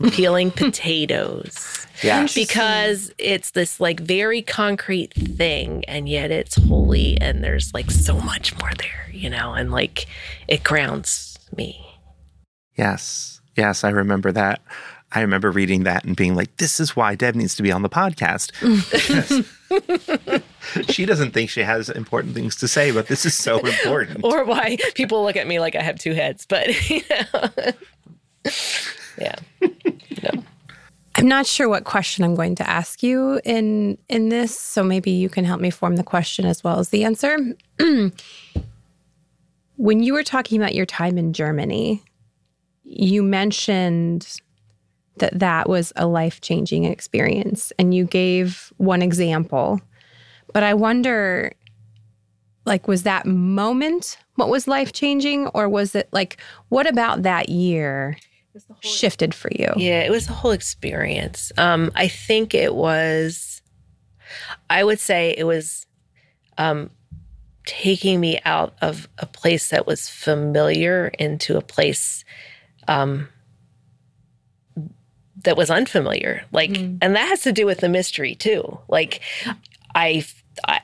peeling 0.12 0.52
potatoes. 0.52 1.86
Yeah. 2.04 2.28
Because 2.34 3.14
it's 3.18 3.52
this 3.52 3.80
like 3.80 4.00
very 4.00 4.42
concrete 4.42 5.14
thing 5.14 5.86
and 5.86 6.10
yet 6.10 6.32
it's 6.32 6.56
holy 6.56 7.20
and 7.22 7.44
there's 7.44 7.74
like 7.74 7.92
so 7.92 8.20
much 8.20 8.58
more 8.60 8.72
there, 8.78 9.10
you 9.14 9.30
know, 9.30 9.54
and 9.54 9.72
like 9.72 10.08
it 10.48 10.64
grounds 10.64 11.38
me. 11.56 11.86
Yes. 12.76 13.42
Yes, 13.56 13.84
I 13.84 13.90
remember 13.90 14.32
that. 14.32 14.62
I 15.14 15.22
remember 15.22 15.52
reading 15.52 15.84
that 15.84 16.06
and 16.06 16.16
being 16.16 16.36
like, 16.36 16.56
this 16.58 16.80
is 16.80 16.96
why 16.96 17.16
Deb 17.16 17.36
needs 17.36 17.56
to 17.56 17.64
be 17.64 17.72
on 17.72 17.82
the 17.82 17.90
podcast. 17.90 18.52
she 20.90 21.06
doesn't 21.06 21.32
think 21.32 21.50
she 21.50 21.62
has 21.62 21.90
important 21.90 22.34
things 22.34 22.56
to 22.58 22.68
say, 22.68 22.92
but 22.92 23.08
this 23.08 23.26
is 23.26 23.36
so 23.36 23.60
important. 23.60 24.24
or 24.24 24.46
why 24.46 24.78
people 24.96 25.24
look 25.24 25.36
at 25.36 25.48
me 25.48 25.60
like 25.60 25.76
I 25.76 25.82
have 25.82 26.00
two 26.00 26.14
heads, 26.14 26.46
but 26.46 26.90
you 26.90 27.02
know. 27.10 27.50
yeah. 29.18 29.36
No. 30.24 30.44
I'm 31.16 31.28
not 31.28 31.46
sure 31.46 31.68
what 31.68 31.84
question 31.84 32.24
I'm 32.24 32.36
going 32.36 32.56
to 32.56 32.70
ask 32.70 33.04
you 33.04 33.42
in 33.44 33.98
in 34.08 34.30
this, 34.30 34.58
so 34.58 34.82
maybe 34.84 35.12
you 35.12 35.28
can 35.28 35.44
help 35.44 35.60
me 35.60 35.70
form 35.70 35.98
the 35.98 36.04
question 36.04 36.46
as 36.46 36.64
well 36.64 36.80
as 36.80 36.90
the 36.90 37.04
answer. 37.04 37.38
when 39.76 40.04
you 40.04 40.14
were 40.14 40.24
talking 40.24 40.62
about 40.62 40.74
your 40.74 40.86
time 40.86 41.18
in 41.18 41.34
Germany, 41.34 42.02
you 42.86 43.24
mentioned 43.24 44.38
that 45.18 45.38
that 45.40 45.70
was 45.70 45.94
a 45.96 46.08
life-changing 46.08 46.86
experience 46.86 47.72
and 47.78 47.94
you 47.94 48.06
gave 48.06 48.72
one 48.78 49.02
example. 49.02 49.80
But 50.54 50.64
I 50.64 50.74
wonder 50.74 51.54
like 52.66 52.88
was 52.88 53.04
that 53.04 53.26
moment 53.26 54.18
what 54.36 54.50
was 54.50 54.68
life-changing 54.68 55.48
or 55.48 55.68
was 55.68 55.96
it 55.96 56.08
like 56.12 56.38
what 56.70 56.88
about 56.88 57.24
that 57.24 57.50
year 57.50 58.18
shifted 58.82 59.34
for 59.34 59.50
you? 59.54 59.72
Yeah, 59.78 60.02
it 60.02 60.12
was 60.12 60.28
the 60.28 60.34
whole 60.34 60.52
experience. 60.52 61.52
Um, 61.58 61.92
I 61.96 62.08
think 62.08 62.54
it 62.54 62.76
was, 62.76 63.62
I 64.70 64.84
would 64.84 65.00
say 65.00 65.34
it 65.38 65.46
was 65.46 65.86
um, 66.58 66.90
taking 67.66 68.20
me 68.20 68.40
out 68.46 68.74
of 68.82 69.08
a 69.18 69.26
place 69.26 69.70
that 69.70 69.88
was 69.88 70.10
familiar 70.10 71.08
into 71.20 71.58
a 71.58 71.62
place 71.62 72.26
um, 72.88 73.30
that 75.44 75.58
was 75.58 75.70
unfamiliar. 75.70 76.44
Like, 76.52 76.72
mm. 76.72 76.98
and 77.02 77.16
that 77.16 77.28
has 77.28 77.42
to 77.44 77.52
do 77.52 77.66
with 77.66 77.80
the 77.80 77.90
mystery 77.90 78.36
too. 78.36 78.80
Like, 78.88 79.22
I, 79.96 80.26
I 80.68 80.82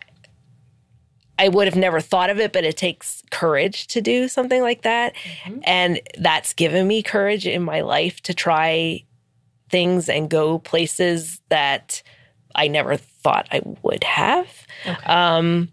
I 1.40 1.50
would 1.50 1.68
have 1.68 1.76
never 1.76 2.02
thought 2.02 2.30
of 2.30 2.40
it, 2.40 2.52
but 2.52 2.64
it 2.64 2.78
takes 2.78 3.22
courage 3.30 3.88
to 3.88 4.02
do 4.02 4.28
something 4.28 4.62
like 4.62 4.82
that. 4.82 5.14
Mm-hmm. 5.16 5.60
And 5.66 6.02
that's 6.18 6.54
given 6.54 6.88
me 6.88 7.04
courage 7.04 7.46
in 7.46 7.62
my 7.62 7.82
life 7.82 8.22
to 8.22 8.34
try 8.34 9.04
things 9.70 10.10
and 10.10 10.30
go 10.30 10.60
places 10.60 11.40
that 11.50 12.02
I 12.56 12.68
never 12.68 12.98
thought 12.98 13.48
I 13.52 13.62
would 13.84 14.04
have. 14.04 14.48
Okay. 14.86 15.06
Um, 15.06 15.70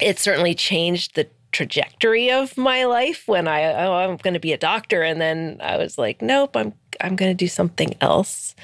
it 0.00 0.18
certainly 0.18 0.54
changed 0.54 1.14
the 1.14 1.28
trajectory 1.52 2.30
of 2.30 2.56
my 2.56 2.84
life 2.84 3.28
when 3.28 3.46
I 3.46 3.64
oh 3.84 3.92
I'm 3.92 4.16
going 4.16 4.34
to 4.34 4.40
be 4.40 4.52
a 4.52 4.58
doctor. 4.58 5.02
And 5.02 5.20
then 5.20 5.58
I 5.60 5.76
was 5.76 5.98
like 5.98 6.22
nope 6.22 6.56
I'm 6.56 6.72
I'm 7.00 7.16
going 7.16 7.30
to 7.30 7.34
do 7.34 7.48
something 7.48 7.94
else. 8.00 8.54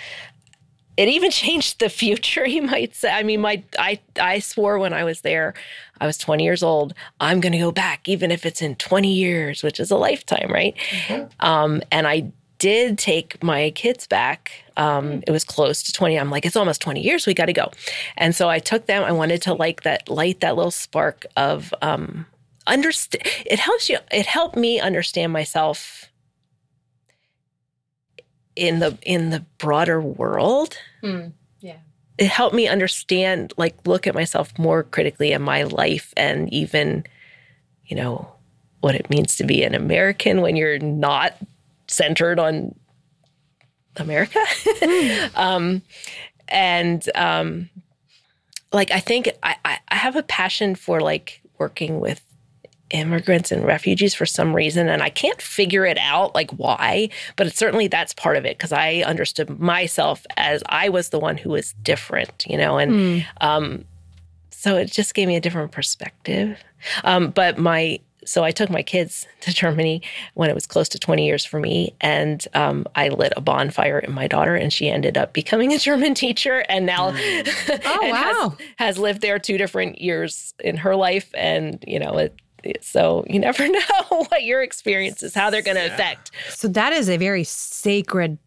It 0.97 1.09
even 1.09 1.31
changed 1.45 1.79
the 1.81 1.89
future 1.89 2.47
you 2.47 2.63
might 2.63 2.95
say. 2.95 3.11
I 3.13 3.23
mean 3.23 3.41
my 3.41 3.63
i 3.79 4.01
i 4.21 4.39
swore 4.39 4.79
when 4.79 4.93
i 4.93 5.05
was 5.05 5.21
there 5.21 5.55
i 6.01 6.07
was 6.07 6.19
20 6.19 6.43
years 6.43 6.63
old 6.63 6.95
i'm 7.21 7.41
going 7.41 7.53
to 7.53 7.59
go 7.59 7.73
back 7.73 8.09
even 8.09 8.31
if 8.31 8.45
it's 8.45 8.63
in 8.63 8.75
20 8.77 9.13
years 9.13 9.63
which 9.63 9.79
is 9.79 9.91
a 9.91 9.97
lifetime 9.97 10.51
right? 10.51 10.77
Mm-hmm. 10.77 11.47
um, 11.47 11.83
and 11.93 12.07
i 12.07 12.33
did 12.59 12.99
take 12.99 13.43
my 13.43 13.71
kids 13.71 14.07
back. 14.07 14.51
Um, 14.77 15.23
it 15.27 15.31
was 15.31 15.45
close 15.45 15.83
to 15.85 15.93
20 15.93 16.19
i'm 16.19 16.31
like 16.31 16.45
it's 16.45 16.57
almost 16.57 16.81
20 16.81 17.01
years 17.01 17.27
we 17.27 17.35
got 17.35 17.47
to 17.47 17.53
go. 17.53 17.71
And 18.17 18.35
so 18.35 18.49
i 18.49 18.59
took 18.59 18.87
them 18.87 19.03
i 19.05 19.13
wanted 19.13 19.43
to 19.43 19.55
like 19.55 19.83
that 19.83 20.09
light 20.09 20.41
that 20.41 20.57
little 20.57 20.71
spark 20.71 21.27
of 21.37 21.75
um, 21.83 22.27
understand 22.69 23.23
it 23.47 23.59
helps 23.59 23.89
you 23.89 23.99
it 24.13 24.27
helped 24.27 24.57
me 24.57 24.79
understand 24.79 25.33
myself 25.33 26.09
in 28.59 28.81
the 28.81 28.99
in 29.03 29.31
the 29.31 29.45
broader 29.59 30.01
world. 30.01 30.77
Mm, 31.03 31.33
yeah. 31.61 31.79
It 32.19 32.27
helped 32.27 32.55
me 32.55 32.67
understand, 32.67 33.55
like, 33.57 33.87
look 33.87 34.07
at 34.07 34.15
myself 34.15 34.59
more 34.59 34.83
critically 34.83 35.33
in 35.33 35.41
my 35.43 35.63
life 35.63 36.13
and 36.17 36.53
even, 36.53 37.05
you 37.87 37.97
know, 37.97 38.33
what 38.81 38.97
it 38.97 39.09
means 39.09 39.37
to 39.37 39.45
be 39.45 39.63
an 39.63 39.75
American 39.77 40.41
when 40.41 40.57
you're 40.57 40.81
not 40.81 41.37
centered 41.87 42.41
on 42.41 42.75
America. 43.97 44.45
Mm. 44.65 45.37
um, 45.37 45.83
and 46.49 47.09
um, 47.15 47.71
like, 48.73 48.91
I 48.91 48.99
think 48.99 49.31
I, 49.45 49.57
I, 49.65 49.79
I 49.89 49.95
have 49.95 50.17
a 50.17 50.25
passion 50.25 50.75
for 50.75 51.01
like 51.01 51.41
working 51.59 52.01
with 52.01 52.21
immigrants 52.91 53.53
and 53.53 53.65
refugees 53.65 54.15
for 54.15 54.27
some 54.27 54.55
reason 54.55 54.89
and 54.89 55.03
I 55.03 55.11
can't 55.11 55.41
figure 55.41 55.85
it 55.85 55.99
out 55.99 56.35
like 56.35 56.51
why 56.53 57.11
but 57.37 57.55
certainly 57.55 57.89
that's 57.89 58.15
part 58.15 58.37
of 58.37 58.45
it 58.45 58.57
because 58.57 58.73
I 58.73 59.03
understood 59.07 59.61
myself 59.61 60.25
as 60.37 60.63
I 60.69 60.89
was 60.89 61.11
the 61.11 61.19
one 61.19 61.37
who 61.37 61.51
was 61.51 61.75
different 61.83 62.45
you 62.49 62.57
know 62.57 62.79
and 62.79 62.93
mm. 62.93 63.25
um, 63.41 63.85
so 64.51 64.77
it 64.77 64.91
just 64.91 65.15
gave 65.15 65.29
me 65.29 65.37
a 65.37 65.41
different 65.41 65.73
perspective 65.73 66.59
um, 67.05 67.31
but 67.31 67.59
my 67.59 68.01
so 68.29 68.45
I 68.45 68.51
took 68.51 68.69
my 68.69 68.83
kids 68.83 69.27
to 69.41 69.53
Germany 69.53 70.03
when 70.35 70.51
it 70.51 70.55
was 70.55 70.67
close 70.67 70.89
to 70.91 70.99
20 70.99 71.27
years 71.27 71.45
for 71.45 71.59
me. 71.59 71.95
And 72.01 72.47
um, 72.55 72.87
I 72.95 73.09
lit 73.09 73.33
a 73.37 73.41
bonfire 73.41 73.99
in 73.99 74.13
my 74.13 74.27
daughter, 74.29 74.55
and 74.55 74.73
she 74.73 74.89
ended 74.89 75.17
up 75.17 75.33
becoming 75.33 75.73
a 75.73 75.79
German 75.89 76.15
teacher. 76.15 76.65
And 76.69 76.87
now, 76.87 77.13
mm. 77.13 77.81
oh, 77.87 78.01
and 78.03 78.13
wow. 78.13 78.57
has, 78.77 78.97
has, 78.97 78.99
lived 78.99 79.23
there 79.23 79.39
two 79.39 79.59
different 79.59 80.01
years 80.01 80.55
in 80.61 80.77
her 80.77 80.95
life. 80.95 81.31
And, 81.35 81.83
you 81.87 81.99
know, 81.99 82.19
it, 82.19 82.35
so 82.81 83.25
you 83.29 83.39
never 83.49 83.67
know 83.69 84.25
what 84.29 84.45
your 84.45 84.63
experience 84.63 85.23
is, 85.23 85.35
how 85.35 85.51
they're 85.51 85.63
going 85.63 85.77
to 85.77 85.87
yeah. 85.87 85.95
affect. 85.95 86.31
So 86.51 86.69
that 86.69 86.93
is 86.93 87.09
a 87.09 87.17
very 87.17 87.45
sacred 87.45 88.39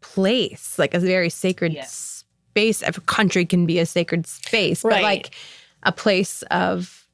place, 0.00 0.78
like 0.78 0.94
a 0.94 0.98
very 0.98 1.30
sacred 1.30 1.72
yeah. 1.72 1.84
space. 1.86 2.82
A 2.82 2.92
country 2.92 3.44
can 3.44 3.66
be 3.66 3.78
a 3.78 3.86
sacred 3.86 4.26
space, 4.26 4.84
right. 4.84 4.96
but 4.96 5.02
like 5.02 5.34
a 5.82 5.92
place 5.92 6.42
of. 6.50 7.06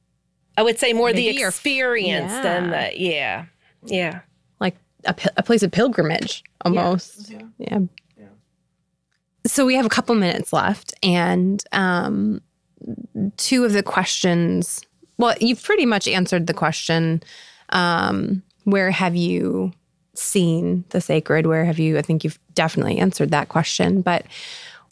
I 0.57 0.63
would 0.63 0.77
say 0.77 0.93
more 0.93 1.13
the 1.13 1.29
experience 1.29 2.31
yeah. 2.31 2.41
than 2.41 2.69
the, 2.71 2.99
yeah. 2.99 3.45
Yeah. 3.85 4.19
Like 4.59 4.75
a, 5.05 5.15
a 5.37 5.43
place 5.43 5.63
of 5.63 5.71
pilgrimage 5.71 6.43
almost. 6.63 7.31
Yeah. 7.31 7.41
yeah. 7.57 7.79
So 9.45 9.65
we 9.65 9.75
have 9.75 9.85
a 9.85 9.89
couple 9.89 10.13
minutes 10.15 10.53
left, 10.53 10.93
and 11.01 11.63
um, 11.71 12.41
two 13.37 13.65
of 13.65 13.73
the 13.73 13.81
questions 13.81 14.81
well, 15.21 15.35
you've 15.39 15.63
pretty 15.63 15.85
much 15.85 16.07
answered 16.07 16.47
the 16.47 16.53
question. 16.53 17.23
Um, 17.69 18.43
where 18.63 18.91
have 18.91 19.15
you 19.15 19.71
seen 20.13 20.83
the 20.89 21.01
sacred? 21.01 21.47
Where 21.47 21.65
have 21.65 21.79
you? 21.79 21.97
I 21.97 22.01
think 22.01 22.23
you've 22.23 22.39
definitely 22.53 22.97
answered 22.99 23.31
that 23.31 23.49
question. 23.49 24.01
But 24.01 24.25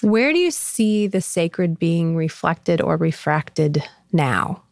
where 0.02 0.32
do 0.32 0.40
you 0.40 0.52
see 0.52 1.08
the 1.08 1.22
sacred 1.22 1.78
being 1.78 2.16
reflected 2.16 2.82
or 2.82 2.96
refracted 2.96 3.84
now? 4.12 4.64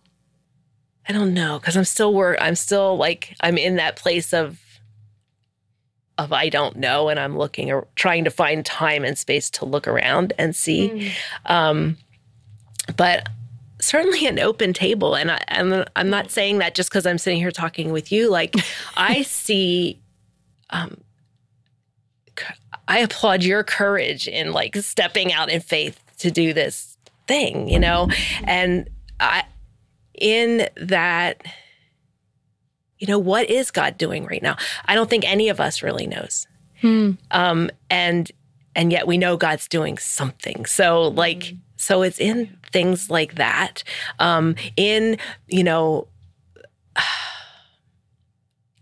I 1.09 1.13
don't 1.13 1.33
know 1.33 1.59
because 1.59 1.77
I'm 1.77 1.85
still 1.85 2.13
work. 2.13 2.37
I'm 2.39 2.55
still 2.55 2.97
like 2.97 3.35
I'm 3.41 3.57
in 3.57 3.77
that 3.77 3.95
place 3.95 4.33
of 4.33 4.59
of 6.17 6.33
I 6.33 6.49
don't 6.49 6.77
know, 6.77 7.09
and 7.09 7.19
I'm 7.19 7.37
looking 7.37 7.71
or 7.71 7.87
trying 7.95 8.23
to 8.23 8.31
find 8.31 8.65
time 8.65 9.05
and 9.05 9.17
space 9.17 9.49
to 9.51 9.65
look 9.65 9.87
around 9.87 10.33
and 10.37 10.55
see. 10.55 10.89
Mm. 10.89 11.51
Um, 11.51 11.97
but 12.95 13.29
certainly 13.87 14.27
an 14.27 14.37
open 14.39 14.73
table 14.73 15.15
and 15.15 15.31
I, 15.31 15.41
am 15.47 15.85
I'm 15.95 16.09
not 16.09 16.29
saying 16.29 16.57
that 16.59 16.75
just 16.75 16.89
because 16.89 17.05
i'm 17.05 17.17
sitting 17.17 17.39
here 17.39 17.51
talking 17.51 17.91
with 17.91 18.11
you 18.11 18.29
like 18.29 18.55
i 18.97 19.21
see 19.21 19.99
um, 20.69 21.01
i 22.87 22.99
applaud 22.99 23.43
your 23.43 23.63
courage 23.63 24.27
in 24.27 24.51
like 24.51 24.75
stepping 24.75 25.31
out 25.31 25.49
in 25.49 25.61
faith 25.61 26.03
to 26.19 26.29
do 26.29 26.53
this 26.53 26.97
thing 27.27 27.69
you 27.69 27.79
know 27.79 28.09
and 28.43 28.89
i 29.19 29.43
in 30.15 30.67
that 30.75 31.43
you 32.99 33.07
know 33.07 33.19
what 33.19 33.49
is 33.49 33.71
god 33.71 33.97
doing 33.97 34.25
right 34.25 34.43
now 34.43 34.57
i 34.85 34.95
don't 34.95 35.09
think 35.09 35.29
any 35.29 35.47
of 35.49 35.59
us 35.59 35.81
really 35.81 36.07
knows 36.07 36.45
hmm. 36.81 37.11
um, 37.31 37.69
and 37.89 38.31
and 38.75 38.91
yet 38.91 39.07
we 39.07 39.17
know 39.17 39.37
god's 39.37 39.67
doing 39.67 39.97
something 39.97 40.65
so 40.65 41.07
like. 41.07 41.53
So 41.79 42.01
it's 42.01 42.19
in 42.19 42.56
things 42.71 43.09
like 43.09 43.35
that. 43.35 43.83
Um, 44.19 44.55
in, 44.75 45.17
you 45.47 45.63
know, 45.63 46.07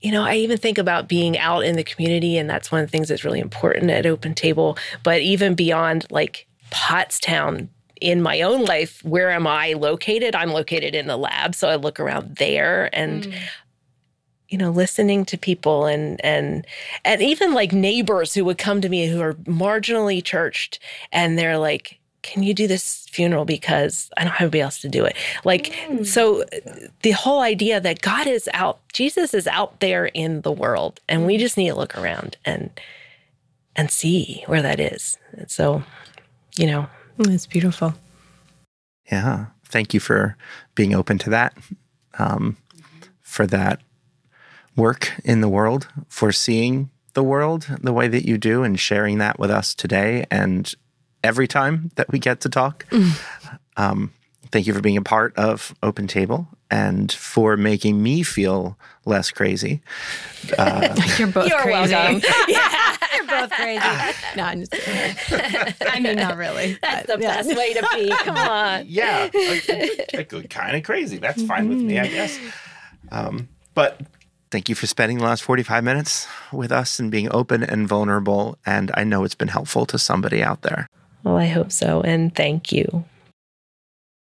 you 0.02 0.12
know, 0.12 0.24
I 0.24 0.36
even 0.36 0.58
think 0.58 0.78
about 0.78 1.08
being 1.08 1.38
out 1.38 1.66
in 1.66 1.76
the 1.76 1.84
community, 1.84 2.38
and 2.38 2.50
that's 2.50 2.72
one 2.72 2.82
of 2.82 2.88
the 2.88 2.92
things 2.92 3.10
that's 3.10 3.26
really 3.26 3.40
important 3.40 3.90
at 3.90 4.06
Open 4.06 4.36
Table. 4.36 4.78
But 5.04 5.22
even 5.22 5.56
beyond 5.56 6.06
like 6.12 6.48
Pottstown, 6.72 7.70
in 8.02 8.22
my 8.22 8.42
own 8.42 8.66
life, 8.66 9.04
where 9.04 9.32
am 9.32 9.48
I 9.48 9.74
located? 9.74 10.36
I'm 10.36 10.52
located 10.52 10.96
in 10.96 11.08
the 11.08 11.18
lab, 11.18 11.56
so 11.56 11.70
I 11.70 11.76
look 11.76 12.00
around 12.00 12.36
there, 12.36 12.90
and 12.94 13.24
mm. 13.24 13.40
you 14.50 14.58
know 14.58 14.70
listening 14.70 15.26
to 15.26 15.38
people 15.38 15.86
and 15.86 16.24
and 16.24 16.68
and 17.04 17.22
even 17.22 17.54
like 17.54 17.72
neighbors 17.72 18.34
who 18.34 18.46
would 18.46 18.58
come 18.58 18.82
to 18.82 18.90
me 18.90 19.08
who 19.08 19.22
are 19.22 19.34
marginally 19.34 20.24
churched 20.24 20.80
and 21.12 21.38
they're 21.38 21.58
like 21.58 22.00
can 22.26 22.41
you 22.41 22.55
do 22.55 22.67
this 22.67 23.05
funeral 23.11 23.45
because 23.45 24.09
I 24.17 24.23
don't 24.23 24.32
have 24.32 24.41
anybody 24.41 24.61
else 24.61 24.82
to 24.82 24.89
do 24.89 25.05
it? 25.05 25.15
Like, 25.43 25.65
mm. 25.88 26.05
so 26.05 26.43
the 27.03 27.11
whole 27.11 27.41
idea 27.41 27.80
that 27.80 28.01
God 28.01 28.26
is 28.26 28.49
out, 28.51 28.80
Jesus 28.91 29.36
is 29.36 29.45
out 29.45 29.80
there 29.80 30.07
in 30.07 30.41
the 30.41 30.51
world, 30.51 30.99
and 31.07 31.28
we 31.28 31.38
just 31.38 31.55
need 31.55 31.69
to 31.69 31.76
look 31.76 31.95
around 31.95 32.38
and 32.43 32.71
and 33.76 33.91
see 33.91 34.43
where 34.47 34.63
that 34.63 34.80
is. 34.80 35.17
And 35.34 35.51
so, 35.51 35.84
you 36.57 36.65
know, 36.65 36.88
it's 37.19 37.45
beautiful. 37.45 37.93
Yeah, 39.11 39.47
thank 39.65 39.93
you 39.93 39.99
for 39.99 40.36
being 40.73 40.95
open 40.95 41.19
to 41.19 41.30
that, 41.30 41.55
um, 42.17 42.57
for 43.21 43.45
that 43.45 43.82
work 44.76 45.13
in 45.23 45.41
the 45.41 45.49
world, 45.49 45.89
for 46.07 46.32
seeing 46.32 46.89
the 47.13 47.23
world 47.23 47.67
the 47.82 47.93
way 47.93 48.07
that 48.07 48.28
you 48.28 48.39
do, 48.39 48.63
and 48.63 48.80
sharing 48.80 49.19
that 49.19 49.38
with 49.38 49.51
us 49.51 49.76
today 49.76 50.26
and 50.32 50.73
every 51.26 51.47
time 51.47 51.91
that 51.95 52.11
we 52.11 52.19
get 52.19 52.41
to 52.41 52.49
talk. 52.49 52.86
Mm. 52.89 53.19
Um, 53.78 54.13
thank 54.51 54.67
you 54.67 54.73
for 54.73 54.82
being 54.82 54.97
a 54.97 55.01
part 55.01 55.36
of 55.36 55.76
Open 55.84 56.07
Table 56.07 56.47
and 56.71 57.11
for 57.11 57.57
making 57.57 58.01
me 58.01 58.23
feel 58.23 58.78
less 59.05 59.32
crazy. 59.32 59.82
Uh, 60.59 60.95
You're 61.17 61.28
both 61.28 61.49
You're 61.49 61.59
crazy. 61.59 61.91
yeah. 62.47 62.97
You're 63.15 63.26
both 63.26 63.49
crazy. 63.49 63.84
No, 64.38 64.43
I'm 64.43 64.59
just 64.59 64.71
kidding. 64.71 65.73
I 65.89 65.99
mean, 65.99 66.17
not 66.17 66.38
really. 66.38 66.78
That's 66.84 67.07
but, 67.07 67.17
the 67.17 67.23
yeah. 67.23 67.41
best 67.41 67.57
way 67.57 67.73
to 67.73 67.88
be. 67.95 68.09
Come 68.09 68.38
on. 68.38 68.86
Yeah. 68.88 69.28
kind 70.49 70.78
of 70.78 70.84
crazy. 70.84 71.17
That's 71.17 71.41
fine 71.41 71.67
with 71.67 71.80
me, 71.80 71.97
I 71.97 72.05
guess. 72.05 72.39
Um, 73.11 73.49
but 73.73 74.01
thank 74.51 74.69
you 74.69 74.76
for 74.76 74.86
spending 74.86 75.17
the 75.17 75.23
last 75.23 75.41
45 75.41 75.84
minutes 75.84 76.28
with 76.51 76.71
us 76.71 76.99
and 76.99 77.09
being 77.09 77.34
open 77.34 77.63
and 77.63 77.88
vulnerable. 77.88 78.59
And 78.67 78.91
I 78.93 79.03
know 79.03 79.23
it's 79.23 79.34
been 79.34 79.47
helpful 79.47 79.88
to 79.88 79.97
somebody 79.97 80.43
out 80.43 80.61
there. 80.61 80.88
Well, 81.26 81.36
I 81.36 81.47
hope 81.47 81.73
so. 81.73 82.01
And 82.01 82.34
thank 82.34 82.71
you. 82.71 83.03